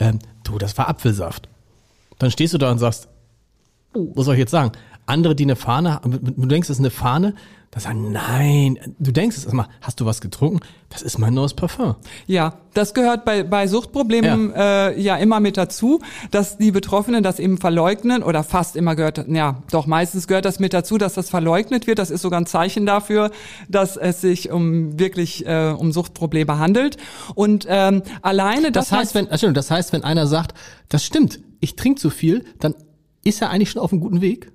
ähm, 0.00 0.18
du, 0.44 0.58
das 0.58 0.76
war 0.78 0.88
Apfelsaft. 0.88 1.48
Dann 2.18 2.30
stehst 2.30 2.54
du 2.54 2.58
da 2.58 2.70
und 2.70 2.78
sagst, 2.78 3.08
oh, 3.94 4.08
was 4.14 4.24
soll 4.24 4.34
ich 4.34 4.40
jetzt 4.40 4.50
sagen? 4.50 4.72
Andere, 5.08 5.34
die 5.34 5.44
eine 5.44 5.56
Fahne, 5.56 6.00
du 6.04 6.46
denkst, 6.46 6.68
das 6.68 6.76
ist 6.76 6.80
eine 6.80 6.90
Fahne, 6.90 7.34
da 7.70 7.80
sagen, 7.80 8.12
nein, 8.12 8.78
du 8.98 9.12
denkst 9.12 9.36
es 9.36 9.44
erstmal, 9.44 9.66
hast 9.82 10.00
du 10.00 10.06
was 10.06 10.22
getrunken? 10.22 10.60
Das 10.88 11.02
ist 11.02 11.18
mein 11.18 11.34
neues 11.34 11.52
Parfum. 11.52 11.96
Ja, 12.26 12.54
das 12.72 12.94
gehört 12.94 13.26
bei, 13.26 13.42
bei 13.42 13.66
Suchtproblemen 13.66 14.52
ja. 14.54 14.88
Äh, 14.88 15.00
ja 15.00 15.16
immer 15.16 15.38
mit 15.38 15.58
dazu, 15.58 16.00
dass 16.30 16.56
die 16.56 16.70
Betroffenen 16.70 17.22
das 17.22 17.38
eben 17.38 17.58
verleugnen 17.58 18.22
oder 18.22 18.42
fast 18.42 18.74
immer 18.74 18.96
gehört, 18.96 19.26
ja, 19.28 19.62
doch 19.70 19.86
meistens 19.86 20.26
gehört 20.26 20.46
das 20.46 20.60
mit 20.60 20.72
dazu, 20.72 20.96
dass 20.96 21.12
das 21.12 21.28
verleugnet 21.28 21.86
wird. 21.86 21.98
Das 21.98 22.10
ist 22.10 22.22
sogar 22.22 22.40
ein 22.40 22.46
Zeichen 22.46 22.86
dafür, 22.86 23.30
dass 23.68 23.98
es 23.98 24.22
sich 24.22 24.50
um 24.50 24.98
wirklich 24.98 25.46
äh, 25.46 25.74
um 25.76 25.92
Suchtprobleme 25.92 26.58
handelt. 26.58 26.96
Und 27.34 27.66
ähm, 27.68 28.02
alleine 28.22 28.72
das 28.72 28.90
heißt, 28.92 29.14
wenn, 29.14 29.26
Entschuldigung, 29.26 29.54
das 29.54 29.70
heißt, 29.70 29.92
wenn 29.92 30.04
einer 30.04 30.26
sagt, 30.26 30.54
das 30.88 31.04
stimmt, 31.04 31.40
ich 31.60 31.76
trinke 31.76 32.00
zu 32.00 32.08
viel, 32.08 32.46
dann 32.60 32.74
ist 33.24 33.42
er 33.42 33.50
eigentlich 33.50 33.70
schon 33.70 33.82
auf 33.82 33.92
einem 33.92 34.00
guten 34.00 34.22
Weg. 34.22 34.52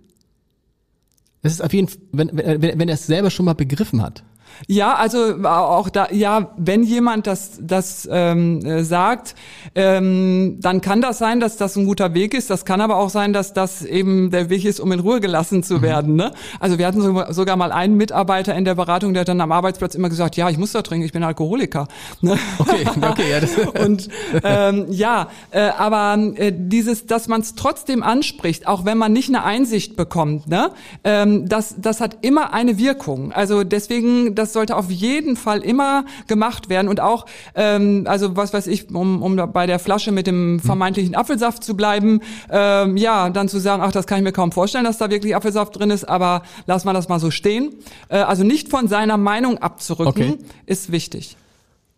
Das 1.43 1.51
ist 1.51 1.61
auf 1.61 1.73
jeden 1.73 1.89
Fall, 1.89 1.99
wenn, 2.13 2.29
wenn, 2.33 2.79
wenn 2.79 2.89
er 2.89 2.95
es 2.95 3.05
selber 3.05 3.29
schon 3.29 3.45
mal 3.45 3.53
begriffen 3.53 4.01
hat. 4.01 4.23
Ja, 4.67 4.95
also 4.95 5.45
auch 5.45 5.89
da, 5.89 6.07
ja, 6.11 6.53
wenn 6.57 6.83
jemand 6.83 7.27
das, 7.27 7.59
das 7.61 8.07
ähm, 8.11 8.65
äh, 8.65 8.83
sagt, 8.83 9.35
ähm, 9.75 10.57
dann 10.61 10.81
kann 10.81 11.01
das 11.01 11.17
sein, 11.17 11.39
dass 11.39 11.57
das 11.57 11.75
ein 11.75 11.85
guter 11.85 12.13
Weg 12.13 12.33
ist. 12.33 12.49
Das 12.49 12.65
kann 12.65 12.81
aber 12.81 12.97
auch 12.97 13.09
sein, 13.09 13.33
dass 13.33 13.53
das 13.53 13.83
eben 13.83 14.31
der 14.31 14.49
Weg 14.49 14.65
ist, 14.65 14.79
um 14.79 14.91
in 14.91 14.99
Ruhe 14.99 15.19
gelassen 15.19 15.63
zu 15.63 15.75
mhm. 15.75 15.81
werden. 15.81 16.15
Ne? 16.15 16.31
Also 16.59 16.77
wir 16.77 16.87
hatten 16.87 17.01
sogar 17.33 17.55
mal 17.55 17.71
einen 17.71 17.97
Mitarbeiter 17.97 18.55
in 18.55 18.65
der 18.65 18.75
Beratung, 18.75 19.13
der 19.13 19.21
hat 19.21 19.27
dann 19.27 19.41
am 19.41 19.51
Arbeitsplatz 19.51 19.95
immer 19.95 20.09
gesagt, 20.09 20.35
ja, 20.35 20.49
ich 20.49 20.57
muss 20.57 20.71
da 20.71 20.81
trinken, 20.81 21.05
ich 21.05 21.13
bin 21.13 21.23
Alkoholiker. 21.23 21.87
Ne? 22.21 22.37
Okay, 22.59 22.85
okay, 23.01 23.31
ja. 23.31 23.39
Das 23.39 23.53
Und 23.83 24.09
ähm, 24.43 24.85
ja, 24.89 25.29
äh, 25.51 25.69
aber 25.77 26.17
äh, 26.35 26.51
dieses, 26.55 27.05
dass 27.05 27.27
man 27.27 27.41
es 27.41 27.55
trotzdem 27.55 28.03
anspricht, 28.03 28.67
auch 28.67 28.85
wenn 28.85 28.97
man 28.97 29.13
nicht 29.13 29.29
eine 29.29 29.43
Einsicht 29.43 29.95
bekommt, 29.95 30.47
ne? 30.47 30.71
ähm, 31.03 31.47
das, 31.47 31.75
das 31.77 32.01
hat 32.01 32.17
immer 32.21 32.53
eine 32.53 32.77
Wirkung. 32.77 33.31
Also 33.31 33.63
deswegen, 33.63 34.35
das 34.43 34.53
sollte 34.53 34.75
auf 34.75 34.91
jeden 34.91 35.35
Fall 35.35 35.61
immer 35.61 36.05
gemacht 36.27 36.69
werden 36.69 36.87
und 36.87 36.99
auch, 36.99 37.25
ähm, 37.55 38.03
also 38.07 38.35
was 38.35 38.53
weiß 38.53 38.67
ich, 38.67 38.93
um, 38.93 39.21
um 39.21 39.35
bei 39.53 39.65
der 39.65 39.79
Flasche 39.79 40.11
mit 40.11 40.27
dem 40.27 40.59
vermeintlichen 40.59 41.15
Apfelsaft 41.15 41.63
zu 41.63 41.75
bleiben, 41.75 42.19
ähm, 42.51 42.97
ja, 42.97 43.29
dann 43.29 43.47
zu 43.47 43.59
sagen, 43.59 43.81
ach, 43.81 43.91
das 43.91 44.05
kann 44.05 44.17
ich 44.17 44.23
mir 44.23 44.33
kaum 44.33 44.51
vorstellen, 44.51 44.83
dass 44.83 44.97
da 44.97 45.09
wirklich 45.09 45.35
Apfelsaft 45.35 45.79
drin 45.79 45.89
ist, 45.89 46.03
aber 46.03 46.43
lass 46.67 46.83
mal 46.83 46.93
das 46.93 47.07
mal 47.07 47.19
so 47.19 47.31
stehen. 47.31 47.73
Äh, 48.09 48.17
also 48.17 48.43
nicht 48.43 48.69
von 48.69 48.87
seiner 48.87 49.17
Meinung 49.17 49.59
abzurücken, 49.59 50.33
okay. 50.33 50.37
ist 50.65 50.91
wichtig. 50.91 51.37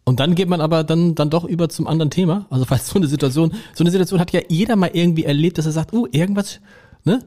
Und 0.04 0.20
dann 0.20 0.36
geht 0.36 0.48
man 0.48 0.62
aber 0.62 0.84
dann, 0.84 1.16
dann 1.16 1.32
doch 1.32 1.46
über 1.46 1.68
zum 1.68 1.88
anderen 1.88 2.12
Thema. 2.12 2.46
Also 2.50 2.66
falls 2.70 2.88
so 2.88 3.00
eine 3.00 3.08
Situation, 3.08 3.54
so 3.74 3.84
eine 3.84 3.92
Situation 3.92 4.20
hat 4.20 4.32
ja 4.32 4.42
jeder 4.48 4.76
mal 4.76 4.92
irgendwie 4.94 5.26
erlebt, 5.26 5.58
dass 5.58 5.66
er 5.66 5.72
sagt, 5.72 5.94
uh, 5.94 6.08
irgendwas, 6.12 6.60
ne? 7.04 7.24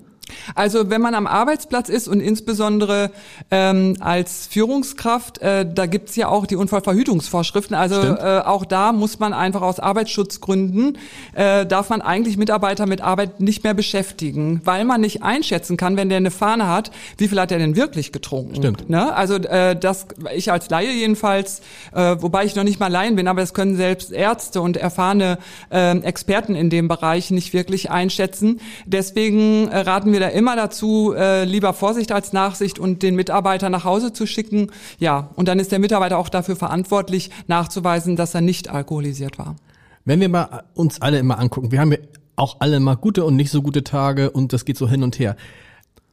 Also 0.54 0.90
wenn 0.90 1.00
man 1.00 1.14
am 1.14 1.26
Arbeitsplatz 1.26 1.88
ist 1.88 2.08
und 2.08 2.20
insbesondere 2.20 3.10
ähm, 3.50 3.96
als 4.00 4.46
Führungskraft, 4.46 5.38
äh, 5.38 5.66
da 5.70 5.86
gibt's 5.86 6.16
ja 6.16 6.28
auch 6.28 6.46
die 6.46 6.56
Unfallverhütungsvorschriften. 6.56 7.76
Also 7.76 8.00
äh, 8.00 8.42
auch 8.44 8.64
da 8.64 8.92
muss 8.92 9.18
man 9.18 9.32
einfach 9.32 9.62
aus 9.62 9.80
Arbeitsschutzgründen, 9.80 10.98
äh, 11.34 11.66
darf 11.66 11.90
man 11.90 12.02
eigentlich 12.02 12.36
Mitarbeiter 12.36 12.86
mit 12.86 13.00
Arbeit 13.00 13.40
nicht 13.40 13.64
mehr 13.64 13.74
beschäftigen, 13.74 14.60
weil 14.64 14.84
man 14.84 15.00
nicht 15.00 15.22
einschätzen 15.22 15.76
kann, 15.76 15.96
wenn 15.96 16.08
der 16.08 16.18
eine 16.18 16.30
Fahne 16.30 16.68
hat, 16.68 16.90
wie 17.16 17.28
viel 17.28 17.40
hat 17.40 17.52
er 17.52 17.58
denn 17.58 17.76
wirklich 17.76 18.12
getrunken. 18.12 18.56
Stimmt. 18.56 18.90
Ne? 18.90 19.14
Also 19.14 19.36
äh, 19.36 19.76
das, 19.78 20.06
ich 20.34 20.50
als 20.52 20.70
Laie 20.70 20.92
jedenfalls, 20.92 21.60
äh, 21.94 22.16
wobei 22.18 22.44
ich 22.44 22.54
noch 22.54 22.64
nicht 22.64 22.80
mal 22.80 22.88
Laien 22.88 23.16
bin, 23.16 23.28
aber 23.28 23.40
das 23.40 23.54
können 23.54 23.76
selbst 23.76 24.12
Ärzte 24.12 24.60
und 24.60 24.76
erfahrene 24.76 25.38
äh, 25.70 25.98
Experten 25.98 26.54
in 26.54 26.70
dem 26.70 26.88
Bereich 26.88 27.30
nicht 27.30 27.52
wirklich 27.52 27.90
einschätzen. 27.90 28.60
Deswegen 28.86 29.68
äh, 29.68 29.78
raten 29.78 30.12
wir 30.12 30.17
wir 30.18 30.26
da 30.26 30.32
immer 30.32 30.56
dazu, 30.56 31.14
äh, 31.16 31.44
lieber 31.44 31.72
Vorsicht 31.72 32.10
als 32.12 32.32
Nachsicht 32.32 32.78
und 32.78 33.02
den 33.02 33.14
Mitarbeiter 33.14 33.70
nach 33.70 33.84
Hause 33.84 34.12
zu 34.12 34.26
schicken. 34.26 34.70
Ja, 34.98 35.30
und 35.36 35.46
dann 35.48 35.58
ist 35.58 35.70
der 35.70 35.78
Mitarbeiter 35.78 36.18
auch 36.18 36.28
dafür 36.28 36.56
verantwortlich, 36.56 37.30
nachzuweisen, 37.46 38.16
dass 38.16 38.34
er 38.34 38.40
nicht 38.40 38.68
alkoholisiert 38.68 39.38
war. 39.38 39.56
Wenn 40.04 40.20
wir 40.20 40.28
mal 40.28 40.64
uns 40.74 41.00
alle 41.00 41.18
immer 41.18 41.38
angucken, 41.38 41.70
wir 41.70 41.80
haben 41.80 41.92
ja 41.92 41.98
auch 42.36 42.56
alle 42.60 42.80
mal 42.80 42.96
gute 42.96 43.24
und 43.24 43.36
nicht 43.36 43.50
so 43.50 43.62
gute 43.62 43.84
Tage 43.84 44.30
und 44.30 44.52
das 44.52 44.64
geht 44.64 44.76
so 44.76 44.88
hin 44.88 45.02
und 45.02 45.18
her. 45.18 45.36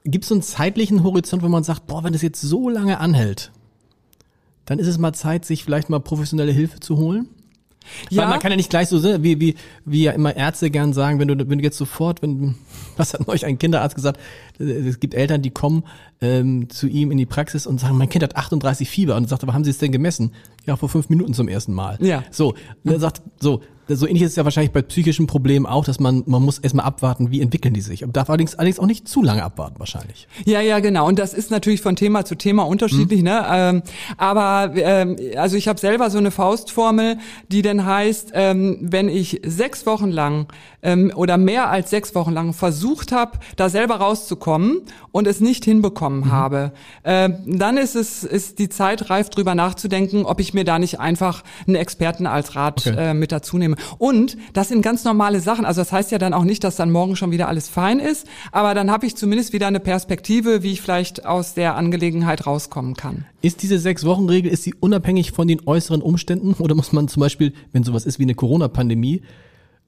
Gibt 0.03 0.25
es 0.25 0.29
so 0.29 0.35
einen 0.35 0.41
zeitlichen 0.43 1.03
Horizont, 1.03 1.41
wo 1.41 1.49
man 1.49 1.63
sagt, 1.63 1.87
boah, 1.87 2.03
wenn 2.03 2.13
das 2.13 2.21
jetzt 2.21 2.41
so 2.41 2.69
lange 2.69 2.99
anhält, 2.99 3.51
dann 4.65 4.79
ist 4.79 4.87
es 4.87 4.97
mal 4.97 5.13
Zeit, 5.13 5.45
sich 5.45 5.63
vielleicht 5.63 5.89
mal 5.89 5.99
professionelle 5.99 6.51
Hilfe 6.51 6.79
zu 6.79 6.97
holen? 6.97 7.29
Ja. 8.09 8.23
Weil 8.23 8.29
man 8.29 8.39
kann 8.39 8.51
ja 8.51 8.57
nicht 8.57 8.69
gleich 8.69 8.89
so, 8.89 9.03
wie, 9.23 9.39
wie, 9.39 9.55
wie 9.85 10.03
ja 10.03 10.11
immer 10.11 10.35
Ärzte 10.35 10.69
gern 10.69 10.93
sagen, 10.93 11.19
wenn 11.19 11.27
du, 11.27 11.37
wenn 11.49 11.57
du 11.57 11.63
jetzt 11.63 11.77
sofort, 11.77 12.21
wenn, 12.21 12.55
was 12.97 13.13
hat 13.13 13.27
neulich 13.27 13.45
ein 13.45 13.57
Kinderarzt 13.57 13.95
gesagt, 13.95 14.19
es 14.59 14.99
gibt 14.99 15.13
Eltern, 15.13 15.41
die 15.41 15.51
kommen 15.51 15.83
ähm, 16.21 16.69
zu 16.69 16.87
ihm 16.87 17.11
in 17.11 17.17
die 17.17 17.25
Praxis 17.25 17.67
und 17.67 17.79
sagen, 17.79 17.97
mein 17.97 18.09
Kind 18.09 18.23
hat 18.23 18.35
38 18.35 18.89
Fieber 18.89 19.15
und 19.15 19.23
er 19.23 19.29
sagt, 19.29 19.43
aber 19.43 19.53
haben 19.53 19.63
Sie 19.63 19.71
es 19.71 19.77
denn 19.77 19.91
gemessen? 19.91 20.31
Ja, 20.65 20.75
vor 20.75 20.89
fünf 20.89 21.09
Minuten 21.09 21.33
zum 21.33 21.47
ersten 21.47 21.73
Mal. 21.73 21.97
Ja. 22.01 22.23
So, 22.31 22.55
und 22.83 22.91
er 22.91 22.99
sagt, 22.99 23.21
so, 23.39 23.61
so 23.87 24.07
ähnlich 24.07 24.23
ist 24.23 24.31
es 24.31 24.35
ja 24.35 24.43
wahrscheinlich 24.43 24.71
bei 24.71 24.81
psychischen 24.81 25.27
Problemen 25.27 25.65
auch, 25.65 25.85
dass 25.85 25.99
man, 25.99 26.23
man 26.25 26.41
muss 26.41 26.59
erstmal 26.59 26.85
abwarten, 26.85 27.31
wie 27.31 27.41
entwickeln 27.41 27.73
die 27.73 27.81
sich. 27.81 28.03
darf 28.11 28.29
allerdings, 28.29 28.55
allerdings 28.55 28.79
auch 28.79 28.85
nicht 28.85 29.07
zu 29.07 29.21
lange 29.21 29.43
abwarten 29.43 29.79
wahrscheinlich. 29.79 30.27
Ja, 30.45 30.61
ja, 30.61 30.79
genau. 30.79 31.07
Und 31.07 31.19
das 31.19 31.33
ist 31.33 31.51
natürlich 31.51 31.81
von 31.81 31.95
Thema 31.95 32.25
zu 32.25 32.35
Thema 32.35 32.63
unterschiedlich. 32.63 33.19
Mhm. 33.19 33.25
Ne? 33.25 33.45
Ähm, 33.49 33.83
aber 34.17 34.73
ähm, 34.75 35.17
also 35.37 35.55
ich 35.55 35.67
habe 35.67 35.79
selber 35.79 36.09
so 36.09 36.17
eine 36.17 36.31
Faustformel, 36.31 37.17
die 37.49 37.61
dann 37.61 37.85
heißt, 37.85 38.31
ähm, 38.33 38.77
wenn 38.81 39.09
ich 39.09 39.41
sechs 39.45 39.85
Wochen 39.85 40.09
lang 40.09 40.47
ähm, 40.81 41.11
oder 41.15 41.37
mehr 41.37 41.69
als 41.69 41.89
sechs 41.89 42.15
Wochen 42.15 42.31
lang 42.31 42.53
versucht 42.53 43.11
habe, 43.11 43.39
da 43.55 43.69
selber 43.69 43.95
rauszukommen 43.95 44.81
und 45.11 45.27
es 45.27 45.41
nicht 45.41 45.65
hinbekommen 45.65 46.21
mhm. 46.21 46.31
habe, 46.31 46.71
äh, 47.03 47.29
dann 47.45 47.77
ist 47.77 47.95
es 47.95 48.23
ist 48.23 48.59
die 48.59 48.69
Zeit 48.69 49.09
reif, 49.09 49.29
drüber 49.29 49.55
nachzudenken, 49.55 50.25
ob 50.25 50.39
ich 50.39 50.53
mir 50.53 50.63
da 50.63 50.79
nicht 50.79 50.99
einfach 50.99 51.43
einen 51.67 51.75
Experten 51.75 52.27
als 52.27 52.55
Rat 52.55 52.85
okay. 52.87 53.11
äh, 53.11 53.13
mit 53.13 53.31
dazu 53.31 53.57
nehme. 53.57 53.74
Und 53.97 54.37
das 54.53 54.69
sind 54.69 54.81
ganz 54.81 55.03
normale 55.03 55.39
Sachen. 55.39 55.65
Also 55.65 55.81
das 55.81 55.91
heißt 55.91 56.11
ja 56.11 56.17
dann 56.17 56.33
auch 56.33 56.43
nicht, 56.43 56.63
dass 56.63 56.75
dann 56.75 56.91
morgen 56.91 57.15
schon 57.15 57.31
wieder 57.31 57.47
alles 57.47 57.69
fein 57.69 57.99
ist, 57.99 58.27
aber 58.51 58.73
dann 58.73 58.91
habe 58.91 59.05
ich 59.05 59.15
zumindest 59.15 59.53
wieder 59.53 59.67
eine 59.67 59.79
Perspektive, 59.79 60.63
wie 60.63 60.71
ich 60.71 60.81
vielleicht 60.81 61.25
aus 61.25 61.53
der 61.53 61.75
Angelegenheit 61.75 62.45
rauskommen 62.45 62.95
kann. 62.95 63.25
Ist 63.41 63.63
diese 63.63 63.79
Sechs-Wochen-Regel, 63.79 64.51
ist 64.51 64.63
sie 64.63 64.73
unabhängig 64.73 65.31
von 65.31 65.47
den 65.47 65.65
äußeren 65.65 66.01
Umständen 66.01 66.53
oder 66.53 66.75
muss 66.75 66.91
man 66.91 67.07
zum 67.07 67.21
Beispiel, 67.21 67.53
wenn 67.71 67.83
sowas 67.83 68.05
ist 68.05 68.19
wie 68.19 68.23
eine 68.23 68.35
Corona-Pandemie, 68.35 69.21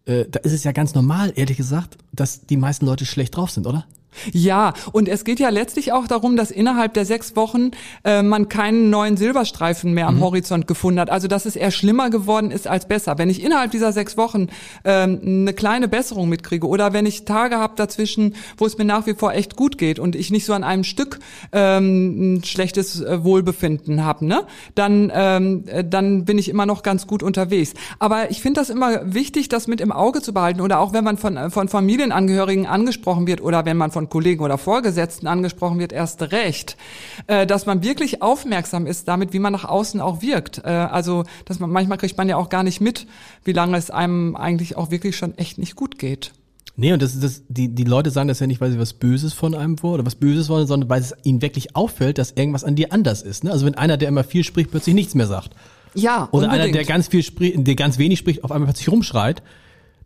äh, 0.06 0.26
da 0.30 0.40
ist 0.40 0.54
es 0.54 0.64
ja 0.64 0.72
ganz 0.72 0.96
normal, 0.96 1.34
ehrlich 1.36 1.58
gesagt, 1.58 1.98
dass 2.14 2.46
die 2.46 2.58
meisten 2.58 2.86
Leute 2.86 3.06
schlecht 3.06 3.36
drauf 3.36 3.52
sind, 3.52 3.68
oder? 3.68 3.86
Ja, 4.32 4.74
und 4.92 5.08
es 5.08 5.24
geht 5.24 5.40
ja 5.40 5.50
letztlich 5.50 5.92
auch 5.92 6.08
darum, 6.08 6.36
dass 6.36 6.52
innerhalb 6.52 6.94
der 6.94 7.06
sechs 7.06 7.36
Wochen 7.36 7.72
äh, 8.04 8.22
man 8.22 8.50
keinen 8.50 8.90
neuen 8.90 9.18
Silberstreifen 9.18 9.94
mehr 9.94 10.08
am 10.08 10.16
mhm. 10.18 10.22
Horizont 10.22 10.68
gefunden 10.68 11.00
hat. 11.00 11.10
Also 11.10 11.28
dass 11.28 11.46
es 11.46 11.56
eher 11.56 11.72
schlimmer 11.72 12.10
geworden 12.10 12.52
ist 12.52 12.68
als 12.68 12.88
besser. 12.88 13.18
Wenn 13.18 13.30
ich 13.30 13.44
innerhalb 13.44 13.72
dieser 13.72 13.92
sechs 13.92 14.18
Wochen 14.18 14.48
ähm, 14.84 15.20
eine 15.24 15.54
kleine 15.54 15.88
Besserung 15.88 16.30
mitkriege 16.30 16.68
oder 16.68 16.94
wenn 16.94 17.06
ich 17.06 17.26
Tage 17.26 17.58
habe 17.58 17.74
dazwischen, 17.76 18.36
wo 18.58 18.66
es 18.66 18.78
mir 18.78 18.86
nach 18.86 19.06
wie 19.06 19.14
vor 19.14 19.34
echt 19.34 19.56
gut 19.56 19.78
geht 19.78 20.00
und 20.00 20.16
ich 20.16 20.32
nicht 20.32 20.46
so 20.46 20.54
an 20.54 20.64
einem 20.64 20.84
Stück 20.84 21.20
ähm, 21.52 22.38
ein 22.38 22.44
schlechtes 22.44 23.02
äh, 23.02 23.24
Wohlbefinden 23.24 24.04
habe, 24.04 24.26
ne, 24.26 24.44
dann 24.76 25.12
ähm, 25.14 25.64
äh, 25.68 25.84
dann 25.84 26.26
bin 26.26 26.38
ich 26.38 26.50
immer 26.50 26.66
noch 26.66 26.84
ganz 26.84 27.08
gut 27.08 27.24
unterwegs. 27.24 27.74
Aber 28.00 28.32
ich 28.32 28.42
finde 28.42 28.62
das 28.62 28.70
immer 28.70 29.14
wichtig, 29.14 29.50
das 29.50 29.68
mit 29.68 29.82
im 29.82 29.92
Auge 29.92 30.22
zu 30.22 30.34
behalten 30.34 30.62
oder 30.62 30.80
auch 30.80 30.94
wenn 30.94 31.04
man 31.04 31.18
von 31.18 31.52
von 31.52 31.68
Familienangehörigen 31.68 32.66
angesprochen 32.66 33.28
wird 33.28 33.42
oder 33.42 33.66
wenn 33.66 33.78
man 33.78 33.92
von 33.98 34.10
Kollegen 34.10 34.44
oder 34.44 34.60
Vorgesetzten 34.60 35.26
angesprochen 35.26 35.80
wird, 35.80 35.92
erst 35.92 36.22
recht, 36.32 36.78
äh, 37.26 37.48
dass 37.48 37.66
man 37.66 37.82
wirklich 37.82 38.22
aufmerksam 38.22 38.86
ist 38.86 39.08
damit, 39.08 39.34
wie 39.34 39.40
man 39.40 39.52
nach 39.52 39.66
außen 39.66 40.00
auch 40.02 40.22
wirkt. 40.22 40.62
Äh, 40.64 40.68
also, 40.68 41.24
dass 41.46 41.60
man 41.60 41.72
manchmal 41.72 41.98
kriegt 41.98 42.16
man 42.16 42.30
ja 42.30 42.38
auch 42.38 42.50
gar 42.50 42.62
nicht 42.62 42.80
mit, 42.80 43.08
wie 43.44 43.54
lange 43.54 43.76
es 43.76 43.90
einem 43.90 44.36
eigentlich 44.36 44.78
auch 44.78 44.92
wirklich 44.92 45.18
schon 45.18 45.36
echt 45.40 45.58
nicht 45.58 45.76
gut 45.76 45.98
geht. 45.98 46.32
Nee, 46.76 46.94
und 46.94 47.02
das 47.02 47.16
ist 47.16 47.24
das, 47.24 47.42
die, 47.50 47.70
die 47.70 47.86
Leute 47.86 48.12
sagen 48.12 48.28
das 48.28 48.40
ja 48.40 48.46
nicht, 48.46 48.62
weil 48.62 48.72
sie 48.72 48.78
was 48.78 48.94
Böses 48.94 49.34
von 49.34 49.56
einem 49.56 49.80
vor 49.80 49.96
oder 49.96 50.06
was 50.06 50.14
Böses 50.14 50.48
wollen, 50.48 50.68
sondern 50.68 50.92
weil 50.92 51.02
es 51.02 51.16
ihnen 51.24 51.42
wirklich 51.42 51.76
auffällt, 51.76 52.20
dass 52.20 52.34
irgendwas 52.34 52.64
an 52.64 52.76
dir 52.76 52.94
anders 52.94 53.24
ist. 53.24 53.46
Ne? 53.46 53.52
Also 53.52 53.66
wenn 53.66 53.74
einer, 53.74 53.98
der 53.98 54.10
immer 54.10 54.24
viel 54.24 54.44
spricht, 54.44 54.70
plötzlich 54.70 54.94
nichts 54.94 55.16
mehr 55.16 55.26
sagt. 55.26 55.56
Ja. 55.96 56.30
Oder 56.32 56.46
unbedingt. 56.46 56.66
einer, 56.66 56.72
der 56.72 56.86
ganz 56.86 57.08
viel 57.08 57.24
spricht, 57.24 57.66
der 57.66 57.74
ganz 57.74 57.98
wenig 57.98 58.20
spricht, 58.20 58.44
auf 58.44 58.52
einmal 58.52 58.68
plötzlich 58.68 58.92
rumschreit, 58.92 59.42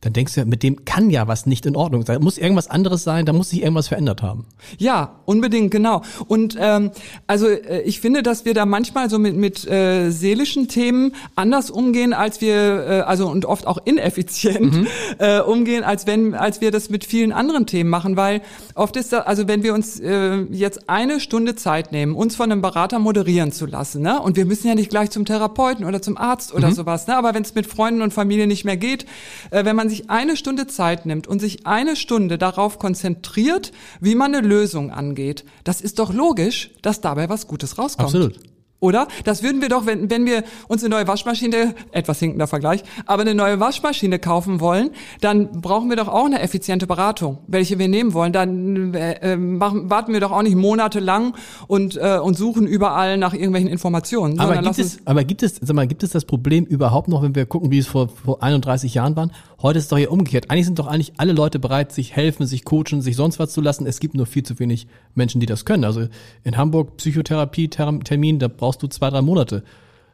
dann 0.02 0.14
denkst 0.14 0.34
du, 0.34 0.46
mit 0.46 0.64
dem 0.64 0.84
kann 0.84 1.12
ja 1.12 1.28
was 1.28 1.46
nicht 1.46 1.68
in 1.68 1.76
Ordnung 1.76 2.04
sein. 2.06 2.22
Muss 2.22 2.40
irgendwas 2.40 2.68
anderes 2.68 3.04
sein, 3.04 3.28
da 3.28 3.34
muss 3.34 3.52
sich 3.52 3.62
irgendwas 3.62 3.88
verändert 3.88 4.24
haben. 4.24 4.46
Ja, 4.80 5.20
unbedingt, 5.26 5.70
genau. 5.70 6.02
Und 6.28 6.58
ähm, 6.60 6.90
also 7.28 7.48
äh, 7.48 7.82
ich 7.84 8.02
finde, 8.02 8.24
dass 8.24 8.44
wir 8.44 8.56
da 8.56 8.66
manchmal 8.66 9.12
so 9.12 9.20
mit, 9.20 9.36
mit 9.36 9.68
äh, 9.68 10.10
seelischen 10.10 10.68
Themen 10.68 11.14
anders 11.36 11.70
umgehen, 11.70 12.14
als 12.14 12.42
wir, 12.42 12.56
äh, 12.56 13.02
also 13.02 13.28
und 13.30 13.46
oft 13.46 13.68
auch 13.68 13.78
ineffizient 13.86 14.74
mhm. 14.74 14.88
äh, 15.20 15.40
umgehen, 15.40 15.84
als 15.84 16.08
wenn, 16.08 16.34
als 16.34 16.62
wir 16.62 16.72
das 16.72 16.90
mit 16.90 17.06
vielen 17.06 17.32
anderen 17.32 17.68
Themen 17.68 17.92
machen, 17.92 18.18
weil 18.18 18.42
oft 18.74 18.96
ist 18.96 19.14
da, 19.14 19.20
also 19.20 19.48
wenn 19.48 19.62
wir 19.62 19.76
uns 19.76 20.00
äh, 20.00 20.38
jetzt 20.52 20.90
eine 20.90 21.20
Stunde 21.20 21.56
Zeit 21.56 21.92
nehmen, 21.92 22.16
uns 22.16 22.36
von 22.36 22.52
einem 22.52 22.64
Berater 22.64 22.98
moderieren 22.98 23.52
zu 23.52 23.68
lassen, 23.68 24.02
ne? 24.02 24.20
Und 24.20 24.36
wir 24.36 24.46
müssen 24.46 24.68
ja 24.68 24.74
nicht 24.74 24.90
gleich 24.90 25.12
zum 25.12 25.26
Therapeuten 25.26 25.86
oder 25.86 26.02
zum 26.02 26.18
Arzt 26.18 26.56
oder 26.56 26.70
mhm. 26.70 26.74
sowas, 26.74 27.06
ne? 27.06 27.16
Aber 27.16 27.36
wenn 27.36 27.44
es 27.44 27.54
mit 27.54 27.68
Freunden 27.68 28.02
und 28.02 28.14
Familie 28.14 28.48
nicht 28.48 28.66
mehr 28.66 28.78
geht, 28.78 29.06
äh, 29.52 29.64
wenn 29.64 29.76
man 29.76 29.91
sich 29.92 30.10
eine 30.10 30.36
Stunde 30.36 30.66
Zeit 30.66 31.06
nimmt 31.06 31.28
und 31.28 31.40
sich 31.40 31.68
eine 31.68 31.96
Stunde 31.96 32.40
darauf 32.40 32.80
konzentriert, 32.80 33.72
wie 34.00 34.16
man 34.16 34.34
eine 34.34 34.46
Lösung 34.46 34.92
angeht, 34.92 35.46
das 35.64 35.82
ist 35.82 36.00
doch 36.00 36.12
logisch, 36.12 36.72
dass 36.82 37.02
dabei 37.02 37.30
was 37.30 37.46
Gutes 37.46 37.78
rauskommt. 37.78 38.08
Absolut. 38.08 38.51
Oder? 38.82 39.08
Das 39.26 39.44
würden 39.44 39.62
wir 39.62 39.70
doch, 39.70 39.86
wenn, 39.86 40.10
wenn 40.10 40.26
wir 40.26 40.44
uns 40.68 40.84
eine 40.84 40.90
neue 40.90 41.08
Waschmaschine, 41.08 41.76
etwas 41.92 42.18
hinkender 42.18 42.48
Vergleich, 42.48 42.84
aber 43.06 43.22
eine 43.22 43.36
neue 43.36 43.60
Waschmaschine 43.60 44.18
kaufen 44.18 44.60
wollen, 44.60 44.90
dann 45.22 45.62
brauchen 45.62 45.90
wir 45.90 45.98
doch 45.98 46.08
auch 46.08 46.26
eine 46.26 46.42
effiziente 46.42 46.88
Beratung, 46.88 47.38
welche 47.46 47.78
wir 47.78 47.88
nehmen 47.88 48.16
wollen. 48.16 48.34
Dann 48.34 48.96
äh, 48.96 49.38
machen, 49.38 49.92
warten 49.92 50.14
wir 50.14 50.20
doch 50.20 50.32
auch 50.32 50.42
nicht 50.42 50.56
monatelang 50.56 51.36
und, 51.68 51.96
äh, 51.96 52.18
und 52.18 52.36
suchen 52.36 52.66
überall 52.66 53.20
nach 53.20 53.36
irgendwelchen 53.36 53.70
Informationen. 53.70 54.40
Aber 54.40 54.60
gibt, 54.60 54.80
es, 54.80 54.98
aber 55.06 55.24
gibt 55.26 55.44
es, 55.44 55.58
sag 55.62 55.76
mal, 55.76 55.86
gibt 55.86 56.02
es 56.02 56.10
das 56.10 56.26
Problem 56.26 56.66
überhaupt 56.66 57.08
noch, 57.08 57.22
wenn 57.22 57.36
wir 57.36 57.46
gucken, 57.46 57.70
wie 57.70 57.78
es 57.78 57.86
vor, 57.86 58.10
vor 58.10 58.42
31 58.42 58.96
Jahren 58.96 59.16
waren? 59.16 59.32
Heute 59.62 59.78
ist 59.78 59.86
es 59.86 59.90
doch 59.90 59.98
hier 59.98 60.12
umgekehrt. 60.12 60.50
Eigentlich 60.50 60.66
sind 60.66 60.80
doch 60.80 60.88
eigentlich 60.88 61.14
alle 61.18 61.34
Leute 61.34 61.60
bereit, 61.60 61.92
sich 61.92 62.16
helfen, 62.16 62.48
sich 62.48 62.66
coachen, 62.66 63.04
sich 63.04 63.16
sonst 63.16 63.38
was 63.38 63.54
zu 63.54 63.62
lassen. 63.62 63.86
Es 63.86 64.00
gibt 64.00 64.16
nur 64.16 64.26
viel 64.26 64.42
zu 64.42 64.58
wenig 64.58 64.88
Menschen, 65.14 65.40
die 65.40 65.46
das 65.46 65.66
können. 65.66 65.84
Also 65.84 66.08
in 66.44 66.58
Hamburg 66.58 66.98
Psychotherapie-Termin, 66.98 68.40
da 68.40 68.48
brauchst 68.72 68.84
du 68.84 68.88
zwei, 68.88 69.10
drei 69.10 69.22
Monate 69.22 69.64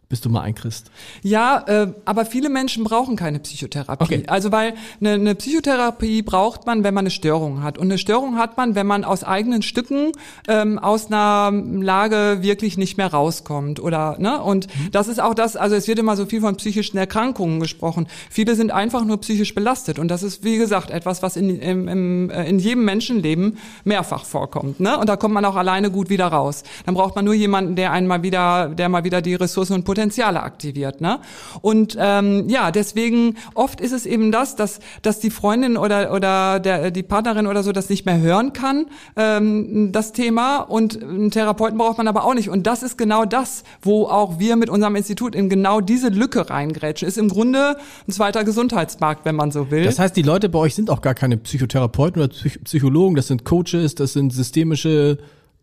bis 0.09 0.21
du 0.21 0.29
mal 0.29 0.41
einkriegst. 0.41 0.89
Ja, 1.21 1.65
äh, 1.67 1.87
aber 2.05 2.25
viele 2.25 2.49
Menschen 2.49 2.85
brauchen 2.85 3.17
keine 3.17 3.39
Psychotherapie. 3.39 4.03
Okay. 4.03 4.23
Also 4.27 4.53
weil 4.53 4.73
eine, 5.01 5.13
eine 5.13 5.35
Psychotherapie 5.35 6.21
braucht 6.21 6.65
man, 6.65 6.85
wenn 6.85 6.93
man 6.93 7.03
eine 7.03 7.09
Störung 7.09 7.61
hat. 7.61 7.77
Und 7.77 7.87
eine 7.87 7.97
Störung 7.97 8.37
hat 8.37 8.55
man, 8.55 8.75
wenn 8.75 8.87
man 8.87 9.03
aus 9.03 9.25
eigenen 9.25 9.61
Stücken 9.63 10.13
ähm, 10.47 10.79
aus 10.79 11.07
einer 11.07 11.51
Lage 11.51 12.37
wirklich 12.41 12.77
nicht 12.77 12.97
mehr 12.97 13.11
rauskommt. 13.11 13.81
Oder 13.81 14.15
ne? 14.17 14.41
Und 14.41 14.67
mhm. 14.67 14.91
das 14.91 15.09
ist 15.09 15.19
auch 15.19 15.33
das, 15.33 15.57
also 15.57 15.75
es 15.75 15.89
wird 15.89 15.99
immer 15.99 16.15
so 16.15 16.25
viel 16.25 16.39
von 16.39 16.55
psychischen 16.55 16.97
Erkrankungen 16.97 17.59
gesprochen. 17.59 18.07
Viele 18.29 18.55
sind 18.55 18.71
einfach 18.71 19.03
nur 19.03 19.17
psychisch 19.17 19.53
belastet. 19.53 19.99
Und 19.99 20.07
das 20.07 20.23
ist, 20.23 20.41
wie 20.45 20.57
gesagt, 20.57 20.89
etwas, 20.89 21.21
was 21.21 21.35
in, 21.35 21.59
im, 21.59 21.87
im, 21.89 22.29
äh, 22.29 22.47
in 22.47 22.59
jedem 22.59 22.85
Menschenleben 22.85 23.57
mehrfach 23.83 24.23
vorkommt. 24.23 24.79
Ne? 24.79 24.97
Und 24.97 25.09
da 25.09 25.17
kommt 25.17 25.33
man 25.33 25.43
auch 25.43 25.57
alleine 25.57 25.91
gut 25.91 26.09
wieder 26.09 26.27
raus. 26.27 26.63
Dann 26.85 26.95
braucht 26.95 27.17
man 27.17 27.25
nur 27.25 27.33
jemanden, 27.33 27.75
der 27.75 27.91
einmal 27.91 28.23
wieder, 28.23 28.69
der 28.69 28.87
mal 28.87 29.03
wieder 29.03 29.21
die 29.21 29.35
Ressourcen 29.35 29.73
und 29.73 29.83
Potenziale 29.97 30.43
aktiviert. 30.43 31.01
Ne? 31.01 31.19
Und 31.61 31.97
ähm, 31.99 32.47
ja, 32.49 32.69
deswegen 32.69 33.35
oft 33.55 33.81
ist 33.81 33.93
es 33.93 34.05
eben 34.05 34.31
das, 34.31 34.55
dass, 34.55 34.79
dass 35.01 35.19
die 35.19 35.31
Freundin 35.31 35.75
oder, 35.75 36.13
oder 36.13 36.59
der, 36.59 36.91
die 36.91 37.01
Partnerin 37.01 37.47
oder 37.47 37.63
so 37.63 37.71
das 37.71 37.89
nicht 37.89 38.05
mehr 38.05 38.19
hören 38.19 38.53
kann, 38.53 38.85
ähm, 39.15 39.91
das 39.91 40.11
Thema. 40.11 40.59
Und 40.59 41.01
einen 41.01 41.31
Therapeuten 41.31 41.79
braucht 41.79 41.97
man 41.97 42.07
aber 42.07 42.25
auch 42.25 42.35
nicht. 42.35 42.49
Und 42.49 42.67
das 42.67 42.83
ist 42.83 42.99
genau 42.99 43.25
das, 43.25 43.63
wo 43.81 44.05
auch 44.05 44.37
wir 44.37 44.55
mit 44.55 44.69
unserem 44.69 44.95
Institut 44.95 45.33
in 45.33 45.49
genau 45.49 45.81
diese 45.81 46.09
Lücke 46.09 46.47
reingrätschen. 46.47 47.07
Ist 47.07 47.17
im 47.17 47.29
Grunde 47.29 47.77
ein 48.07 48.11
zweiter 48.11 48.43
Gesundheitsmarkt, 48.43 49.25
wenn 49.25 49.35
man 49.35 49.49
so 49.49 49.71
will. 49.71 49.83
Das 49.83 49.97
heißt, 49.97 50.15
die 50.15 50.21
Leute 50.21 50.47
bei 50.47 50.59
euch 50.59 50.75
sind 50.75 50.91
auch 50.91 51.01
gar 51.01 51.15
keine 51.15 51.37
Psychotherapeuten 51.37 52.21
oder 52.21 52.31
Psych 52.31 52.63
Psychologen, 52.65 53.15
das 53.15 53.27
sind 53.27 53.45
Coaches, 53.45 53.95
das 53.95 54.13
sind 54.13 54.31
systemische 54.31 55.17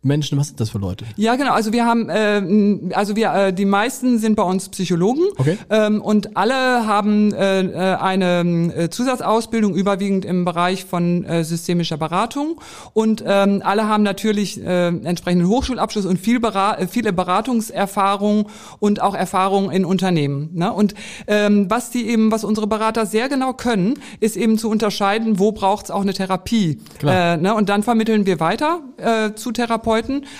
Menschen? 0.04 0.38
Was 0.38 0.48
sind 0.48 0.60
das 0.60 0.70
für 0.70 0.78
Leute? 0.78 1.04
Ja, 1.16 1.36
genau. 1.36 1.52
Also 1.52 1.72
wir 1.72 1.86
haben, 1.86 2.08
äh, 2.08 2.94
also 2.94 3.16
wir, 3.16 3.32
äh, 3.32 3.52
die 3.52 3.64
meisten 3.64 4.18
sind 4.18 4.36
bei 4.36 4.42
uns 4.42 4.68
Psychologen 4.68 5.22
Okay. 5.36 5.58
ähm, 5.70 6.00
und 6.00 6.36
alle 6.36 6.86
haben 6.86 7.32
äh, 7.32 7.62
äh, 7.62 7.94
eine 7.96 8.72
äh, 8.74 8.90
Zusatzausbildung 8.90 9.74
überwiegend 9.74 10.24
im 10.24 10.44
Bereich 10.44 10.84
von 10.84 11.24
äh, 11.24 11.44
systemischer 11.44 11.96
Beratung 11.96 12.60
und 12.92 13.24
ähm, 13.26 13.62
alle 13.64 13.88
haben 13.88 14.02
natürlich 14.02 14.60
äh, 14.62 14.88
entsprechenden 14.88 15.48
Hochschulabschluss 15.48 16.06
und 16.06 16.18
viel 16.18 16.40
Bera 16.40 16.78
äh, 16.78 16.86
viele 16.86 17.12
Beratungserfahrung 17.12 18.48
und 18.78 19.00
auch 19.00 19.14
Erfahrung 19.14 19.70
in 19.70 19.84
Unternehmen. 19.84 20.50
Ne? 20.52 20.72
Und 20.72 20.94
ähm, 21.26 21.66
was 21.70 21.90
die 21.90 22.06
eben, 22.08 22.30
was 22.30 22.44
unsere 22.44 22.66
Berater 22.66 23.06
sehr 23.06 23.28
genau 23.28 23.52
können, 23.52 23.94
ist 24.20 24.36
eben 24.36 24.58
zu 24.58 24.68
unterscheiden, 24.68 25.38
wo 25.38 25.52
braucht 25.52 25.86
es 25.86 25.90
auch 25.90 26.02
eine 26.02 26.12
Therapie. 26.12 26.80
Klar. 26.98 27.34
Äh, 27.34 27.36
ne? 27.38 27.54
Und 27.54 27.68
dann 27.68 27.82
vermitteln 27.82 28.26
wir 28.26 28.40
weiter 28.40 28.80
äh, 28.98 29.34
zu 29.34 29.52
Therapeuten, 29.52 29.93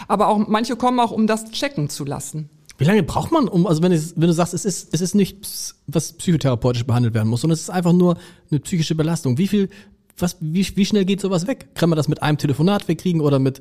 aber 0.09 0.29
auch 0.29 0.39
manche 0.49 0.77
kommen 0.77 1.01
auch, 1.01 1.11
um 1.11 1.27
das 1.27 1.51
checken 1.51 1.89
zu 1.89 2.05
lassen. 2.05 2.49
Wie 2.77 2.85
lange 2.85 3.03
braucht 3.05 3.31
man, 3.31 3.47
um, 3.47 3.67
also 3.67 3.83
wenn, 3.83 3.93
es, 3.93 4.15
wenn 4.17 4.27
du 4.27 4.33
sagst, 4.33 4.53
es 4.53 4.65
ist, 4.65 4.93
es 4.93 5.01
ist 5.01 5.15
nicht, 5.15 5.39
was 5.87 6.13
psychotherapeutisch 6.15 6.85
behandelt 6.85 7.15
werden 7.15 7.29
muss, 7.29 7.43
sondern 7.43 7.55
es 7.55 7.61
ist 7.61 7.71
einfach 7.71 7.93
nur 7.93 8.17
eine 8.51 8.61
psychische 8.61 8.97
Belastung. 8.97 9.39
Wie 9.39 9.47
viel, 9.47 9.69
was, 10.19 10.37
wie, 10.41 10.67
wie 10.77 10.85
schnell 10.85 11.05
geht 11.05 11.21
sowas 11.21 11.47
weg? 11.47 11.69
Kann 11.75 11.89
man 11.89 11.97
das 11.97 12.09
mit 12.09 12.23
einem 12.23 12.39
Telefonat 12.39 12.89
wegkriegen 12.89 13.21
oder 13.21 13.39
mit 13.39 13.61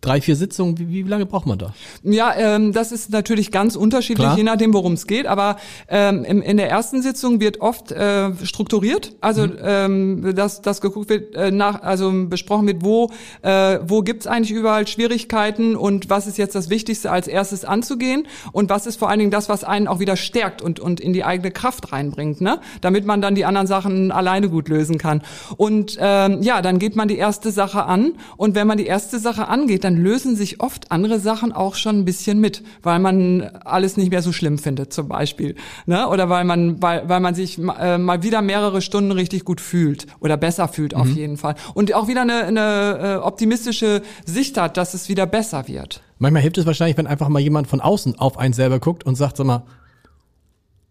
drei, 0.00 0.20
vier 0.20 0.36
Sitzungen? 0.36 0.78
Wie, 0.78 0.88
wie 0.88 1.02
lange 1.02 1.26
braucht 1.26 1.46
man 1.46 1.58
da? 1.58 1.74
Ja, 2.02 2.34
ähm, 2.36 2.72
das 2.72 2.92
ist 2.92 3.10
natürlich 3.10 3.50
ganz 3.50 3.76
unterschiedlich, 3.76 4.26
Klar. 4.26 4.36
je 4.36 4.44
nachdem, 4.44 4.72
worum 4.72 4.92
es 4.94 5.06
geht. 5.06 5.26
Aber 5.26 5.56
ähm, 5.88 6.24
im, 6.24 6.42
in 6.42 6.56
der 6.56 6.70
ersten 6.70 7.02
Sitzung 7.02 7.40
wird 7.40 7.60
oft 7.60 7.92
äh, 7.92 8.30
strukturiert, 8.44 9.14
also 9.20 9.46
Mhm. 9.46 9.58
ähm, 9.62 10.34
dass, 10.34 10.62
dass 10.62 10.80
geguckt 10.80 11.08
wird, 11.10 11.34
äh, 11.34 11.50
nach, 11.50 11.82
also 11.82 12.12
besprochen 12.28 12.66
wird, 12.66 12.82
wo 12.84 13.10
äh, 13.42 13.78
wo 13.86 14.02
gibt's 14.02 14.26
eigentlich 14.26 14.50
überall 14.56 14.86
Schwierigkeiten 14.86 15.76
und 15.76 16.10
was 16.10 16.26
ist 16.26 16.38
jetzt 16.38 16.54
das 16.54 16.70
Wichtigste 16.70 17.10
als 17.10 17.28
erstes 17.28 17.64
anzugehen 17.64 18.26
und 18.52 18.68
was 18.70 18.86
ist 18.86 18.98
vor 18.98 19.08
allen 19.08 19.18
Dingen 19.18 19.30
das, 19.30 19.48
was 19.48 19.64
einen 19.64 19.88
auch 19.88 20.00
wieder 20.00 20.16
stärkt 20.16 20.62
und 20.62 20.80
und 20.80 21.00
in 21.00 21.12
die 21.12 21.24
eigene 21.24 21.50
Kraft 21.50 21.92
reinbringt, 21.92 22.40
ne? 22.40 22.60
Damit 22.80 23.06
man 23.06 23.20
dann 23.20 23.34
die 23.34 23.44
anderen 23.44 23.66
Sachen 23.66 24.10
alleine 24.12 24.48
gut 24.48 24.68
lösen 24.68 24.98
kann. 24.98 25.22
Und 25.56 25.96
ähm, 26.00 26.42
ja, 26.42 26.62
dann 26.62 26.78
geht 26.78 26.96
man 26.96 27.08
die 27.08 27.16
erste 27.18 27.50
Sache 27.50 27.84
an 27.84 28.12
und 28.36 28.54
wenn 28.54 28.66
man 28.66 28.78
die 28.78 28.86
erste 28.86 29.18
Sache 29.18 29.48
angeht, 29.48 29.84
dann 29.88 29.96
lösen 29.96 30.36
sich 30.36 30.60
oft 30.60 30.92
andere 30.92 31.18
Sachen 31.18 31.50
auch 31.50 31.74
schon 31.74 32.00
ein 32.00 32.04
bisschen 32.04 32.40
mit, 32.40 32.62
weil 32.82 32.98
man 32.98 33.40
alles 33.64 33.96
nicht 33.96 34.10
mehr 34.10 34.20
so 34.20 34.32
schlimm 34.32 34.58
findet, 34.58 34.92
zum 34.92 35.08
Beispiel. 35.08 35.54
Ne? 35.86 36.06
Oder 36.08 36.28
weil 36.28 36.44
man, 36.44 36.82
weil, 36.82 37.08
weil 37.08 37.20
man 37.20 37.34
sich 37.34 37.58
äh, 37.58 37.96
mal 37.96 38.22
wieder 38.22 38.42
mehrere 38.42 38.82
Stunden 38.82 39.12
richtig 39.12 39.44
gut 39.44 39.62
fühlt 39.62 40.06
oder 40.20 40.36
besser 40.36 40.68
fühlt 40.68 40.94
auf 40.94 41.08
jeden 41.08 41.38
Fall. 41.38 41.54
Und 41.72 41.94
auch 41.94 42.06
wieder 42.06 42.22
eine, 42.22 42.44
eine 42.44 42.98
äh, 43.00 43.16
optimistische 43.16 44.02
Sicht 44.26 44.58
hat, 44.58 44.76
dass 44.76 44.92
es 44.92 45.08
wieder 45.08 45.26
besser 45.26 45.68
wird. 45.68 46.02
Manchmal 46.18 46.42
hilft 46.42 46.58
es 46.58 46.66
wahrscheinlich, 46.66 46.98
wenn 46.98 47.06
einfach 47.06 47.28
mal 47.28 47.40
jemand 47.40 47.66
von 47.66 47.80
außen 47.80 48.18
auf 48.18 48.38
einen 48.38 48.52
selber 48.52 48.80
guckt 48.80 49.04
und 49.04 49.14
sagt, 49.14 49.38
sag 49.38 49.46
mal, 49.46 49.64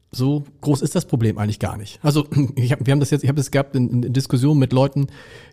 so 0.10 0.44
groß 0.62 0.82
ist 0.82 0.96
das 0.96 1.06
Problem 1.06 1.38
eigentlich 1.38 1.60
gar 1.60 1.78
nicht. 1.78 2.00
Also 2.02 2.26
ich 2.56 2.72
hab, 2.72 2.84
wir 2.84 2.92
haben 2.92 3.00
das 3.00 3.12
jetzt, 3.12 3.24
ich 3.24 3.30
habe 3.30 3.38
das 3.38 3.52
gehabt 3.52 3.76
in, 3.76 4.04
in 4.04 4.14
Diskussionen 4.14 4.60
mit 4.60 4.74
Leuten, 4.74 5.08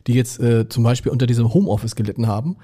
die 0.06 0.14
jetzt 0.14 0.40
äh, 0.40 0.66
zum 0.66 0.82
Beispiel 0.82 1.12
unter 1.12 1.26
diesem 1.26 1.52
Homeoffice 1.52 1.94
gelitten 1.94 2.26
haben. 2.26 2.56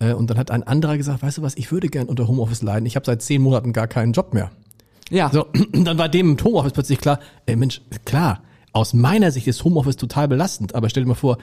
Äh, 0.00 0.14
und 0.14 0.28
dann 0.28 0.38
hat 0.38 0.50
ein 0.50 0.64
anderer 0.64 0.96
gesagt, 0.96 1.22
weißt 1.22 1.38
du 1.38 1.42
was, 1.42 1.56
ich 1.56 1.70
würde 1.70 1.88
gern 1.88 2.08
unter 2.08 2.26
Homeoffice 2.26 2.62
leiden. 2.62 2.86
Ich 2.86 2.96
habe 2.96 3.06
seit 3.06 3.22
zehn 3.22 3.40
Monaten 3.40 3.72
gar 3.72 3.86
keinen 3.86 4.12
Job 4.12 4.34
mehr. 4.34 4.50
Ja. 5.10 5.30
So, 5.30 5.46
dann 5.72 5.98
war 5.98 6.08
dem 6.08 6.32
im 6.32 6.44
Homeoffice 6.44 6.72
plötzlich 6.72 7.00
klar, 7.00 7.20
ey 7.46 7.56
Mensch, 7.56 7.82
klar, 8.04 8.42
aus 8.72 8.94
meiner 8.94 9.30
Sicht 9.30 9.46
ist 9.46 9.64
Homeoffice 9.64 9.96
total 9.96 10.28
belastend, 10.28 10.74
aber 10.74 10.88
stell 10.88 11.04
dir 11.04 11.08
mal 11.08 11.14
vor, 11.14 11.38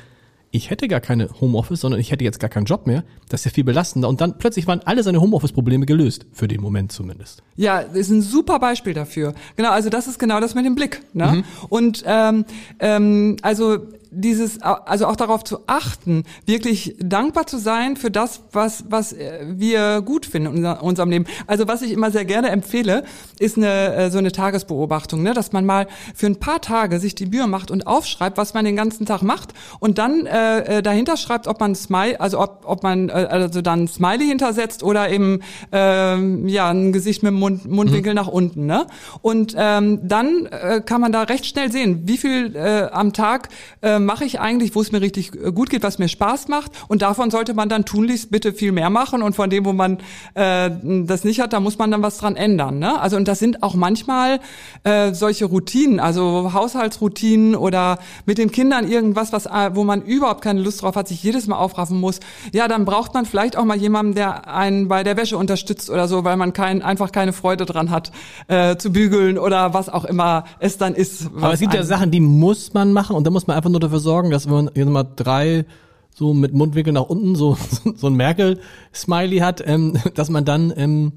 ich 0.52 0.70
hätte 0.70 0.88
gar 0.88 1.02
keine 1.02 1.30
Homeoffice, 1.42 1.82
sondern 1.82 2.00
ich 2.00 2.12
hätte 2.12 2.24
jetzt 2.24 2.40
gar 2.40 2.50
keinen 2.50 2.66
Job 2.66 2.88
mehr. 2.88 3.04
Das 3.28 3.42
ist 3.42 3.46
ja 3.46 3.52
viel 3.52 3.66
belastender. 3.66 4.08
Und 4.08 4.22
dann 4.22 4.38
plötzlich 4.38 4.66
waren 4.66 4.80
alle 4.86 5.04
seine 5.04 5.20
Homeoffice-Probleme 5.20 5.86
gelöst. 5.86 6.26
Für 6.32 6.48
den 6.48 6.62
Moment 6.62 6.94
zumindest. 6.94 7.44
Ja, 7.58 7.84
das 7.84 7.98
ist 7.98 8.10
ein 8.12 8.22
super 8.22 8.58
Beispiel 8.58 8.94
dafür. 8.94 9.34
Genau, 9.58 9.72
also 9.72 9.90
das 9.90 10.08
ist 10.08 10.20
genau 10.20 10.40
das 10.40 10.56
mit 10.56 10.66
dem 10.66 10.76
Blick. 10.76 11.02
Ne? 11.14 11.44
Und 11.68 12.04
ähm, 12.08 12.46
ähm, 12.80 13.36
also 13.42 13.80
dieses, 14.12 14.62
also 14.62 15.06
auch 15.08 15.16
darauf 15.16 15.44
zu 15.44 15.60
achten, 15.68 16.24
wirklich 16.46 16.96
dankbar 17.00 17.48
zu 17.48 17.58
sein 17.58 17.96
für 17.98 18.12
das, 18.12 18.42
was 18.52 18.86
was 18.90 19.14
äh, 19.14 19.46
wir 19.48 20.02
gut 20.02 20.26
finden 20.26 20.50
in 20.50 20.56
unser- 20.58 20.84
unserem 20.84 21.10
Leben. 21.10 21.26
Also 21.48 21.68
was 21.68 21.82
ich 21.82 21.92
immer 21.92 22.12
sehr 22.12 22.26
gerne 22.26 22.50
empfehle, 22.50 23.04
ist 23.40 23.58
eine 23.58 23.94
äh, 23.96 24.12
so 24.12 24.18
eine 24.18 24.32
Tagesbeobachtung, 24.32 25.22
ne? 25.24 25.34
dass 25.34 25.52
man 25.52 25.66
mal 25.66 25.88
für 26.16 26.28
ein 26.28 26.38
paar 26.38 26.62
Tage 26.62 27.00
sich 27.00 27.16
die 27.16 27.26
Mühe 27.26 27.48
macht 27.48 27.72
und 27.72 27.88
aufschreibt, 27.88 28.38
was 28.38 28.54
man 28.54 28.66
den 28.66 28.76
ganzen 28.76 29.06
Tag 29.06 29.22
macht 29.22 29.54
und 29.80 29.98
dann 29.98 30.26
äh, 30.26 30.78
äh, 30.78 30.82
dahinter 30.84 31.18
schreibt, 31.18 31.48
ob 31.48 31.60
man 31.60 31.76
Smile, 31.76 32.20
also 32.20 32.40
ob, 32.40 32.64
ob 32.66 32.84
man 32.84 33.10
äh, 33.10 33.12
also 33.30 33.62
dann 33.62 33.88
Smiley 33.88 34.28
hintersetzt 34.28 34.84
oder 34.84 35.10
eben 35.10 35.40
ähm, 35.72 36.48
ja 36.48 36.70
ein 36.70 36.94
Gesicht 36.94 37.24
mit 37.24 37.32
dem 37.32 37.40
Mund, 37.40 37.66
Mundwinkel 37.70 38.14
nach 38.14 38.28
unten, 38.28 38.66
ne? 38.66 38.88
Und 39.22 39.56
ähm, 39.58 40.00
dann 40.04 40.46
äh, 40.48 40.82
kann 40.86 41.02
man 41.02 41.12
da 41.12 41.24
recht 41.24 41.46
schnell 41.46 41.72
sehen, 41.72 42.02
wie 42.06 42.18
viel 42.18 42.56
äh, 42.56 42.88
am 42.92 43.14
Tag 43.14 43.50
äh, 43.82 43.97
mache 44.06 44.26
ich 44.26 44.40
eigentlich, 44.40 44.76
wo 44.76 44.82
es 44.82 44.92
mir 44.92 45.02
richtig 45.02 45.34
äh, 45.36 45.52
gut 45.52 45.70
geht, 45.70 45.84
was 45.84 46.00
mir 46.00 46.08
Spaß 46.08 46.48
macht. 46.48 46.72
Und 46.88 47.02
davon 47.02 47.32
sollte 47.32 47.54
man 47.54 47.70
dann 47.70 47.86
tunlichst 47.86 48.32
bitte 48.32 48.54
viel 48.54 48.72
mehr 48.72 48.90
machen. 48.90 49.22
Und 49.22 49.36
von 49.36 49.50
dem, 49.50 49.66
wo 49.66 49.74
man 49.74 49.98
äh, 50.34 50.70
das 51.06 51.24
nicht 51.24 51.40
hat, 51.40 51.54
da 51.54 51.60
muss 51.60 51.78
man 51.78 51.92
dann 51.92 52.02
was 52.02 52.18
dran 52.18 52.36
ändern. 52.36 52.80
Ne? 52.80 53.00
Also 53.00 53.18
und 53.18 53.28
das 53.28 53.40
sind 53.40 53.64
auch 53.64 53.76
manchmal 53.76 54.40
äh, 54.84 55.14
solche 55.14 55.46
Routinen, 55.46 56.00
also 56.00 56.54
Haushaltsroutinen 56.54 57.56
oder 57.56 58.00
mit 58.26 58.38
den 58.38 58.52
Kindern 58.52 58.90
irgendwas, 58.90 59.34
was 59.34 59.46
äh, 59.46 59.72
wo 59.74 59.84
man 59.84 60.02
überhaupt 60.02 60.42
keine 60.42 60.62
Lust 60.62 60.82
drauf 60.82 60.96
hat, 60.96 61.08
sich 61.08 61.22
jedes 61.24 61.48
Mal 61.48 61.58
aufraffen 61.58 62.00
muss. 62.00 62.20
Ja, 62.54 62.68
dann 62.68 62.86
braucht 62.86 63.14
man 63.14 63.26
vielleicht 63.26 63.58
auch 63.58 63.66
mal 63.66 63.78
jemanden, 63.78 64.16
der 64.16 64.48
einen 64.48 64.88
bei 64.88 65.04
der 65.04 65.18
Wäsche 65.18 65.38
unterstützt 65.38 65.90
oder 65.90 66.08
so, 66.08 66.24
weil 66.24 66.38
man 66.38 66.54
kein, 66.54 66.82
einfach 66.82 67.12
keine 67.12 67.34
Freude 67.34 67.66
dran 67.66 67.90
hat, 67.90 68.12
äh, 68.48 68.78
zu 68.78 68.92
bügeln 68.92 69.38
oder 69.38 69.74
was 69.74 69.90
auch 69.90 70.06
immer 70.06 70.46
es 70.60 70.78
dann 70.78 70.94
ist. 70.94 71.30
Aber 71.36 71.54
es 71.54 71.60
gibt 71.60 71.74
ja 71.74 71.84
Sachen, 71.84 72.12
die 72.12 72.20
muss 72.20 72.74
man 72.74 72.94
machen 72.94 73.16
und 73.16 73.26
da 73.26 73.32
muss 73.32 73.48
man 73.48 73.58
einfach 73.58 73.70
nur 73.70 73.80
dafür 73.88 74.00
sorgen, 74.00 74.32
dass 74.32 74.48
man 74.48 74.70
jetzt 74.76 74.90
mal 74.90 75.04
drei 75.04 75.66
so 76.14 76.34
mit 76.34 76.54
Mundwinkel 76.54 76.94
nach 76.94 77.04
unten 77.04 77.36
so, 77.36 77.58
so 77.96 78.08
ein 78.08 78.16
Merkel-Smiley 78.16 79.40
hat, 79.40 79.64
ähm, 79.66 79.98
dass 80.16 80.30
man 80.30 80.46
dann 80.46 80.74
ähm, 80.76 81.14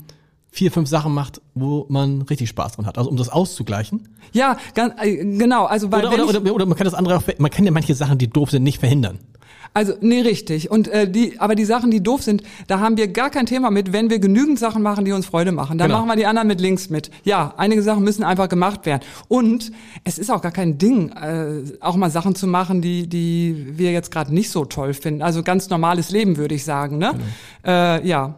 vier, 0.53 0.71
fünf 0.73 0.89
Sachen 0.89 1.15
macht, 1.15 1.41
wo 1.55 1.87
man 1.89 2.23
richtig 2.23 2.49
Spaß 2.49 2.73
dran 2.73 2.87
hat. 2.87 2.99
Also 2.99 3.11
um 3.11 3.17
das 3.17 3.29
auszugleichen. 3.29 4.09
Ja, 4.33 4.57
ganz, 4.75 4.95
äh, 5.01 5.17
genau. 5.17 5.65
Also 5.67 5.91
weil 5.93 6.07
Oder, 6.07 6.25
oder, 6.27 6.41
oder, 6.41 6.55
oder 6.55 6.67
man 6.67 6.77
kann 6.77 6.85
das 6.85 6.95
andere 6.95 7.17
auch, 7.17 7.23
man 7.39 7.51
kann 7.51 7.65
ja 7.65 7.71
manche 7.71 7.95
Sachen, 7.95 8.19
die 8.19 8.29
doof 8.29 8.51
sind, 8.51 8.63
nicht 8.63 8.79
verhindern. 8.81 9.19
Also 9.73 9.93
nee, 10.01 10.21
richtig. 10.23 10.69
Und 10.69 10.89
äh, 10.89 11.09
die, 11.09 11.39
aber 11.39 11.55
die 11.55 11.65
Sachen, 11.65 11.93
die 11.93 12.03
doof 12.03 12.25
sind, 12.25 12.43
da 12.67 12.81
haben 12.81 12.97
wir 12.97 13.07
gar 13.07 13.31
kein 13.31 13.47
Thema 13.47 13.71
mit, 13.71 13.93
wenn 13.93 14.11
wir 14.11 14.19
genügend 14.19 14.59
Sachen 14.59 14.83
machen, 14.83 15.05
die 15.05 15.13
uns 15.13 15.27
Freude 15.27 15.53
machen. 15.53 15.79
Dann 15.79 15.87
Genau. 15.89 16.01
machen 16.01 16.09
wir 16.11 16.17
die 16.17 16.27
anderen 16.27 16.49
mit 16.49 16.61
links 16.61 16.91
mit. 16.91 17.13
Ja, 17.23 17.55
einige 17.57 17.81
Sachen 17.83 18.03
müssen 18.03 18.25
einfach 18.25 18.49
gemacht 18.49 18.85
werden. 18.85 19.03
Und 19.29 19.71
es 20.03 20.19
ist 20.19 20.29
auch 20.29 20.43
gar 20.43 20.51
kein 20.51 20.79
Ding, 20.79 21.11
äh, 21.11 21.63
auch 21.81 21.95
mal 21.95 22.11
Sachen 22.11 22.35
zu 22.35 22.49
machen, 22.49 22.83
die 22.83 23.07
die 23.09 23.79
wir 23.79 23.93
jetzt 23.93 24.11
gerade 24.11 24.35
nicht 24.35 24.51
so 24.51 24.65
toll 24.65 24.93
finden. 24.93 25.23
Also 25.23 25.45
ganz 25.45 25.71
normales 25.71 26.11
Leben, 26.11 26.37
würde 26.37 26.57
ich 26.57 26.65
sagen. 26.65 26.99
Ne? 26.99 27.13
Äh, 27.65 28.05
ja. 28.09 28.35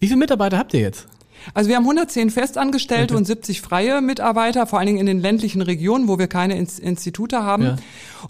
Wie 0.00 0.08
viele 0.08 0.18
Mitarbeiter 0.18 0.58
habt 0.58 0.74
ihr 0.74 0.80
jetzt? 0.80 1.06
Also 1.52 1.68
wir 1.68 1.76
haben 1.76 1.84
110 1.84 2.30
Festangestellte 2.30 3.16
und 3.16 3.26
70 3.26 3.60
freie 3.60 4.00
Mitarbeiter, 4.00 4.66
vor 4.66 4.78
allen 4.78 4.86
Dingen 4.86 4.98
in 5.00 5.06
den 5.06 5.20
ländlichen 5.20 5.62
Regionen, 5.62 6.08
wo 6.08 6.18
wir 6.18 6.26
keine 6.28 6.56
Ins 6.56 6.78
Institute 6.78 7.42
haben. 7.42 7.64
Ja. 7.64 7.76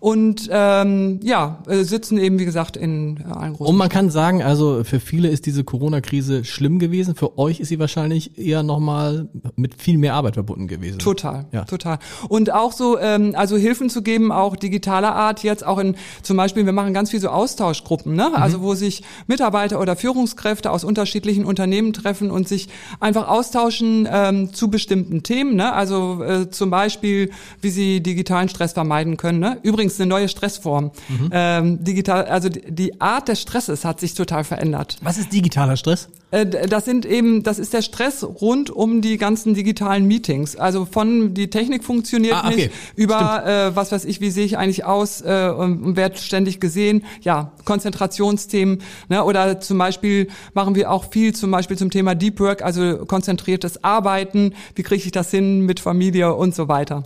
Und 0.00 0.48
ähm, 0.50 1.20
ja, 1.22 1.62
äh, 1.68 1.84
sitzen 1.84 2.18
eben, 2.18 2.38
wie 2.38 2.44
gesagt, 2.44 2.76
in 2.76 3.18
äh, 3.18 3.32
allen 3.32 3.52
großen 3.52 3.70
Und 3.70 3.76
man 3.76 3.88
kann 3.88 4.10
sagen, 4.10 4.42
also 4.42 4.82
für 4.82 4.98
viele 4.98 5.28
ist 5.28 5.46
diese 5.46 5.62
Corona-Krise 5.62 6.44
schlimm 6.44 6.78
gewesen. 6.78 7.14
Für 7.14 7.38
euch 7.38 7.60
ist 7.60 7.68
sie 7.68 7.78
wahrscheinlich 7.78 8.36
eher 8.38 8.62
nochmal 8.62 9.28
mit 9.54 9.80
viel 9.80 9.98
mehr 9.98 10.14
Arbeit 10.14 10.34
verbunden 10.34 10.66
gewesen. 10.66 10.98
Total, 10.98 11.46
Ja. 11.52 11.64
total. 11.64 11.98
Und 12.28 12.52
auch 12.52 12.72
so, 12.72 12.98
ähm, 12.98 13.34
also 13.36 13.56
Hilfen 13.56 13.88
zu 13.88 14.02
geben, 14.02 14.32
auch 14.32 14.56
digitaler 14.56 15.14
Art 15.14 15.42
jetzt, 15.44 15.64
auch 15.64 15.78
in, 15.78 15.96
zum 16.22 16.36
Beispiel, 16.36 16.66
wir 16.66 16.72
machen 16.72 16.92
ganz 16.92 17.10
viel 17.10 17.20
so 17.20 17.28
Austauschgruppen, 17.28 18.14
ne? 18.14 18.32
Also 18.34 18.62
wo 18.62 18.74
sich 18.74 19.02
Mitarbeiter 19.26 19.80
oder 19.80 19.94
Führungskräfte 19.96 20.70
aus 20.70 20.82
unterschiedlichen 20.84 21.44
Unternehmen 21.44 21.92
treffen 21.92 22.30
und 22.30 22.48
sich 22.48 22.68
einfach 23.04 23.28
austauschen 23.28 24.08
ähm, 24.10 24.54
zu 24.54 24.70
bestimmten 24.70 25.22
Themen, 25.22 25.56
ne? 25.56 25.74
Also 25.74 26.24
äh, 26.24 26.50
zum 26.50 26.70
Beispiel, 26.70 27.30
wie 27.60 27.68
sie 27.68 28.02
digitalen 28.02 28.48
Stress 28.48 28.72
vermeiden 28.72 29.18
können. 29.18 29.40
Ne? 29.40 29.58
Übrigens 29.62 30.00
eine 30.00 30.08
neue 30.08 30.28
Stressform. 30.28 30.90
Ähm, 31.30 31.84
digital, 31.84 32.24
also 32.24 32.48
die 32.48 33.00
Art 33.00 33.28
des 33.28 33.42
Stresses 33.42 33.84
hat 33.84 34.00
sich 34.00 34.14
total 34.14 34.42
verändert. 34.42 34.96
Was 35.02 35.18
ist 35.18 35.32
digitaler 35.32 35.76
Stress? 35.76 36.08
Äh, 36.34 36.66
Das 36.68 36.84
sind 36.84 37.06
eben, 37.06 37.42
das 37.42 37.58
ist 37.58 37.72
der 37.72 37.82
Stress 37.82 38.24
rund 38.24 38.70
um 38.70 39.00
die 39.00 39.16
ganzen 39.16 39.54
digitalen 39.54 40.06
Meetings. 40.06 40.56
Also 40.56 40.84
von 40.84 41.34
die 41.34 41.48
Technik 41.50 41.84
funktioniert 41.84 42.34
Ah, 42.34 42.48
okay. 42.48 42.56
nicht 42.56 42.70
über 42.96 43.44
äh, 43.46 43.76
was 43.76 43.92
weiß 43.92 44.04
ich, 44.04 44.20
wie 44.20 44.30
sehe 44.30 44.44
ich 44.44 44.58
eigentlich 44.58 44.84
aus 44.84 45.20
äh, 45.22 45.50
und 45.56 45.82
und 45.84 45.96
werd 45.96 46.18
ständig 46.18 46.60
gesehen. 46.60 47.04
Ja, 47.22 47.52
Konzentrationsthemen. 47.64 48.78
Ne? 49.08 49.22
Oder 49.24 49.60
zum 49.60 49.78
Beispiel 49.78 50.28
machen 50.54 50.74
wir 50.74 50.90
auch 50.90 51.10
viel 51.10 51.34
zum 51.34 51.50
Beispiel 51.50 51.78
zum 51.78 51.90
Thema 51.90 52.14
Deep 52.14 52.40
Work, 52.40 52.62
also 52.62 53.04
konzentriertes 53.06 53.84
Arbeiten. 53.84 54.54
Wie 54.74 54.82
kriege 54.82 55.02
ich 55.04 55.12
das 55.12 55.30
hin 55.30 55.60
mit 55.60 55.80
Familie 55.80 56.34
und 56.34 56.54
so 56.54 56.68
weiter. 56.68 57.04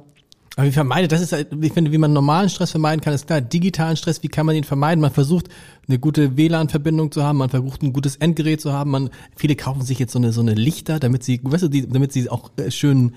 Aber 0.59 0.67
wie 0.67 0.73
vermeidet, 0.73 1.13
das 1.13 1.21
ist, 1.21 1.31
halt, 1.31 1.51
ich 1.61 1.73
finde, 1.73 1.93
wie 1.93 1.99
man 1.99 2.13
normalen 2.13 2.49
Stress 2.49 2.73
vermeiden 2.73 3.01
kann, 3.01 3.15
ist 3.15 3.29
klar. 3.29 3.41
Digitalen 3.41 3.97
Stress, 3.97 4.25
wie 4.25 4.29
kann 4.29 4.45
man 4.45 4.57
den 4.57 4.65
vermeiden? 4.65 5.01
Man 5.01 5.13
versucht, 5.13 5.49
eine 5.87 6.01
gute 6.01 6.37
WLAN-Verbindung 6.37 7.13
zu 7.13 7.23
haben, 7.23 7.39
man 7.39 7.49
versucht, 7.49 7.81
ein 7.85 7.93
gutes 7.93 8.17
Endgerät 8.17 8.61
zu 8.61 8.73
haben. 8.73 8.91
Man, 8.91 9.11
viele 9.37 9.55
kaufen 9.55 9.83
sich 9.83 10.01
jetzt 10.01 10.11
so 10.11 10.19
eine, 10.19 10.33
so 10.33 10.41
eine 10.41 10.55
Lichter, 10.55 10.99
damit 10.99 11.23
sie, 11.23 11.39
weißt 11.45 11.63
du, 11.63 11.69
die, 11.69 11.87
damit 11.87 12.13
sie 12.13 12.29
auch 12.29 12.51
äh, 12.57 12.73
schön, 12.73 13.13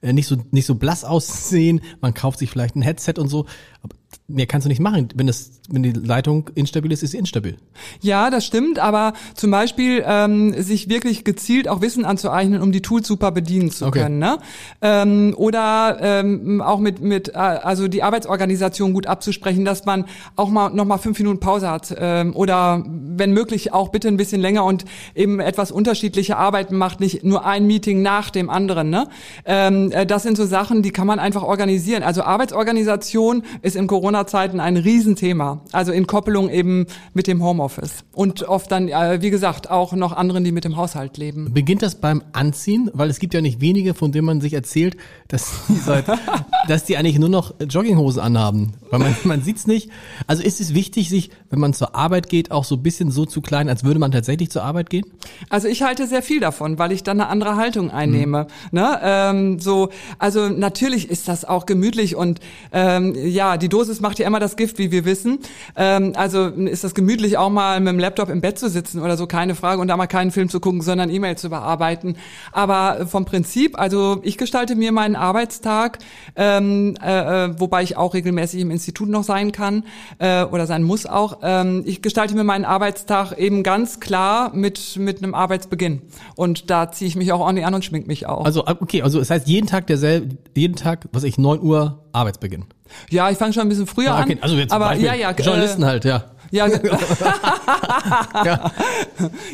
äh, 0.00 0.12
nicht 0.12 0.26
so, 0.26 0.38
nicht 0.50 0.66
so 0.66 0.74
blass 0.74 1.04
aussehen. 1.04 1.82
Man 2.00 2.14
kauft 2.14 2.40
sich 2.40 2.50
vielleicht 2.50 2.74
ein 2.74 2.82
Headset 2.82 3.14
und 3.16 3.28
so. 3.28 3.46
Aber 3.82 3.94
mehr 4.32 4.46
kannst 4.46 4.64
du 4.64 4.68
nicht 4.68 4.80
machen. 4.80 5.08
Wenn 5.14 5.26
das, 5.26 5.60
wenn 5.70 5.82
die 5.82 5.92
Leitung 5.92 6.50
instabil 6.54 6.90
ist, 6.92 7.02
ist 7.02 7.12
sie 7.12 7.18
instabil. 7.18 7.56
Ja, 8.00 8.30
das 8.30 8.44
stimmt, 8.44 8.78
aber 8.78 9.12
zum 9.34 9.50
Beispiel 9.50 10.02
ähm, 10.06 10.54
sich 10.60 10.88
wirklich 10.88 11.24
gezielt 11.24 11.68
auch 11.68 11.80
Wissen 11.80 12.04
anzueignen, 12.04 12.62
um 12.62 12.72
die 12.72 12.82
Tools 12.82 13.06
super 13.06 13.30
bedienen 13.30 13.70
zu 13.70 13.86
Okay. 13.86 14.02
können. 14.02 14.18
Ne? 14.18 14.38
Ähm, 14.80 15.34
oder 15.36 15.98
ähm, 16.00 16.60
auch 16.60 16.78
mit, 16.78 17.00
mit 17.00 17.28
äh, 17.28 17.32
also 17.32 17.88
die 17.88 18.02
Arbeitsorganisation 18.02 18.92
gut 18.92 19.06
abzusprechen, 19.06 19.64
dass 19.64 19.84
man 19.84 20.04
auch 20.36 20.48
mal 20.48 20.70
noch 20.70 20.84
mal 20.84 20.98
fünf 20.98 21.18
Minuten 21.18 21.40
Pause 21.40 21.70
hat 21.70 21.94
ähm, 21.98 22.34
oder 22.34 22.84
wenn 22.86 23.32
möglich 23.32 23.72
auch 23.72 23.90
bitte 23.90 24.08
ein 24.08 24.16
bisschen 24.16 24.40
länger 24.40 24.64
und 24.64 24.84
eben 25.14 25.40
etwas 25.40 25.70
unterschiedliche 25.70 26.36
Arbeiten 26.36 26.76
macht, 26.76 27.00
nicht 27.00 27.24
nur 27.24 27.44
ein 27.44 27.66
Meeting 27.66 28.02
nach 28.02 28.30
dem 28.30 28.48
anderen. 28.50 28.90
Ne? 28.90 29.08
Ähm, 29.44 29.92
äh, 29.92 30.06
das 30.06 30.22
sind 30.22 30.36
so 30.36 30.46
Sachen, 30.46 30.82
die 30.82 30.90
kann 30.90 31.06
man 31.06 31.18
einfach 31.18 31.42
organisieren. 31.42 32.02
Also 32.02 32.22
Arbeitsorganisation 32.22 33.42
ist 33.62 33.76
in 33.76 33.86
Corona-Zeiten 34.22 34.60
ein 34.60 34.76
Riesenthema. 34.76 35.62
Also 35.72 35.92
in 35.92 36.06
Koppelung 36.06 36.50
eben 36.50 36.86
mit 37.14 37.26
dem 37.26 37.42
Homeoffice. 37.42 38.04
Und 38.12 38.42
oft 38.44 38.70
dann, 38.70 38.88
äh, 38.88 39.20
wie 39.20 39.30
gesagt, 39.30 39.70
auch 39.70 39.92
noch 39.92 40.12
anderen, 40.12 40.44
die 40.44 40.52
mit 40.52 40.64
dem 40.64 40.76
Haushalt 40.76 41.16
leben. 41.16 41.52
Beginnt 41.52 41.82
das 41.82 41.96
beim 41.96 42.22
Anziehen? 42.32 42.90
Weil 42.92 43.10
es 43.10 43.18
gibt 43.18 43.34
ja 43.34 43.40
nicht 43.40 43.60
wenige, 43.60 43.94
von 43.94 44.12
denen 44.12 44.26
man 44.26 44.40
sich 44.40 44.52
erzählt, 44.52 44.96
dass 45.28 45.52
die, 45.68 45.76
seit, 45.76 46.04
dass 46.68 46.84
die 46.84 46.96
eigentlich 46.96 47.18
nur 47.18 47.28
noch 47.28 47.54
Jogginghosen 47.68 48.22
anhaben. 48.22 48.74
Weil 48.90 49.00
man, 49.00 49.16
man 49.24 49.42
sieht's 49.42 49.66
nicht. 49.66 49.90
Also 50.26 50.42
ist 50.42 50.60
es 50.60 50.74
wichtig, 50.74 51.08
sich, 51.08 51.30
wenn 51.50 51.60
man 51.60 51.74
zur 51.74 51.94
Arbeit 51.94 52.28
geht, 52.28 52.50
auch 52.50 52.64
so 52.64 52.76
ein 52.76 52.82
bisschen 52.82 53.10
so 53.10 53.24
zu 53.24 53.40
klein, 53.40 53.68
als 53.68 53.84
würde 53.84 53.98
man 53.98 54.12
tatsächlich 54.12 54.50
zur 54.50 54.62
Arbeit 54.62 54.90
gehen? 54.90 55.06
Also 55.48 55.68
ich 55.68 55.82
halte 55.82 56.06
sehr 56.06 56.22
viel 56.22 56.40
davon, 56.40 56.78
weil 56.78 56.92
ich 56.92 57.02
dann 57.02 57.20
eine 57.20 57.28
andere 57.28 57.56
Haltung 57.56 57.90
einnehme. 57.90 58.46
Mhm. 58.70 58.78
Ne? 58.78 59.00
Ähm, 59.02 59.58
so, 59.58 59.88
also 60.18 60.48
natürlich 60.48 61.10
ist 61.10 61.28
das 61.28 61.44
auch 61.44 61.66
gemütlich 61.66 62.16
und 62.16 62.40
ähm, 62.72 63.14
ja, 63.16 63.56
die 63.56 63.68
Dosis 63.68 64.00
macht 64.02 64.18
ja 64.18 64.26
immer 64.26 64.40
das 64.40 64.56
Gift, 64.56 64.78
wie 64.78 64.90
wir 64.90 65.04
wissen. 65.04 65.38
Ähm, 65.76 66.12
also 66.16 66.46
ist 66.48 66.84
das 66.84 66.94
gemütlich 66.94 67.38
auch 67.38 67.50
mal 67.50 67.80
mit 67.80 67.92
dem 67.92 67.98
Laptop 67.98 68.28
im 68.28 68.40
Bett 68.40 68.58
zu 68.58 68.68
sitzen 68.68 69.00
oder 69.00 69.16
so, 69.16 69.26
keine 69.26 69.54
Frage, 69.54 69.80
und 69.80 69.88
da 69.88 69.96
mal 69.96 70.06
keinen 70.06 70.30
Film 70.30 70.48
zu 70.48 70.60
gucken, 70.60 70.82
sondern 70.82 71.10
E-Mail 71.10 71.36
zu 71.36 71.48
bearbeiten. 71.48 72.16
Aber 72.52 73.06
vom 73.06 73.24
Prinzip, 73.24 73.78
also 73.78 74.20
ich 74.22 74.36
gestalte 74.38 74.74
mir 74.74 74.92
meinen 74.92 75.16
Arbeitstag, 75.16 75.98
ähm, 76.36 76.94
äh, 77.02 77.46
äh, 77.46 77.60
wobei 77.60 77.82
ich 77.82 77.96
auch 77.96 78.14
regelmäßig 78.14 78.60
im 78.60 78.70
Institut 78.70 79.08
noch 79.08 79.24
sein 79.24 79.52
kann 79.52 79.84
äh, 80.18 80.44
oder 80.44 80.66
sein 80.66 80.82
muss 80.82 81.06
auch. 81.06 81.38
Ähm, 81.42 81.82
ich 81.86 82.02
gestalte 82.02 82.34
mir 82.34 82.44
meinen 82.44 82.64
Arbeitstag 82.64 83.38
eben 83.38 83.62
ganz 83.62 84.00
klar 84.00 84.54
mit 84.54 84.96
mit 84.96 85.22
einem 85.22 85.34
Arbeitsbeginn 85.34 86.02
und 86.36 86.70
da 86.70 86.90
ziehe 86.90 87.08
ich 87.08 87.16
mich 87.16 87.32
auch 87.32 87.40
ordentlich 87.40 87.66
an 87.66 87.74
und 87.74 87.84
schmink 87.84 88.06
mich 88.06 88.26
auch. 88.26 88.44
Also, 88.44 88.66
okay, 88.66 89.02
also 89.02 89.20
es 89.20 89.30
heißt 89.30 89.46
jeden 89.46 89.66
Tag 89.66 89.86
derselbe, 89.86 90.36
jeden 90.54 90.76
Tag, 90.76 91.08
was 91.12 91.24
ich, 91.24 91.38
9 91.38 91.60
Uhr 91.60 92.04
Arbeitsbeginn. 92.12 92.64
Ja, 93.10 93.30
ich 93.30 93.38
fange 93.38 93.52
schon 93.52 93.62
ein 93.62 93.68
bisschen 93.68 93.86
früher 93.86 94.06
Ja, 94.06 94.20
okay, 94.20 94.32
an. 94.34 94.42
also 94.42 94.56
jetzt 94.56 94.72
aber 94.72 94.86
Beispiel, 94.86 95.06
ja, 95.06 95.14
ja, 95.14 95.30
Journalisten 95.32 95.82
äh, 95.82 95.86
halt, 95.86 96.04
ja. 96.04 96.24
ja, 96.50 96.66
ja. 98.44 98.72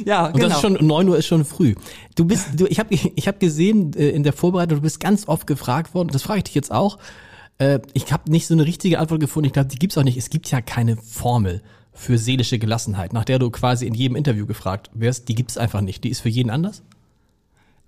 ja, 0.05 0.27
Und 0.27 0.35
genau. 0.35 0.49
das 0.49 0.57
ist 0.57 0.61
schon, 0.61 0.79
9 0.81 1.09
Uhr 1.09 1.17
ist 1.19 1.27
schon 1.27 1.45
früh. 1.45 1.75
Du 2.15 2.25
bist, 2.25 2.49
du, 2.57 2.67
ich 2.67 2.79
habe 2.79 2.95
ich 2.95 3.29
hab 3.29 3.41
gesehen 3.41 3.93
äh, 3.95 4.11
in 4.11 4.23
der 4.23 4.33
Vorbereitung, 4.33 4.79
du 4.79 4.83
bist 4.83 5.01
ganz 5.01 5.29
oft 5.29 5.47
gefragt 5.47 5.95
worden, 5.95 6.09
das 6.13 6.23
frage 6.23 6.39
ich 6.39 6.45
dich 6.45 6.55
jetzt 6.55 6.73
auch. 6.73 6.99
Äh, 7.59 7.81
ich 7.93 8.13
habe 8.13 8.31
nicht 8.31 8.47
so 8.47 8.55
eine 8.55 8.65
richtige 8.65 8.99
Antwort 8.99 9.21
gefunden, 9.21 9.47
ich 9.47 9.53
glaube, 9.53 9.69
die 9.69 9.79
gibt's 9.79 9.99
auch 9.99 10.05
nicht. 10.05 10.17
Es 10.17 10.31
gibt 10.31 10.51
ja 10.51 10.61
keine 10.61 10.97
Formel 10.97 11.63
für 11.93 12.17
seelische 12.17 12.59
Gelassenheit, 12.59 13.13
nach 13.13 13.25
der 13.25 13.39
du 13.39 13.51
quasi 13.51 13.87
in 13.87 13.95
jedem 13.95 14.17
Interview 14.17 14.47
gefragt 14.47 14.91
wirst. 14.95 15.29
Die 15.29 15.35
gibt's 15.35 15.59
einfach 15.59 15.81
nicht. 15.81 16.05
Die 16.05 16.11
ist 16.11 16.21
für 16.21 16.29
jeden 16.29 16.51
anders? 16.51 16.83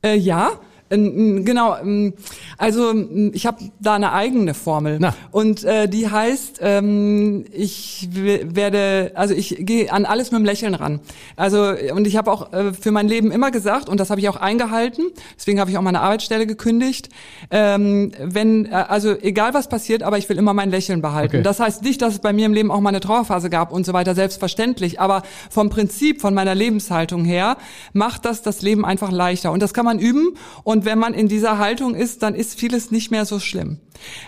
Äh, 0.02 0.16
ja, 0.16 0.52
genau. 0.90 1.76
ähm, 1.78 2.14
Also 2.58 2.90
ähm, 2.90 3.30
ich 3.32 3.46
habe 3.46 3.58
da 3.80 3.94
eine 3.94 4.12
eigene 4.12 4.54
Formel 4.54 4.98
Na. 5.00 5.14
und 5.30 5.64
äh, 5.64 5.88
die 5.88 6.10
heißt, 6.10 6.58
ähm, 6.62 7.44
ich 7.52 8.08
werde, 8.12 9.12
also 9.14 9.34
ich 9.34 9.56
gehe 9.60 9.92
an 9.92 10.04
alles 10.04 10.30
mit 10.30 10.40
dem 10.40 10.44
Lächeln 10.44 10.74
ran. 10.74 11.00
Also 11.36 11.72
und 11.94 12.06
ich 12.06 12.16
habe 12.16 12.30
auch 12.30 12.52
äh, 12.52 12.72
für 12.72 12.90
mein 12.90 13.08
Leben 13.08 13.30
immer 13.30 13.50
gesagt 13.50 13.88
und 13.88 14.00
das 14.00 14.10
habe 14.10 14.20
ich 14.20 14.28
auch 14.28 14.36
eingehalten. 14.36 15.04
Deswegen 15.36 15.60
habe 15.60 15.70
ich 15.70 15.78
auch 15.78 15.82
meine 15.82 16.00
Arbeitsstelle 16.00 16.46
gekündigt. 16.46 17.08
Ähm, 17.50 18.12
wenn 18.20 18.66
äh, 18.66 18.70
also 18.70 19.12
egal 19.12 19.54
was 19.54 19.68
passiert, 19.68 20.02
aber 20.02 20.18
ich 20.18 20.28
will 20.28 20.38
immer 20.38 20.54
mein 20.54 20.70
Lächeln 20.70 21.00
behalten. 21.02 21.36
Okay. 21.36 21.42
Das 21.42 21.60
heißt 21.60 21.82
nicht, 21.82 22.02
dass 22.02 22.14
es 22.14 22.18
bei 22.18 22.32
mir 22.32 22.46
im 22.46 22.52
Leben 22.52 22.70
auch 22.70 22.80
mal 22.80 22.90
eine 22.90 23.00
Trauerphase 23.00 23.48
gab 23.50 23.72
und 23.72 23.86
so 23.86 23.92
weiter, 23.92 24.14
selbstverständlich. 24.14 25.00
Aber 25.00 25.22
vom 25.50 25.70
Prinzip, 25.70 26.20
von 26.20 26.34
meiner 26.34 26.54
Lebenshaltung 26.54 27.24
her, 27.24 27.56
macht 27.92 28.24
das 28.24 28.42
das 28.42 28.62
Leben 28.62 28.84
einfach 28.84 29.12
leichter. 29.12 29.52
Und 29.52 29.62
das 29.62 29.72
kann 29.72 29.84
man 29.84 29.98
üben. 29.98 30.36
Und 30.64 30.79
wenn 30.84 30.98
man 30.98 31.14
in 31.14 31.28
dieser 31.28 31.58
Haltung 31.58 31.94
ist, 31.94 32.22
dann 32.22 32.34
ist 32.34 32.58
vieles 32.58 32.90
nicht 32.90 33.10
mehr 33.10 33.24
so 33.24 33.38
schlimm. 33.38 33.78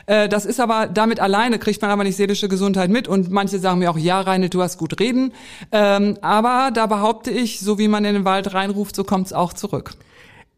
Äh, 0.06 0.28
das 0.28 0.44
ist 0.44 0.60
aber, 0.60 0.86
damit 0.86 1.20
alleine 1.20 1.58
kriegt 1.58 1.80
man 1.82 1.90
aber 1.90 2.04
nicht 2.04 2.16
seelische 2.16 2.48
Gesundheit 2.48 2.90
mit. 2.90 3.08
Und 3.08 3.30
manche 3.30 3.58
sagen 3.58 3.78
mir 3.78 3.90
auch, 3.90 3.98
ja, 3.98 4.20
Reinhold, 4.20 4.54
du 4.54 4.62
hast 4.62 4.78
gut 4.78 5.00
reden. 5.00 5.32
Ähm, 5.70 6.18
aber 6.20 6.70
da 6.72 6.86
behaupte 6.86 7.30
ich, 7.30 7.60
so 7.60 7.78
wie 7.78 7.88
man 7.88 8.04
in 8.04 8.14
den 8.14 8.24
Wald 8.24 8.54
reinruft, 8.54 8.96
so 8.96 9.04
kommt 9.04 9.26
es 9.26 9.32
auch 9.32 9.52
zurück. 9.52 9.94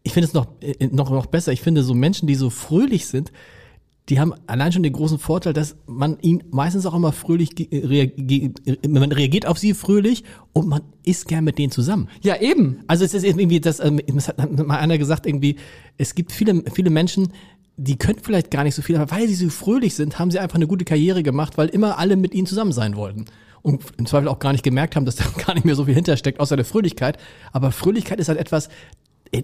Ich 0.03 0.13
finde 0.13 0.27
es 0.27 0.33
noch, 0.33 0.47
äh, 0.61 0.87
noch, 0.87 1.09
noch 1.09 1.25
besser. 1.25 1.51
Ich 1.51 1.61
finde 1.61 1.83
so 1.83 1.93
Menschen, 1.93 2.27
die 2.27 2.35
so 2.35 2.49
fröhlich 2.49 3.07
sind, 3.07 3.31
die 4.09 4.19
haben 4.19 4.33
allein 4.45 4.71
schon 4.71 4.83
den 4.83 4.93
großen 4.93 5.17
Vorteil, 5.17 5.53
dass 5.53 5.75
man 5.87 6.19
ihn 6.21 6.43
meistens 6.51 6.85
auch 6.85 6.93
immer 6.93 7.11
fröhlich, 7.11 7.55
ge- 7.55 7.67
reage- 7.71 8.87
man 8.87 9.11
reagiert 9.11 9.47
auf 9.47 9.57
sie 9.57 9.73
fröhlich 9.73 10.23
und 10.53 10.67
man 10.67 10.81
ist 11.03 11.27
gern 11.27 11.43
mit 11.43 11.57
denen 11.57 11.71
zusammen. 11.71 12.07
Ja, 12.21 12.39
eben. 12.39 12.79
Also 12.87 13.03
es 13.03 13.13
ist 13.15 13.23
irgendwie, 13.23 13.59
das, 13.59 13.79
ähm, 13.79 13.99
es 14.15 14.27
hat 14.27 14.37
mal 14.67 14.77
einer 14.77 14.97
gesagt, 14.99 15.25
irgendwie, 15.25 15.55
es 15.97 16.13
gibt 16.13 16.31
viele, 16.31 16.63
viele 16.73 16.91
Menschen, 16.91 17.29
die 17.77 17.97
können 17.97 18.19
vielleicht 18.21 18.51
gar 18.51 18.63
nicht 18.63 18.75
so 18.75 18.81
viel, 18.81 18.95
aber 18.95 19.09
weil 19.11 19.27
sie 19.27 19.33
so 19.35 19.49
fröhlich 19.49 19.95
sind, 19.95 20.19
haben 20.19 20.29
sie 20.31 20.39
einfach 20.39 20.55
eine 20.55 20.67
gute 20.67 20.85
Karriere 20.85 21.23
gemacht, 21.23 21.57
weil 21.57 21.67
immer 21.69 21.97
alle 21.97 22.15
mit 22.15 22.33
ihnen 22.33 22.45
zusammen 22.47 22.71
sein 22.71 22.95
wollten. 22.95 23.25
Und 23.63 23.81
im 23.97 24.05
Zweifel 24.05 24.27
auch 24.27 24.37
gar 24.37 24.51
nicht 24.51 24.63
gemerkt 24.63 24.95
haben, 24.95 25.05
dass 25.05 25.15
da 25.15 25.25
gar 25.45 25.55
nicht 25.55 25.65
mehr 25.65 25.73
so 25.75 25.85
viel 25.85 25.95
hintersteckt, 25.95 26.39
außer 26.39 26.55
der 26.55 26.65
Fröhlichkeit. 26.65 27.17
Aber 27.51 27.71
Fröhlichkeit 27.71 28.19
ist 28.19 28.29
halt 28.29 28.37
etwas, 28.37 28.67
äh, 28.67 28.69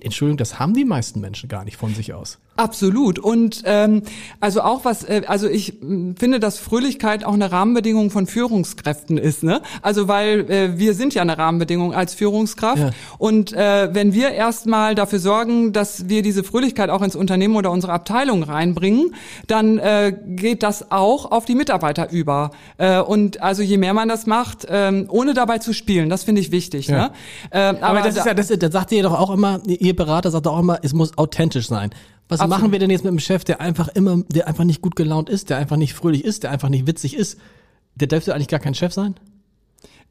Entschuldigung, 0.02 0.38
das 0.38 0.60
haben 0.60 0.74
die 0.74 0.86
meisten 0.86 1.20
Menschen 1.22 1.50
gar 1.50 1.64
nicht 1.66 1.78
von 1.78 1.94
sich 1.94 2.14
aus. 2.14 2.40
Absolut. 2.58 3.18
Und 3.18 3.64
ähm, 3.66 4.04
also 4.40 4.62
auch 4.62 4.86
was, 4.86 5.04
äh, 5.04 5.24
also 5.26 5.48
ich 5.48 5.80
finde, 6.18 6.40
dass 6.40 6.60
Fröhlichkeit 6.60 7.24
auch 7.24 7.34
eine 7.34 7.52
Rahmenbedingung 7.52 8.12
von 8.12 8.28
Führungskräften 8.28 9.18
ist, 9.18 9.42
ne? 9.44 9.62
Also 9.82 10.08
weil 10.08 10.52
äh, 10.52 10.78
wir 10.78 10.94
sind 10.94 11.14
ja 11.14 11.22
eine 11.22 11.38
Rahmenbedingung 11.38 11.94
als 11.94 12.14
Führungskraft. 12.14 12.82
Ja. 12.82 12.92
Und 13.18 13.54
äh, 13.54 13.90
wenn 13.94 14.14
wir 14.14 14.32
erstmal 14.32 14.96
dafür 14.96 15.20
sorgen, 15.20 15.74
dass 15.74 16.10
wir 16.10 16.22
diese 16.22 16.44
Fröhlichkeit 16.44 16.90
auch 16.90 17.02
ins 17.02 17.16
Unternehmen 17.16 17.56
oder 17.56 17.72
unsere 17.72 17.94
Abteilung 17.94 18.44
reinbringen, 18.44 19.16
dann 19.48 19.78
äh, 19.80 20.14
geht 20.28 20.62
das 20.62 20.92
auch 20.92 21.32
auf 21.32 21.46
die 21.46 21.56
Mitarbeiter 21.56 22.12
über. 22.12 22.52
Äh, 22.78 23.00
und 23.00 23.42
also 23.42 23.64
je 23.64 23.78
mehr 23.78 23.94
man 23.94 24.10
das 24.10 24.28
macht, 24.28 24.68
ähm, 24.70 25.08
ohne 25.10 25.34
dabei 25.34 25.58
zu 25.58 25.74
spielen, 25.74 26.10
das 26.10 26.24
finde 26.26 26.42
ich 26.42 26.52
wichtig. 26.52 26.88
Ja. 26.88 26.98
Ne? 27.08 27.12
Ähm, 27.52 27.78
Aber, 27.82 28.02
das 28.02 28.16
da- 28.16 28.22
ist 28.22 28.28
ja, 28.28 28.34
das, 28.34 28.48
das 28.48 28.72
sagt 28.72 28.92
ihr 28.92 29.04
doch 29.04 29.18
auch 29.18 29.32
immer, 29.32 29.62
ihr 29.82 29.96
Berater 29.96 30.32
sagt 30.32 30.48
auch 30.48 30.60
immer, 30.60 30.80
es 30.84 30.94
muss 30.94 31.18
authentisch 31.18 31.68
sein. 31.68 31.90
Was 32.30 32.40
Absolut. 32.40 32.50
machen 32.50 32.72
wir 32.72 32.80
denn 32.80 32.90
jetzt 32.90 33.04
mit 33.04 33.10
einem 33.10 33.20
Chef, 33.20 33.44
der 33.44 33.60
einfach 33.60 33.90
immer, 33.90 34.24
der 34.30 34.48
einfach 34.48 34.64
nicht 34.64 34.82
gut 34.82 34.96
gelaunt 34.96 35.28
ist, 35.28 35.50
der 35.50 35.58
einfach 35.58 35.76
nicht 35.76 35.94
fröhlich 35.94 36.24
ist, 36.24 36.44
der 36.44 36.52
einfach 36.52 36.70
nicht 36.70 36.88
witzig 36.88 37.16
ist? 37.16 37.40
Der 37.96 38.08
dürfte 38.08 38.34
eigentlich 38.34 38.48
gar 38.48 38.60
kein 38.60 38.76
Chef 38.76 38.94
sein? 38.94 39.16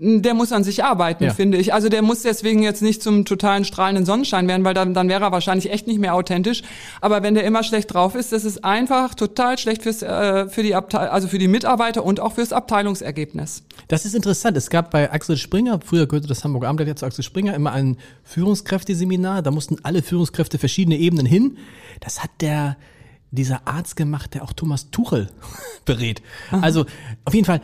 Der 0.02 0.32
muss 0.32 0.50
an 0.50 0.64
sich 0.64 0.82
arbeiten, 0.82 1.24
Ja. 1.24 1.34
finde 1.34 1.58
ich. 1.58 1.74
Also 1.74 1.90
der 1.90 2.00
muss 2.00 2.22
deswegen 2.22 2.62
jetzt 2.62 2.80
nicht 2.80 3.02
zum 3.02 3.26
totalen 3.26 3.66
strahlenden 3.66 4.06
Sonnenschein 4.06 4.48
werden, 4.48 4.64
weil 4.64 4.72
dann, 4.72 4.94
dann 4.94 5.10
wäre 5.10 5.24
er 5.24 5.30
wahrscheinlich 5.32 5.70
echt 5.70 5.86
nicht 5.86 5.98
mehr 6.00 6.14
authentisch. 6.14 6.62
Aber 7.02 7.22
wenn 7.22 7.34
der 7.34 7.44
immer 7.44 7.62
schlecht 7.62 7.92
drauf 7.92 8.14
ist, 8.14 8.32
das 8.32 8.46
ist 8.46 8.64
einfach 8.64 9.14
total 9.14 9.58
schlecht 9.58 9.82
fürs, 9.82 10.00
äh, 10.00 10.48
für 10.48 10.62
die 10.62 10.74
Abteil 10.74 11.08
also 11.08 11.28
für 11.28 11.36
die 11.38 11.48
Mitarbeiter 11.48 12.02
und 12.02 12.18
auch 12.18 12.32
fürs 12.32 12.54
Abteilungsergebnis. 12.54 13.62
Das 13.88 14.06
ist 14.06 14.14
interessant. 14.14 14.56
Es 14.56 14.70
gab 14.70 14.90
bei 14.90 15.12
Axel 15.12 15.36
Springer, 15.36 15.78
früher 15.84 16.06
gehörte 16.06 16.28
das 16.28 16.44
Hamburger 16.44 16.68
Abendblatt 16.68 16.88
jetzt 16.88 17.00
zu 17.00 17.06
Axel 17.06 17.22
Springer, 17.22 17.52
immer 17.52 17.72
ein 17.72 17.98
Führungskräfteseminar. 18.24 19.42
Da 19.42 19.50
mussten 19.50 19.76
alle 19.82 20.02
Führungskräfte 20.02 20.56
verschiedene 20.58 20.96
Ebenen 20.96 21.26
hin. 21.26 21.58
Das 22.00 22.22
hat 22.22 22.30
der, 22.40 22.78
dieser 23.32 23.66
Arzt 23.66 23.96
gemacht, 23.96 24.32
der 24.34 24.44
auch 24.44 24.52
Thomas 24.54 24.90
Tuchel 24.90 25.28
berät. 25.84 26.22
Also, 26.50 26.86
auf 27.26 27.34
jeden 27.34 27.44
Fall, 27.44 27.60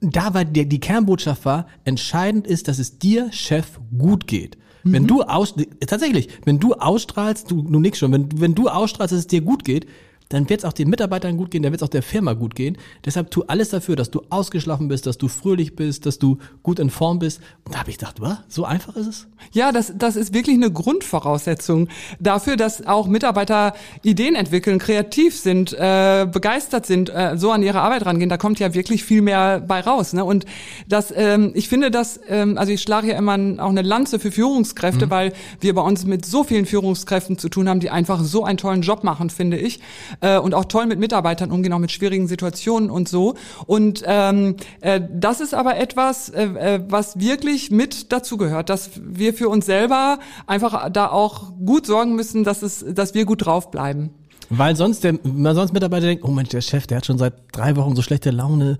da 0.00 0.34
war 0.34 0.44
der, 0.44 0.64
die 0.64 0.80
Kernbotschaft 0.80 1.44
war, 1.44 1.66
entscheidend 1.84 2.46
ist, 2.46 2.68
dass 2.68 2.78
es 2.78 2.98
dir, 2.98 3.32
Chef, 3.32 3.80
gut 3.96 4.26
geht. 4.26 4.58
Wenn 4.92 5.06
du 5.06 5.22
aus, 5.22 5.54
tatsächlich, 5.86 6.28
wenn 6.44 6.60
du 6.60 6.74
ausstrahlst, 6.74 7.50
du, 7.50 7.62
du 7.62 7.80
nix 7.80 7.98
schon, 7.98 8.12
wenn, 8.12 8.28
wenn 8.40 8.54
du 8.54 8.68
ausstrahlst, 8.68 9.12
dass 9.12 9.18
es 9.20 9.26
dir 9.26 9.40
gut 9.40 9.64
geht, 9.64 9.86
dann 10.28 10.48
wird 10.48 10.60
es 10.60 10.64
auch 10.64 10.72
den 10.72 10.88
Mitarbeitern 10.88 11.36
gut 11.36 11.50
gehen, 11.50 11.62
dann 11.62 11.72
wird 11.72 11.82
es 11.82 11.86
auch 11.86 11.90
der 11.90 12.02
Firma 12.02 12.32
gut 12.32 12.54
gehen. 12.54 12.76
Deshalb 13.04 13.30
tu 13.30 13.44
alles 13.46 13.70
dafür, 13.70 13.96
dass 13.96 14.10
du 14.10 14.22
ausgeschlafen 14.30 14.88
bist, 14.88 15.06
dass 15.06 15.18
du 15.18 15.28
fröhlich 15.28 15.76
bist, 15.76 16.06
dass 16.06 16.18
du 16.18 16.38
gut 16.62 16.78
in 16.78 16.90
Form 16.90 17.18
bist. 17.18 17.40
Und 17.64 17.74
da 17.74 17.80
habe 17.80 17.90
ich 17.90 17.98
gedacht, 17.98 18.20
was? 18.20 18.38
So 18.48 18.64
einfach 18.64 18.96
ist 18.96 19.06
es? 19.06 19.26
Ja, 19.52 19.70
das, 19.70 19.92
das 19.96 20.16
ist 20.16 20.34
wirklich 20.34 20.56
eine 20.56 20.70
Grundvoraussetzung 20.70 21.88
dafür, 22.18 22.56
dass 22.56 22.86
auch 22.86 23.06
Mitarbeiter 23.06 23.74
Ideen 24.02 24.34
entwickeln, 24.34 24.78
kreativ 24.78 25.36
sind, 25.38 25.72
äh, 25.72 26.26
begeistert 26.30 26.86
sind, 26.86 27.08
äh, 27.10 27.36
so 27.36 27.52
an 27.52 27.62
ihre 27.62 27.80
Arbeit 27.80 28.04
rangehen. 28.04 28.28
Da 28.28 28.36
kommt 28.36 28.58
ja 28.58 28.74
wirklich 28.74 29.04
viel 29.04 29.22
mehr 29.22 29.60
bei 29.60 29.80
raus. 29.80 30.12
Ne? 30.12 30.24
Und 30.24 30.44
das, 30.88 31.12
ähm, 31.14 31.52
ich 31.54 31.68
finde 31.68 31.90
das, 31.92 32.20
ähm, 32.28 32.58
also 32.58 32.72
ich 32.72 32.82
schlage 32.82 33.08
ja 33.08 33.18
immer 33.18 33.34
auch 33.62 33.68
eine 33.68 33.82
Lanze 33.82 34.18
für 34.18 34.32
Führungskräfte, 34.32 35.06
mhm. 35.06 35.10
weil 35.10 35.32
wir 35.60 35.74
bei 35.74 35.82
uns 35.82 36.04
mit 36.04 36.26
so 36.26 36.42
vielen 36.42 36.66
Führungskräften 36.66 37.38
zu 37.38 37.48
tun 37.48 37.68
haben, 37.68 37.78
die 37.78 37.90
einfach 37.90 38.24
so 38.24 38.44
einen 38.44 38.58
tollen 38.58 38.82
Job 38.82 39.04
machen, 39.04 39.30
finde 39.30 39.58
ich 39.58 39.80
äh, 40.20 40.38
und 40.38 40.54
auch 40.54 40.64
toll 40.64 40.86
mit 40.86 40.98
Mitarbeitern 40.98 41.50
umgehen, 41.50 41.72
auch 41.72 41.78
mit 41.78 41.92
schwierigen 41.92 42.28
Situationen 42.28 42.90
und 42.90 43.08
so. 43.08 43.34
Und 43.66 44.02
ähm, 44.06 44.56
äh, 44.80 45.00
das 45.12 45.40
ist 45.40 45.54
aber 45.54 45.76
etwas, 45.76 46.28
äh, 46.28 46.44
äh, 46.44 46.80
was 46.88 47.18
wirklich 47.18 47.70
mit 47.70 48.12
dazu 48.12 48.36
gehört, 48.36 48.68
dass 48.68 48.90
wir 49.02 49.34
für 49.34 49.48
uns 49.48 49.66
selber 49.66 50.18
einfach 50.46 50.90
da 50.90 51.08
auch 51.08 51.52
gut 51.64 51.86
sorgen 51.86 52.14
müssen, 52.14 52.44
dass 52.44 52.62
es, 52.62 52.84
dass 52.88 53.14
wir 53.14 53.24
gut 53.24 53.46
drauf 53.46 53.70
bleiben. 53.70 54.10
Weil 54.48 54.76
sonst 54.76 55.02
der, 55.04 55.18
man 55.24 55.56
sonst 55.56 55.72
Mitarbeiter 55.72 56.06
denkt, 56.06 56.24
oh 56.24 56.30
Mensch, 56.30 56.50
der 56.50 56.60
Chef, 56.60 56.86
der 56.86 56.98
hat 56.98 57.06
schon 57.06 57.18
seit 57.18 57.34
drei 57.52 57.76
Wochen 57.76 57.96
so 57.96 58.02
schlechte 58.02 58.30
Laune. 58.30 58.78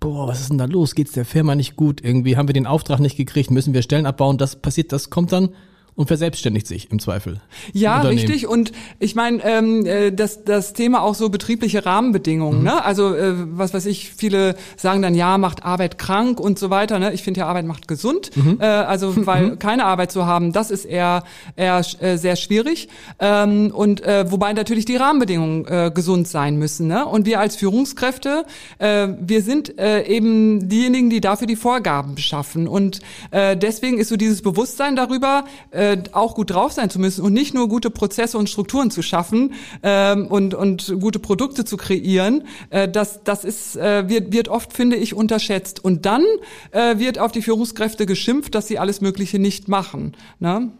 Boah, 0.00 0.28
was 0.28 0.40
ist 0.40 0.50
denn 0.50 0.58
da 0.58 0.64
los? 0.64 0.94
Geht's 0.94 1.12
der 1.12 1.24
Firma 1.24 1.54
nicht 1.54 1.76
gut? 1.76 2.02
Irgendwie 2.02 2.36
haben 2.36 2.48
wir 2.48 2.54
den 2.54 2.66
Auftrag 2.66 3.00
nicht 3.00 3.16
gekriegt, 3.16 3.50
müssen 3.50 3.74
wir 3.74 3.82
Stellen 3.82 4.06
abbauen. 4.06 4.38
Das 4.38 4.56
passiert, 4.56 4.92
das 4.92 5.10
kommt 5.10 5.32
dann 5.32 5.50
und 5.96 6.08
verselbstständigt 6.08 6.66
sich 6.66 6.90
im 6.90 6.98
Zweifel. 6.98 7.40
Ja, 7.72 8.00
richtig. 8.00 8.48
Und 8.48 8.72
ich 8.98 9.14
meine, 9.14 9.44
ähm, 9.44 9.86
äh, 9.86 10.10
das, 10.10 10.44
das 10.44 10.72
Thema 10.72 11.02
auch 11.02 11.14
so 11.14 11.28
betriebliche 11.28 11.86
Rahmenbedingungen. 11.86 12.58
Mhm. 12.58 12.64
Ne? 12.64 12.84
Also 12.84 13.14
äh, 13.14 13.34
was 13.56 13.74
weiß 13.74 13.86
ich, 13.86 14.10
viele 14.10 14.56
sagen 14.76 15.02
dann, 15.02 15.14
ja, 15.14 15.38
macht 15.38 15.64
Arbeit 15.64 15.96
krank 15.96 16.40
und 16.40 16.58
so 16.58 16.70
weiter. 16.70 16.98
Ne? 16.98 17.12
Ich 17.12 17.22
finde 17.22 17.40
ja, 17.40 17.46
Arbeit 17.46 17.66
macht 17.66 17.86
gesund. 17.86 18.36
Mhm. 18.36 18.58
Äh, 18.60 18.64
also 18.64 19.14
weil 19.26 19.50
mhm. 19.50 19.58
keine 19.60 19.84
Arbeit 19.84 20.10
zu 20.10 20.26
haben, 20.26 20.52
das 20.52 20.72
ist 20.72 20.84
eher, 20.84 21.22
eher 21.54 21.80
äh, 22.00 22.16
sehr 22.16 22.34
schwierig. 22.34 22.88
Ähm, 23.20 23.70
und 23.72 24.02
äh, 24.02 24.30
wobei 24.32 24.52
natürlich 24.52 24.86
die 24.86 24.96
Rahmenbedingungen 24.96 25.66
äh, 25.66 25.92
gesund 25.94 26.26
sein 26.26 26.56
müssen. 26.56 26.88
Ne? 26.88 27.06
Und 27.06 27.24
wir 27.24 27.38
als 27.38 27.54
Führungskräfte, 27.54 28.46
äh, 28.78 29.08
wir 29.20 29.42
sind 29.42 29.78
äh, 29.78 30.02
eben 30.06 30.68
diejenigen, 30.68 31.08
die 31.08 31.20
dafür 31.20 31.46
die 31.46 31.56
Vorgaben 31.56 32.16
beschaffen. 32.16 32.66
Und 32.66 32.98
äh, 33.30 33.56
deswegen 33.56 33.98
ist 33.98 34.08
so 34.08 34.16
dieses 34.16 34.42
Bewusstsein 34.42 34.96
darüber, 34.96 35.44
äh, 35.70 35.83
äh, 35.84 36.02
auch 36.12 36.34
gut 36.34 36.50
drauf 36.50 36.72
sein 36.72 36.90
zu 36.90 36.98
müssen 36.98 37.24
und 37.24 37.32
nicht 37.32 37.54
nur 37.54 37.68
gute 37.68 37.90
Prozesse 37.90 38.38
und 38.38 38.48
Strukturen 38.48 38.90
zu 38.90 39.02
schaffen 39.02 39.54
ähm, 39.82 40.26
und, 40.26 40.54
und 40.54 40.94
gute 41.00 41.18
Produkte 41.18 41.64
zu 41.64 41.76
kreieren, 41.76 42.44
äh, 42.70 42.88
das, 42.88 43.22
das 43.24 43.44
ist, 43.44 43.76
äh, 43.76 44.08
wird, 44.08 44.32
wird 44.32 44.48
oft, 44.48 44.72
finde 44.72 44.96
ich, 44.96 45.14
unterschätzt. 45.14 45.84
Und 45.84 46.06
dann 46.06 46.24
äh, 46.70 46.98
wird 46.98 47.18
auf 47.18 47.32
die 47.32 47.42
Führungskräfte 47.42 48.06
geschimpft, 48.06 48.54
dass 48.54 48.66
sie 48.66 48.78
alles 48.78 49.00
Mögliche 49.00 49.38
nicht 49.38 49.68
machen. 49.68 50.16
Ne? 50.38 50.72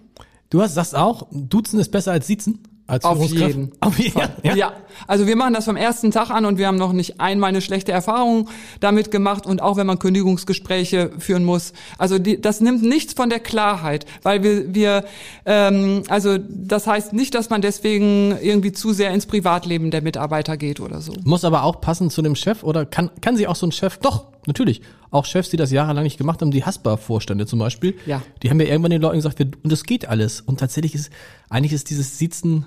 Du 0.51 0.63
hast, 0.63 0.75
sagst 0.75 0.95
auch, 0.95 1.27
Duzen 1.31 1.79
ist 1.81 1.91
besser 1.91 2.13
als 2.13 2.27
Siezen? 2.27 2.61
Als 2.87 3.05
Auf 3.05 3.25
jeden. 3.25 3.73
Auf 3.81 3.99
jeden. 3.99 4.21
Ja. 4.43 4.55
ja. 4.55 4.73
Also 5.07 5.27
wir 5.27 5.37
machen 5.37 5.55
das 5.55 5.65
vom 5.65 5.77
ersten 5.77 6.11
Tag 6.11 6.29
an 6.29 6.45
und 6.45 6.59
wir 6.59 6.67
haben 6.67 6.77
noch 6.77 6.93
nicht 6.93 7.19
einmal 7.19 7.49
eine 7.49 7.63
schlechte 7.63 7.93
Erfahrung 7.93 8.51
damit 8.81 9.11
gemacht 9.11 9.47
und 9.47 9.63
auch 9.63 9.79
wenn 9.79 9.87
man 9.87 9.99
Kündigungsgespräche 9.99 11.13
führen 11.19 11.45
muss. 11.45 11.73
Also 11.97 12.19
die, 12.19 12.39
das 12.39 12.61
nimmt 12.61 12.83
nichts 12.83 13.15
von 13.15 13.31
der 13.31 13.41
Klarheit, 13.41 14.05
weil 14.23 14.43
wir, 14.43 14.75
wir 14.75 15.05
ähm, 15.47 16.03
also 16.09 16.37
das 16.39 16.87
heißt 16.87 17.15
nicht, 17.15 17.35
dass 17.35 17.49
man 17.49 17.63
deswegen 17.63 18.37
irgendwie 18.43 18.73
zu 18.73 18.93
sehr 18.93 19.13
ins 19.13 19.25
Privatleben 19.25 19.91
der 19.91 20.03
Mitarbeiter 20.03 20.59
geht 20.59 20.79
oder 20.81 21.01
so. 21.01 21.15
Muss 21.25 21.45
aber 21.45 21.63
auch 21.63 21.81
passen 21.81 22.11
zu 22.11 22.21
dem 22.21 22.37
Chef 22.37 22.63
oder 22.63 22.85
kann, 22.85 23.11
kann 23.23 23.37
sich 23.37 23.49
auch 23.49 23.57
so 23.57 23.67
ein 23.67 23.73
Chef, 23.73 23.97
doch, 23.97 24.27
natürlich, 24.47 24.83
auch 25.11 25.25
Chefs, 25.25 25.51
die 25.51 25.57
das 25.57 25.71
jahrelang 25.71 26.05
nicht 26.05 26.19
gemacht 26.19 26.41
haben, 26.41 26.51
die 26.51 26.65
Haspa-Vorstände 26.65 27.47
zum 27.47 27.59
Beispiel, 27.59 27.95
ja. 28.07 28.23
die 28.43 28.51
haben 28.51 28.61
ja 28.61 28.67
irgendwann 28.67 28.91
den 28.91 29.03
Leuten 29.03 29.17
gesagt, 29.17 29.39
wir, 29.39 29.51
und 29.63 29.73
es 29.73 29.85
geht 29.85 30.07
alles. 30.07 30.41
Und 30.41 30.61
tatsächlich 30.61 30.95
ist, 30.95 31.11
eigentlich 31.49 31.73
ist 31.73 31.91
dieses 31.91 32.19
Sitzen 32.19 32.67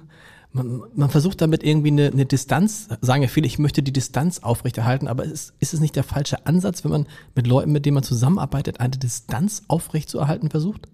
man, 0.53 0.83
man 0.95 1.09
versucht 1.09 1.41
damit 1.41 1.63
irgendwie 1.63 1.91
eine, 1.91 2.07
eine 2.07 2.25
Distanz, 2.25 2.89
sagen 3.01 3.21
ja 3.21 3.27
viele, 3.27 3.47
ich 3.47 3.59
möchte 3.59 3.83
die 3.83 3.93
Distanz 3.93 4.39
aufrechterhalten, 4.39 5.07
aber 5.07 5.23
ist, 5.25 5.53
ist 5.59 5.73
es 5.73 5.79
nicht 5.79 5.95
der 5.95 6.03
falsche 6.03 6.45
Ansatz, 6.45 6.83
wenn 6.83 6.91
man 6.91 7.07
mit 7.35 7.47
Leuten, 7.47 7.71
mit 7.71 7.85
denen 7.85 7.95
man 7.95 8.03
zusammenarbeitet, 8.03 8.79
eine 8.79 8.97
Distanz 8.97 9.63
aufrechtzuerhalten 9.67 10.49
versucht? 10.49 10.87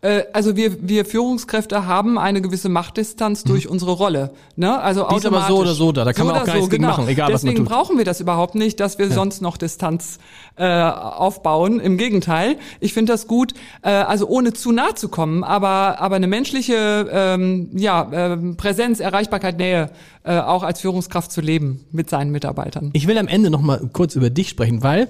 Äh, 0.00 0.24
also 0.32 0.56
wir, 0.56 0.88
wir 0.88 1.04
Führungskräfte 1.04 1.86
haben 1.86 2.18
eine 2.18 2.40
gewisse 2.40 2.68
Machtdistanz 2.68 3.44
durch 3.44 3.64
mhm. 3.64 3.72
unsere 3.72 3.92
Rolle. 3.92 4.30
Ne? 4.56 4.78
Also 4.78 5.06
Die 5.10 5.16
ist 5.16 5.26
aber 5.26 5.46
so 5.48 5.58
oder 5.58 5.74
so 5.74 5.92
da, 5.92 6.04
da 6.04 6.12
kann 6.12 6.26
so 6.26 6.32
man 6.32 6.42
auch 6.42 6.46
gar 6.46 6.54
nichts 6.54 6.66
so, 6.66 6.70
gegen 6.70 6.82
genau. 6.82 6.96
machen, 6.96 7.08
egal 7.08 7.30
Deswegen 7.32 7.54
was 7.54 7.58
man 7.58 7.66
tut. 7.66 7.74
brauchen 7.74 7.98
wir 7.98 8.04
das 8.04 8.20
überhaupt 8.20 8.54
nicht, 8.54 8.80
dass 8.80 8.98
wir 8.98 9.06
ja. 9.06 9.14
sonst 9.14 9.42
noch 9.42 9.56
Distanz 9.56 10.18
äh, 10.56 10.66
aufbauen. 10.66 11.80
Im 11.80 11.96
Gegenteil, 11.98 12.56
ich 12.80 12.92
finde 12.94 13.12
das 13.12 13.26
gut, 13.26 13.54
äh, 13.82 13.90
also 13.90 14.28
ohne 14.28 14.52
zu 14.52 14.72
nah 14.72 14.94
zu 14.94 15.08
kommen, 15.08 15.42
aber, 15.44 16.00
aber 16.00 16.16
eine 16.16 16.26
menschliche 16.26 17.08
ähm, 17.10 17.70
ja, 17.74 18.02
äh, 18.10 18.36
Präsenz, 18.54 19.00
Erreichbarkeit, 19.00 19.58
Nähe 19.58 19.90
äh, 20.24 20.38
auch 20.38 20.62
als 20.62 20.80
Führungskraft 20.80 21.32
zu 21.32 21.40
leben 21.40 21.84
mit 21.90 22.08
seinen 22.08 22.30
Mitarbeitern. 22.30 22.90
Ich 22.92 23.06
will 23.06 23.18
am 23.18 23.28
Ende 23.28 23.50
noch 23.50 23.62
mal 23.62 23.88
kurz 23.92 24.14
über 24.14 24.30
dich 24.30 24.48
sprechen, 24.48 24.82
weil 24.82 25.08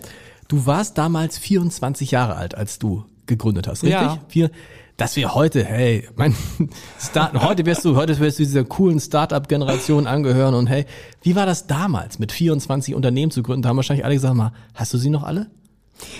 du 0.49 0.65
warst 0.65 0.97
damals 0.97 1.39
24 1.39 2.11
Jahre 2.11 2.37
alt, 2.37 2.55
als 2.55 2.79
du 2.79 3.05
gegründet 3.29 3.69
hast, 3.69 3.85
richtig? 3.85 4.01
Ja. 4.01 4.19
Vier, 4.29 4.51
dass 4.97 5.15
wir 5.15 5.35
heute, 5.35 5.65
hey, 5.65 6.09
mein 6.17 6.35
Start, 7.01 7.41
heute 7.41 7.65
wirst 7.65 7.85
du, 7.85 7.95
heute 7.95 8.19
wirst 8.19 8.41
du 8.41 8.43
dieser 8.43 8.65
coolen 8.65 8.99
Startup-Generation 8.99 10.09
angehören 10.09 10.55
und 10.55 10.67
hey, 10.67 10.87
wie 11.23 11.37
war 11.37 11.47
das 11.47 11.69
damals, 11.69 12.19
mit 12.19 12.33
24 12.33 12.95
Unternehmen 12.97 13.31
zu 13.31 13.45
gründen? 13.45 13.63
Da 13.63 13.69
haben 13.69 13.77
wahrscheinlich 13.77 14.05
alle 14.05 14.15
gesagt, 14.15 14.35
mal, 14.35 14.53
hast 14.75 14.93
du 14.93 14.99
sie 14.99 15.11
noch 15.11 15.23
alle? 15.23 15.47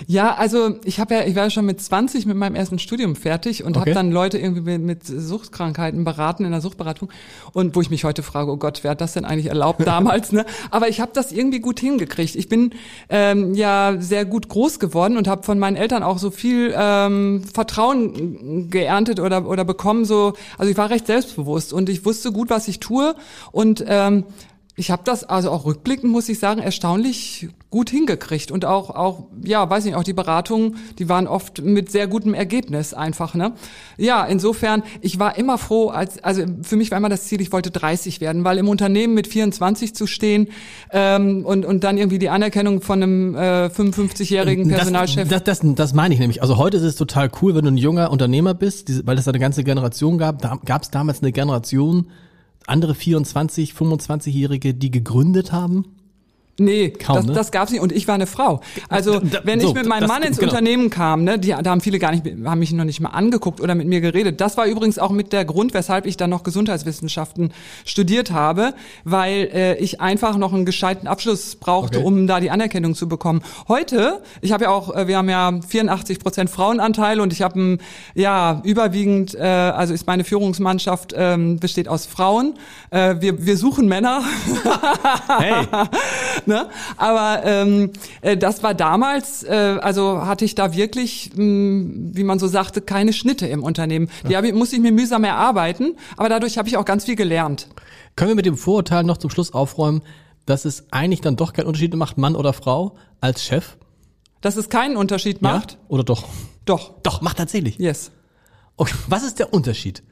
Ja, 0.07 0.35
also 0.35 0.79
ich 0.85 1.01
habe 1.01 1.15
ja, 1.15 1.25
ich 1.25 1.35
war 1.35 1.45
ja 1.45 1.51
schon 1.51 1.67
mit 1.67 1.81
20 1.81 2.27
mit 2.27 2.37
meinem 2.37 2.55
ersten 2.55 2.79
Studium 2.79 3.17
fertig 3.17 3.65
und 3.65 3.77
okay. 3.77 3.81
habe 3.81 3.93
dann 3.93 4.11
Leute 4.11 4.39
irgendwie 4.39 4.79
mit, 4.79 5.07
Suchtkrankheiten 5.07 6.05
beraten 6.05 6.45
in 6.45 6.51
der 6.51 6.61
Suchtberatung 6.61 7.11
und 7.53 7.77
wo 7.77 7.81
ich 7.81 7.91
mich 7.91 8.05
heute 8.05 8.23
frage, 8.23 8.51
oh 8.51 8.57
Gott, 8.57 8.81
wer 8.83 8.93
hat 8.93 9.01
das 9.01 9.13
denn 9.13 9.25
eigentlich 9.25 9.47
erlaubt 9.47 9.81
damals? 9.87 10.33
ne? 10.33 10.45
Aber 10.71 10.89
ich 10.89 11.01
habe 11.01 11.13
das 11.15 11.33
irgendwie 11.33 11.61
gut 11.61 11.81
hingekriegt. 11.81 12.37
Ich 12.37 12.49
bin 12.49 12.73
ähm, 13.09 13.55
ja 13.55 13.97
sehr 13.99 14.25
gut 14.25 14.49
groß 14.49 14.79
geworden 14.79 15.17
und 15.17 15.29
habe 15.29 15.43
von 15.43 15.59
meinen 15.59 15.77
Eltern 15.77 16.03
auch 16.03 16.19
so 16.19 16.31
viel 16.31 16.75
ähm, 16.77 17.45
Vertrauen 17.53 18.71
geerntet 18.71 19.21
oder 19.21 19.49
oder 19.49 19.65
bekommen. 19.65 20.05
So, 20.05 20.35
also 20.57 20.71
ich 20.71 20.77
war 20.77 20.91
recht 20.91 21.07
selbstbewusst 21.07 21.73
und 21.73 21.89
ich 21.89 22.05
wusste 22.05 22.33
gut, 22.33 22.51
was 22.51 22.69
ich 22.69 22.81
tue 22.81 23.15
und 23.53 23.85
ähm, 23.87 24.25
ich 24.77 24.91
habe 24.91 25.03
das 25.05 25.25
also 25.25 25.51
auch 25.51 25.67
rückblickend 25.67 26.11
muss 26.11 26.29
ich 26.29 26.39
sagen 26.39 26.61
erstaunlich 26.61 27.49
gut 27.71 27.91
hingekriegt. 27.91 28.51
Und 28.51 28.65
auch 28.65 28.91
auch 28.91 29.27
ja 29.45 29.69
weiß 29.69 29.85
nicht 29.85 29.95
auch 29.95 30.05
die 30.05 30.15
Beratungen 30.15 30.77
die 30.99 31.09
waren 31.09 31.27
oft 31.27 31.63
mit 31.63 31.91
sehr 31.91 32.07
gutem 32.07 32.33
Ergebnis 32.33 32.95
einfach 32.95 33.35
ne? 33.35 33.53
Ja 33.99 34.25
insofern 34.25 34.83
ich 35.03 35.19
war 35.19 35.37
immer 35.37 35.59
froh 35.59 35.89
als 35.89 36.23
also 36.25 36.45
für 36.63 36.77
mich 36.77 36.91
war 36.91 36.99
immer 36.99 37.11
das 37.11 37.25
Ziel 37.25 37.41
ich 37.43 37.53
wollte 37.53 37.71
30 37.71 38.23
werden 38.23 38.45
weil 38.45 38.57
im 38.59 38.69
Unternehmen 38.69 39.13
mit 39.13 39.27
24 39.27 39.95
zu 39.95 40.07
stehen 40.07 40.49
ähm, 40.93 41.45
und 41.45 41.67
und 41.67 41.85
dann 41.85 41.99
irgendwie 41.99 42.19
die 42.19 42.31
Anerkennung 42.31 42.81
von 42.81 43.03
einem 43.03 43.35
äh, 43.35 43.67
55-jährigen 43.67 44.69
Personalchef. 44.69 45.29
das, 45.29 45.45
das, 45.45 45.61
das 45.61 45.75
das 45.75 45.93
meine 45.95 46.15
ich 46.15 46.21
nämlich. 46.21 46.41
Also 46.41 46.57
heute 46.57 46.79
ist 46.79 46.85
es 46.85 46.97
total 46.97 47.31
cool 47.43 47.55
wenn 47.55 47.65
du 47.65 47.71
ein 47.71 47.77
junger 47.77 48.11
Unternehmer 48.11 48.55
bist 48.55 49.07
weil 49.07 49.19
es 49.19 49.27
da 49.27 49.31
eine 49.31 49.41
ganze 49.41 49.63
Generation 49.63 50.17
gab 50.17 50.41
da 50.41 50.59
gab 50.65 50.83
es 50.83 50.91
damals 50.91 51.21
eine 51.21 51.33
Generation 51.33 52.07
andere 52.67 52.95
24, 52.95 53.73
25-Jährige, 53.73 54.75
die 54.75 54.91
gegründet 54.91 55.53
haben? 55.53 55.98
Nee, 56.61 56.91
Kaum, 56.91 57.17
das, 57.17 57.27
ne? 57.27 57.33
das 57.35 57.53
gab's 57.53 57.71
nicht. 57.71 57.81
Und 57.81 57.93
ich 57.93 58.09
war 58.09 58.17
eine 58.17 58.27
Frau. 58.27 58.61
Also 58.89 59.21
da, 59.21 59.41
wenn 59.45 59.61
so, 59.61 59.69
ich 59.69 59.75
mit 59.75 59.87
meinem 59.87 60.09
Mann 60.09 60.25
ins 60.25 60.39
genau. 60.39 60.51
Unternehmen 60.51 60.91
kam, 60.91 61.23
ne, 61.23 61.39
die, 61.39 61.51
da 61.51 61.71
haben 61.71 61.81
viele 61.81 62.01
gar 62.01 62.11
nicht, 62.11 62.25
haben 62.45 62.59
mich 62.59 62.73
noch 62.73 62.85
nicht 62.85 63.01
mal 63.01 63.11
angeguckt 63.11 63.61
oder 63.61 63.77
mit 63.77 63.87
mir 63.87 64.01
geredet. 64.01 64.41
Das 64.41 64.57
war 64.57 64.67
übrigens 64.67 64.99
auch 64.99 65.11
mit 65.11 65.33
der 65.33 65.45
Grund, 65.45 65.73
weshalb 65.73 66.05
ich 66.05 66.17
dann 66.17 66.31
noch 66.31 66.43
Gesundheitswissenschaften 66.43 67.53
studiert 67.85 68.33
habe, 68.33 68.75
weil 69.05 69.49
äh, 69.55 69.77
ich 69.77 70.01
einfach 70.01 70.37
noch 70.37 70.53
einen 70.53 70.65
gescheiten 70.65 71.07
Abschluss 71.07 71.55
brauchte, 71.55 71.99
okay. 71.99 72.07
um 72.07 72.27
da 72.27 72.41
die 72.41 72.51
Anerkennung 72.51 72.97
zu 72.97 73.09
bekommen. 73.09 73.43
Heute, 73.69 74.21
ich 74.41 74.51
habe 74.51 74.65
ja 74.65 74.71
auch, 74.71 74.93
äh, 74.93 75.07
wir 75.07 75.17
haben 75.17 75.31
ja 75.31 75.61
84 75.67 76.19
Prozent 76.19 76.51
Frauenanteil 76.51 77.21
und 77.21 77.33
ich 77.33 77.41
habe 77.41 77.79
ja 78.15 78.61
überwiegend, 78.65 79.37
äh, 79.37 79.43
also 79.43 79.95
ist 79.95 80.09
meine 80.09 80.25
Führungsmannschaft 80.25 81.15
ähm, 81.17 81.61
besteht 81.61 81.87
aus 81.87 82.07
Frauen. 82.07 82.55
Äh, 82.91 83.17
wir, 83.21 83.47
wir 83.47 83.57
suchen 83.57 83.87
Männer. 83.87 84.25
hey. 85.39 85.65
ne? 86.49 86.69
Aber 86.97 87.43
ähm, 87.45 87.93
äh, 88.23 88.37
das 88.37 88.63
war 88.63 88.75
damals, 88.75 89.45
äh, 89.45 89.79
also 89.81 90.27
hatte 90.27 90.45
ich 90.45 90.55
da 90.57 90.75
wirklich, 90.75 91.31
mh, 91.35 91.37
hm, 91.37 92.11
wie 92.15 92.25
man 92.25 92.39
so 92.41 92.49
sagte, 92.49 92.81
keine 92.81 93.13
Schnitte 93.13 93.47
im 93.47 93.63
Unternehmen. 93.63 94.11
Die 94.29 94.37
hab 94.37 94.45
ich, 94.45 94.53
musste 94.53 94.77
ich 94.77 94.83
mir 94.83 94.93
mühsam 94.93 95.23
erarbeiten, 95.23 95.97
aber 96.17 96.29
dadurch 96.29 96.59
habe 96.59 96.69
ich 96.69 96.77
auch 96.77 96.85
ganz 96.85 97.05
viel 97.05 97.17
gelernt. 97.17 97.69
Können 98.17 98.31
wir 98.31 98.35
mit 98.35 98.47
dem 98.47 98.57
Vorurteil 98.57 99.05
noch 99.05 99.19
zum 99.19 99.31
Schluss 99.31 99.53
aufräumen, 99.53 100.03
dass 100.47 100.65
es 100.65 100.87
eigentlich 100.91 101.21
dann 101.21 101.37
doch 101.37 101.53
keinen 101.53 101.67
Unterschied 101.67 101.95
macht, 101.95 102.19
Mann 102.19 102.35
oder 102.35 102.53
Frau 102.53 102.97
als 103.21 103.45
Chef? 103.45 103.77
Dass 104.41 104.57
es 104.57 104.69
keinen 104.69 104.97
Unterschied 104.97 105.43
macht? 105.43 105.73
Ja? 105.73 105.79
Oder 105.89 106.05
doch? 106.05 106.25
Doch. 106.65 106.95
Doch, 107.03 107.21
macht 107.21 107.39
tatsächlich. 107.39 107.79
Yes. 107.79 108.11
Okay, 108.77 108.95
was 109.09 109.25
ist 109.25 109.39
der 109.39 109.53
Unterschied? 109.53 110.03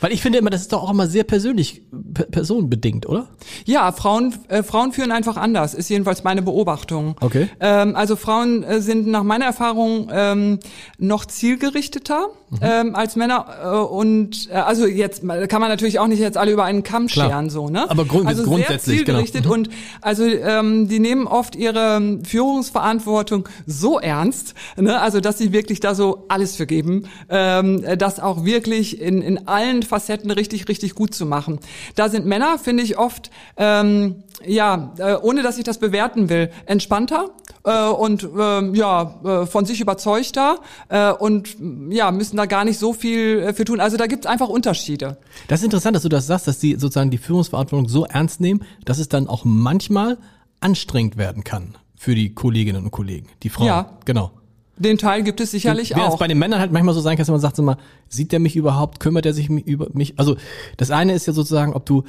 Weil 0.00 0.12
ich 0.12 0.20
finde 0.22 0.38
immer, 0.38 0.50
das 0.50 0.62
ist 0.62 0.72
doch 0.72 0.82
auch 0.82 0.90
immer 0.90 1.06
sehr 1.06 1.24
persönlich, 1.24 1.82
personenbedingt, 2.30 3.06
oder? 3.06 3.28
Ja, 3.64 3.90
Frauen, 3.92 4.34
äh, 4.48 4.62
Frauen 4.62 4.92
führen 4.92 5.10
einfach 5.10 5.36
anders, 5.36 5.74
ist 5.74 5.88
jedenfalls 5.88 6.22
meine 6.24 6.42
Beobachtung. 6.42 7.16
Okay. 7.20 7.48
Ähm, 7.60 7.96
also 7.96 8.16
Frauen 8.16 8.62
äh, 8.62 8.80
sind 8.80 9.06
nach 9.06 9.22
meiner 9.22 9.46
Erfahrung 9.46 10.10
ähm, 10.12 10.58
noch 10.98 11.24
zielgerichteter 11.24 12.28
mhm. 12.50 12.58
ähm, 12.60 12.94
als 12.94 13.16
Männer 13.16 13.46
äh, 13.62 13.68
und 13.76 14.48
äh, 14.50 14.54
also 14.54 14.86
jetzt 14.86 15.20
kann 15.20 15.60
man 15.60 15.68
natürlich 15.68 15.98
auch 15.98 16.06
nicht 16.06 16.20
jetzt 16.20 16.36
alle 16.36 16.52
über 16.52 16.64
einen 16.64 16.82
Kamm 16.82 17.06
Klar. 17.06 17.28
scheren 17.28 17.50
so, 17.50 17.68
ne? 17.68 17.90
Aber 17.90 18.04
grund 18.04 18.26
also 18.26 18.44
grundsätzlich 18.44 18.98
sehr 18.98 19.04
zielgerichtet 19.04 19.42
genau. 19.42 19.54
und 19.54 19.70
also 20.00 20.24
ähm, 20.24 20.88
die 20.88 20.98
nehmen 20.98 21.26
oft 21.26 21.56
ihre 21.56 22.20
Führungsverantwortung 22.24 23.48
so 23.66 23.98
ernst, 23.98 24.54
ne? 24.76 25.00
Also 25.00 25.20
dass 25.20 25.38
sie 25.38 25.52
wirklich 25.52 25.80
da 25.80 25.94
so 25.94 26.24
alles 26.28 26.56
für 26.56 26.66
geben, 26.66 27.08
ähm, 27.28 27.84
das 27.98 28.20
auch 28.20 28.44
wirklich 28.44 29.00
in 29.00 29.22
in 29.22 29.48
allen 29.48 29.82
Facetten 29.82 30.30
richtig 30.30 30.68
richtig 30.68 30.94
gut 30.94 31.14
zu 31.14 31.26
machen. 31.26 31.58
Da 31.94 32.08
sind 32.08 32.26
Männer, 32.26 32.58
finde 32.58 32.82
ich 32.82 32.98
oft 32.98 33.30
ähm, 33.56 34.22
ja, 34.44 34.92
äh, 34.98 35.14
ohne 35.14 35.42
dass 35.42 35.58
ich 35.58 35.64
das 35.64 35.78
bewerten 35.78 36.28
will, 36.28 36.50
entspannter 36.66 37.30
äh, 37.64 37.88
und 37.88 38.24
äh, 38.24 38.76
ja 38.76 39.14
äh, 39.24 39.46
von 39.46 39.64
sich 39.64 39.80
überzeugter 39.80 40.58
äh, 40.88 41.10
und 41.12 41.56
ja 41.90 42.10
müssen 42.10 42.36
da 42.36 42.46
gar 42.46 42.64
nicht 42.64 42.78
so 42.78 42.92
viel 42.92 43.40
äh, 43.40 43.54
für 43.54 43.64
tun. 43.64 43.80
Also 43.80 43.96
da 43.96 44.06
gibt 44.06 44.24
es 44.24 44.30
einfach 44.30 44.48
Unterschiede. 44.48 45.18
Das 45.48 45.60
ist 45.60 45.64
interessant, 45.64 45.96
dass 45.96 46.02
du 46.02 46.08
das 46.08 46.26
sagst, 46.26 46.46
dass 46.48 46.58
die 46.58 46.74
sozusagen 46.74 47.10
die 47.10 47.18
Führungsverantwortung 47.18 47.88
so 47.88 48.04
ernst 48.04 48.40
nehmen, 48.40 48.62
dass 48.84 48.98
es 48.98 49.08
dann 49.08 49.28
auch 49.28 49.44
manchmal 49.44 50.18
anstrengend 50.60 51.16
werden 51.16 51.44
kann 51.44 51.76
für 51.96 52.14
die 52.14 52.34
Kolleginnen 52.34 52.84
und 52.84 52.90
Kollegen, 52.90 53.28
die 53.42 53.48
Frauen. 53.48 53.66
Ja, 53.66 53.98
genau. 54.04 54.30
Den 54.78 54.98
Teil 54.98 55.22
gibt 55.22 55.40
es 55.40 55.52
sicherlich 55.52 55.96
auch. 55.96 56.12
es 56.12 56.18
bei 56.18 56.28
den 56.28 56.38
Männern 56.38 56.60
halt 56.60 56.70
manchmal 56.70 56.94
so 56.94 57.00
sein 57.00 57.16
kann, 57.16 57.22
dass 57.22 57.30
man 57.30 57.40
sagt 57.40 57.56
so 57.56 57.62
mal, 57.62 57.78
sieht 58.08 58.32
der 58.32 58.40
mich 58.40 58.56
überhaupt, 58.56 59.00
kümmert 59.00 59.24
er 59.24 59.32
sich 59.32 59.48
über 59.48 59.88
mich? 59.94 60.18
Also 60.18 60.36
das 60.76 60.90
eine 60.90 61.14
ist 61.14 61.26
ja 61.26 61.32
sozusagen, 61.32 61.72
ob 61.72 61.86
du 61.86 62.04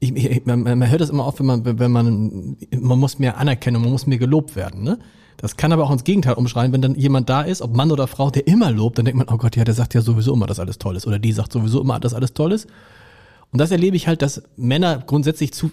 ich, 0.00 0.14
ich, 0.14 0.46
man, 0.46 0.62
man 0.62 0.90
hört 0.90 1.00
das 1.00 1.10
immer 1.10 1.26
oft, 1.26 1.40
wenn 1.40 1.46
man, 1.46 1.64
wenn 1.78 1.90
man, 1.92 2.56
man 2.78 2.98
muss 2.98 3.18
mehr 3.18 3.38
anerkennen, 3.38 3.80
man 3.80 3.90
muss 3.90 4.06
mehr 4.06 4.18
gelobt 4.18 4.56
werden, 4.56 4.82
ne? 4.82 4.98
Das 5.40 5.56
kann 5.56 5.70
aber 5.70 5.84
auch 5.84 5.92
ins 5.92 6.02
Gegenteil 6.02 6.34
umschreien, 6.34 6.72
wenn 6.72 6.82
dann 6.82 6.96
jemand 6.96 7.28
da 7.30 7.42
ist, 7.42 7.62
ob 7.62 7.74
Mann 7.74 7.92
oder 7.92 8.08
Frau, 8.08 8.28
der 8.28 8.48
immer 8.48 8.72
lobt, 8.72 8.98
dann 8.98 9.04
denkt 9.04 9.18
man, 9.18 9.28
oh 9.32 9.38
Gott, 9.38 9.54
ja, 9.54 9.62
der 9.62 9.74
sagt 9.74 9.94
ja 9.94 10.00
sowieso 10.00 10.34
immer, 10.34 10.48
dass 10.48 10.58
alles 10.58 10.78
toll 10.78 10.96
ist. 10.96 11.06
Oder 11.06 11.20
die 11.20 11.30
sagt 11.30 11.52
sowieso 11.52 11.80
immer, 11.80 12.00
dass 12.00 12.12
alles 12.12 12.34
toll 12.34 12.50
ist. 12.50 12.66
Und 13.52 13.60
das 13.60 13.70
erlebe 13.70 13.96
ich 13.96 14.08
halt, 14.08 14.20
dass 14.20 14.42
Männer 14.56 14.98
grundsätzlich 15.06 15.52
zu 15.52 15.70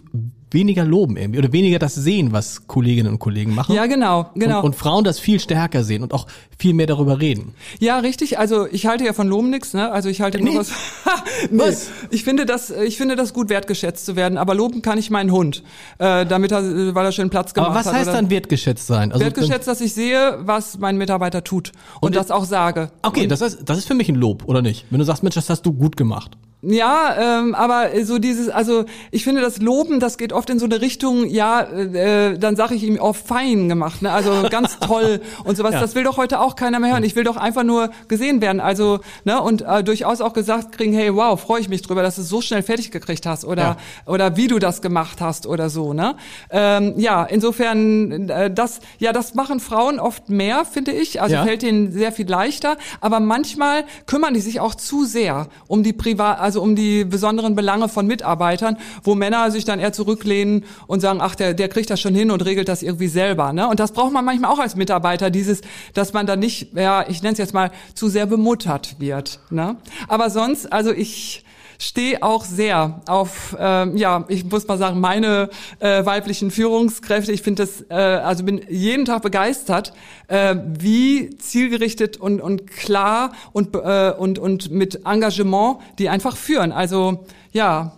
weniger 0.56 0.84
loben 0.84 1.18
irgendwie 1.18 1.38
oder 1.38 1.53
weniger 1.53 1.78
das 1.78 1.93
sehen, 1.93 2.32
was 2.32 2.66
Kolleginnen 2.66 3.12
und 3.12 3.20
Kollegen 3.20 3.53
machen. 3.53 3.76
Ja, 3.76 3.86
genau, 3.86 4.32
genau. 4.34 4.60
Und, 4.60 4.66
und, 4.66 4.76
Frauen 4.76 5.03
das 5.03 5.20
viel 5.20 5.39
stärker 5.39 5.84
sehen 5.84 6.01
und 6.01 6.14
auch 6.14 6.26
viel 6.58 6.74
mehr 6.74 6.88
darüber 6.88 7.22
reden. 7.22 7.53
Ja, 7.80 7.99
richtig. 7.99 8.39
Also 8.39 8.68
ich 8.72 8.88
halte 8.88 9.06
ja 9.06 9.14
von 9.14 9.28
Loben 9.28 9.51
nichts, 9.51 9.74
ne? 9.74 9.91
Also 9.91 10.10
ich 10.10 10.22
halte 10.22 10.39
nee. 10.39 10.45
nur 10.45 10.62
was. 10.62 10.72
nee. 11.51 11.60
was? 11.60 11.89
Ich 12.10 12.24
finde 12.24 12.47
das, 12.47 12.72
ich 12.72 12.97
finde 12.97 13.16
das 13.16 13.34
gut 13.34 13.49
wertgeschätzt 13.49 14.06
zu 14.06 14.16
werden. 14.16 14.38
Aber 14.39 14.56
loben 14.56 14.82
kann 14.82 14.97
ich 14.97 15.12
meinen 15.12 15.32
Hund, 15.32 15.64
äh, 15.99 16.26
damit 16.26 16.51
er, 16.51 16.95
weil 16.95 17.06
er 17.06 17.12
schön 17.12 17.30
Platz 17.30 17.53
gemacht 17.53 17.70
hat. 17.70 17.78
Aber 17.78 17.86
was 17.86 17.93
heißt 17.93 18.10
hat, 18.10 18.16
dann 18.16 18.30
wertgeschätzt 18.32 18.88
sein? 18.88 19.12
Also 19.12 19.24
wertgeschätzt, 19.24 19.68
dass 19.68 19.82
ich 19.82 19.93
sehe, 19.93 20.39
was 20.41 20.80
mein 20.80 20.97
Mitarbeiter 20.97 21.43
tut 21.43 21.74
und, 21.99 22.08
und 22.08 22.16
das 22.16 22.32
auch 22.32 22.45
sage. 22.45 22.91
Okay, 23.03 23.24
und 23.24 23.30
das 23.30 23.41
heißt, 23.41 23.60
das 23.66 23.78
ist 23.78 23.88
für 23.88 23.93
mich 23.93 24.10
ein 24.10 24.16
Lob 24.16 24.45
oder 24.45 24.62
nicht? 24.62 24.86
Wenn 24.89 24.99
du 24.99 25.06
sagst, 25.06 25.22
Mensch, 25.22 25.36
das 25.36 25.49
hast 25.49 25.66
du 25.66 25.74
gut 25.74 25.97
gemacht. 25.97 26.32
Ja, 26.68 27.39
ähm, 27.39 27.53
aber 27.53 27.89
so 28.03 28.18
dieses, 28.18 28.49
also 28.49 28.86
ich 29.11 29.24
finde 29.24 29.41
das 29.41 29.61
Loben, 29.61 29.99
das 29.99 30.18
geht 30.18 30.34
oft 30.34 30.49
in 30.49 30.57
so 30.57 30.66
eine 30.66 30.82
Richtung, 30.82 31.28
ja, 31.28 31.61
äh, 31.61 32.39
dann 32.39 32.55
sage 32.55 32.74
ich 32.74 32.84
ihm 32.84 32.99
auch 32.99 33.16
fein 33.16 33.70
gemacht, 33.70 34.01
ne? 34.01 34.11
also 34.11 34.32
ganz 34.49 34.80
toll 34.86 35.22
und 35.43 35.57
sowas. 35.57 35.74
Ja. 35.74 35.80
Das 35.80 35.93
will 35.93 36.03
doch 36.03 36.18
heute 36.18 36.39
auch 36.39 36.55
keiner 36.55 36.80
mehr 36.80 36.93
hören. 36.93 37.03
Ich 37.03 37.16
will 37.16 37.24
doch 37.24 37.38
einfach 37.38 37.63
nur 37.63 37.91
gesehen 38.07 38.41
werden, 38.41 38.59
also 38.59 38.99
ne 39.26 39.39
und 39.41 39.61
äh, 39.61 39.84
durchaus 39.84 40.22
auch 40.22 40.34
gesagt 40.34 40.72
kriegen, 40.72 40.93
hey, 40.93 41.16
wow, 41.16 41.39
freue 41.39 41.61
ich 41.61 41.70
mich 41.70 41.84
drüber, 41.84 42.01
dass 42.01 42.16
du 42.16 42.22
es 42.22 42.30
so 42.30 42.41
schnell 42.41 42.63
fertig 42.63 42.89
gekriegt 42.89 43.28
hast 43.28 43.45
oder 43.45 43.61
ja. 43.61 43.78
oder 44.07 44.36
wie 44.36 44.47
du 44.47 44.57
das 44.57 44.82
gemacht 44.82 45.22
hast 45.22 45.45
oder 45.45 45.70
so, 45.70 45.93
ne? 45.93 46.16
Ähm, 46.49 46.95
ja, 46.97 47.24
insofern 47.26 48.30
äh, 48.30 48.49
das, 48.49 48.80
ja, 48.97 49.13
das 49.13 49.36
machen 49.36 49.59
Frauen 49.59 49.99
oft 49.99 50.30
mehr, 50.30 50.66
finde 50.66 50.93
ich. 50.93 51.22
Also 51.22 51.36
ja. 51.36 51.43
fällt 51.43 51.61
ihnen 51.61 51.91
sehr 51.91 52.11
viel 52.11 52.28
leichter, 52.28 52.78
aber 53.01 53.20
manchmal 53.20 53.84
kümmern 54.07 54.34
die 54.34 54.39
sich 54.39 54.59
auch 54.59 54.74
zu 54.74 55.05
sehr 55.05 55.47
um 55.68 55.84
die 55.84 55.93
Privat, 55.93 56.39
also 56.39 56.55
also 56.56 56.64
um 56.64 56.78
die 56.78 57.03
besonderen 57.03 57.53
Belange 57.53 57.89
von 57.89 58.08
Mitarbeitern, 58.08 58.78
wo 59.03 59.14
Männer 59.14 59.51
sich 59.51 59.66
dann 59.66 59.78
eher 59.78 59.91
zurücklehnen 59.91 60.64
und 60.88 61.01
sagen, 61.01 61.20
ach, 61.22 61.36
der, 61.36 61.53
der 61.53 61.68
kriegt 61.68 61.89
das 61.89 61.99
schon 61.99 62.16
hin 62.16 62.32
und 62.32 62.45
regelt 62.45 62.70
das 62.70 62.82
irgendwie 62.82 63.10
selber. 63.10 63.51
Ne? 63.51 63.68
Und 63.68 63.82
das 63.82 63.91
braucht 63.91 64.14
man 64.14 64.24
manchmal 64.24 64.51
auch 64.51 64.60
als 64.60 64.78
Mitarbeiter, 64.78 65.30
dieses, 65.30 65.60
dass 65.93 66.14
man 66.14 66.26
da 66.26 66.38
nicht, 66.38 66.70
ja, 66.74 67.03
ich 67.10 67.22
nenne 67.22 67.34
es 67.34 67.39
jetzt 67.39 67.53
mal, 67.53 67.72
zu 67.93 68.08
sehr 68.08 68.26
bemuttert 68.26 68.95
wird. 68.99 69.39
Ne? 69.49 69.76
Aber 70.08 70.30
sonst, 70.30 70.72
also 70.72 70.93
ich 70.93 71.43
stehe 71.80 72.21
auch 72.23 72.45
sehr 72.45 73.01
auf, 73.07 73.55
ähm, 73.59 73.97
ja, 73.97 74.26
ich 74.28 74.45
muss 74.45 74.67
mal 74.67 74.78
sagen, 74.78 74.99
meine 74.99 75.49
äh, 75.80 76.05
weiblichen 76.05 76.51
Führungskräfte. 76.51 77.32
Ich 77.32 77.41
finde 77.41 77.63
das, 77.63 77.86
äh, 77.89 77.93
also 77.93 78.43
bin 78.43 78.61
jeden 78.69 79.05
Tag 79.05 79.21
begeistert, 79.21 79.93
äh, 80.28 80.55
wie 80.80 81.38
zielgerichtet 81.38 82.17
und, 82.17 82.41
und 82.41 82.67
klar 82.67 83.32
und, 83.51 83.76
äh, 83.76 84.13
und, 84.17 84.39
und 84.39 84.71
mit 84.71 85.05
Engagement 85.05 85.78
die 85.99 86.09
einfach 86.09 86.38
führen. 86.38 86.71
Also 86.71 87.26
ja, 87.51 87.93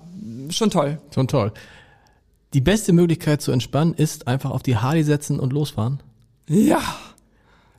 schon 0.49 0.69
toll. 0.69 0.99
Schon 1.13 1.28
toll. 1.28 1.51
Die 2.53 2.61
beste 2.61 2.93
Möglichkeit 2.93 3.41
zu 3.41 3.51
entspannen 3.51 3.93
ist 3.93 4.28
einfach 4.28 4.51
auf 4.51 4.63
die 4.63 4.78
Harley 4.78 5.03
setzen 5.03 5.39
und 5.39 5.53
losfahren. 5.53 6.01
Ja. 6.47 6.82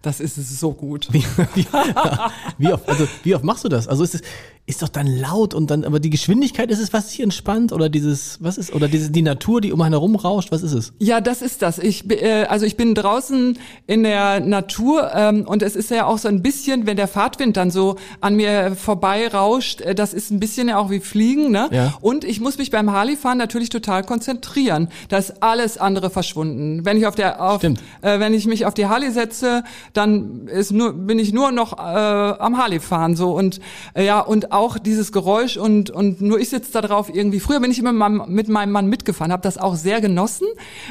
Das 0.03 0.21
ist 0.21 0.37
so 0.37 0.73
gut. 0.73 1.09
Wie, 1.11 1.25
wie, 1.55 1.67
wie, 2.59 2.73
oft, 2.73 2.89
also, 2.89 3.09
wie 3.25 3.35
oft 3.35 3.45
machst 3.45 3.65
du 3.65 3.69
das? 3.69 3.89
Also 3.89 4.05
ist 4.05 4.15
es, 4.15 4.23
ist 4.69 4.83
doch 4.83 4.89
dann 4.89 5.07
laut 5.07 5.55
und 5.55 5.71
dann, 5.71 5.85
aber 5.85 5.99
die 5.99 6.11
Geschwindigkeit 6.11 6.71
ist 6.71 6.79
es, 6.79 6.93
was 6.93 7.09
dich 7.09 7.21
entspannt 7.21 7.73
oder 7.73 7.89
dieses, 7.89 8.37
was 8.43 8.59
ist, 8.59 8.75
oder 8.75 8.87
diese, 8.87 9.11
die 9.11 9.23
Natur, 9.23 9.63
die 9.63 9.73
um 9.73 9.81
einen 9.81 9.95
herum 9.95 10.15
rauscht, 10.15 10.53
was 10.53 10.63
ist 10.63 10.75
es? 10.75 10.93
Ja, 10.99 11.23
das 11.23 11.41
ist 11.41 11.63
das. 11.63 11.79
Ich, 11.79 12.11
äh, 12.11 12.45
also 12.45 12.67
ich 12.67 12.77
bin 12.77 12.95
draußen 12.95 13.59
in 13.87 14.03
der 14.03 14.41
Natur 14.41 15.11
ähm, 15.15 15.47
und 15.49 15.63
es 15.63 15.75
ist 15.75 15.91
ja 15.91 16.05
auch 16.05 16.19
so 16.19 16.29
ein 16.29 16.43
bisschen, 16.43 16.87
wenn 16.87 16.99
der 16.99 17.09
Fahrtwind 17.09 17.57
dann 17.57 17.71
so 17.71 17.97
an 18.21 18.37
mir 18.37 18.77
vorbei 18.77 19.29
rauscht, 19.29 19.81
äh, 19.81 19.95
das 19.95 20.13
ist 20.13 20.31
ein 20.31 20.39
bisschen 20.39 20.69
ja 20.69 20.77
auch 20.77 20.91
wie 20.91 21.01
Fliegen, 21.01 21.51
ne? 21.51 21.71
Ja. 21.73 21.95
Und 22.03 22.25
ich 22.25 22.41
muss 22.43 22.59
mich 22.59 22.71
beim 22.71 22.93
Harley-Fahren 22.93 23.39
natürlich 23.39 23.71
total 23.71 24.05
konzentrieren. 24.05 24.89
Da 25.09 25.17
ist 25.17 25.43
alles 25.43 25.79
andere 25.79 26.11
verschwunden. 26.11 26.85
Wenn 26.85 26.99
ich 26.99 27.07
auf 27.07 27.15
der, 27.15 27.43
auf, 27.43 27.65
äh, 27.65 27.75
wenn 28.03 28.35
ich 28.35 28.47
mich 28.47 28.67
auf 28.67 28.75
die 28.75 28.87
Harley 28.87 29.13
setze, 29.13 29.65
dann 29.95 30.47
ist 30.47 30.73
nur, 30.73 30.93
bin 30.93 31.19
ich 31.19 31.33
nur 31.33 31.53
noch 31.53 31.73
äh, 31.79 31.81
am 31.81 32.59
Harley-Fahren 32.59 33.17
so 33.17 33.33
und 33.33 33.61
äh, 33.95 34.05
ja 34.05 34.21
und 34.21 34.53
auch 34.59 34.79
dieses 34.79 35.13
Geräusch 35.13 35.57
und, 35.57 35.91
und 35.91 36.21
nur 36.21 36.39
ich 36.39 36.51
sitze 36.51 36.73
da 36.73 36.81
drauf 36.83 37.09
irgendwie. 37.13 37.41
Früher 37.41 37.61
bin 37.61 37.71
ich 37.71 37.79
immer 37.79 37.93
mit 37.93 38.49
meinem, 38.49 38.73
Mann 38.73 38.87
mitgefahren, 38.87 39.33
habe 39.33 39.43
das 39.43 39.57
auch 39.59 39.77
sehr 39.77 40.01
genossen. 40.01 40.47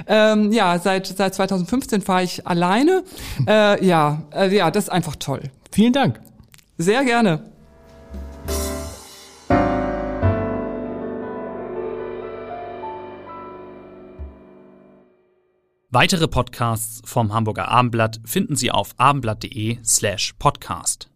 Ähm, 0.07 0.51
ja, 0.51 0.80
seit, 0.80 1.07
seit 1.07 1.36
2015 1.36 2.01
fahre 2.01 2.24
ich 2.24 2.47
alleine. 2.47 3.03
Äh, 3.47 3.86
ja, 3.86 4.24
äh, 4.34 4.53
ja, 4.53 4.72
das 4.72 4.86
ist 4.86 4.89
einfach 4.89 5.15
toll. 5.15 5.41
Vielen 5.72 5.93
Dank. 5.93 6.20
Sehr 6.78 7.05
gerne. 7.05 7.43
Weitere 15.89 16.28
Podcasts 16.28 17.01
vom 17.05 17.34
Hamburger 17.34 17.70
Abendblatt 17.70 18.20
finden 18.26 18.55
Sie 18.55 18.72
auf 18.72 18.93
abendblatt.de 18.97 19.78
slash 19.84 20.34
podcast. 20.38 21.09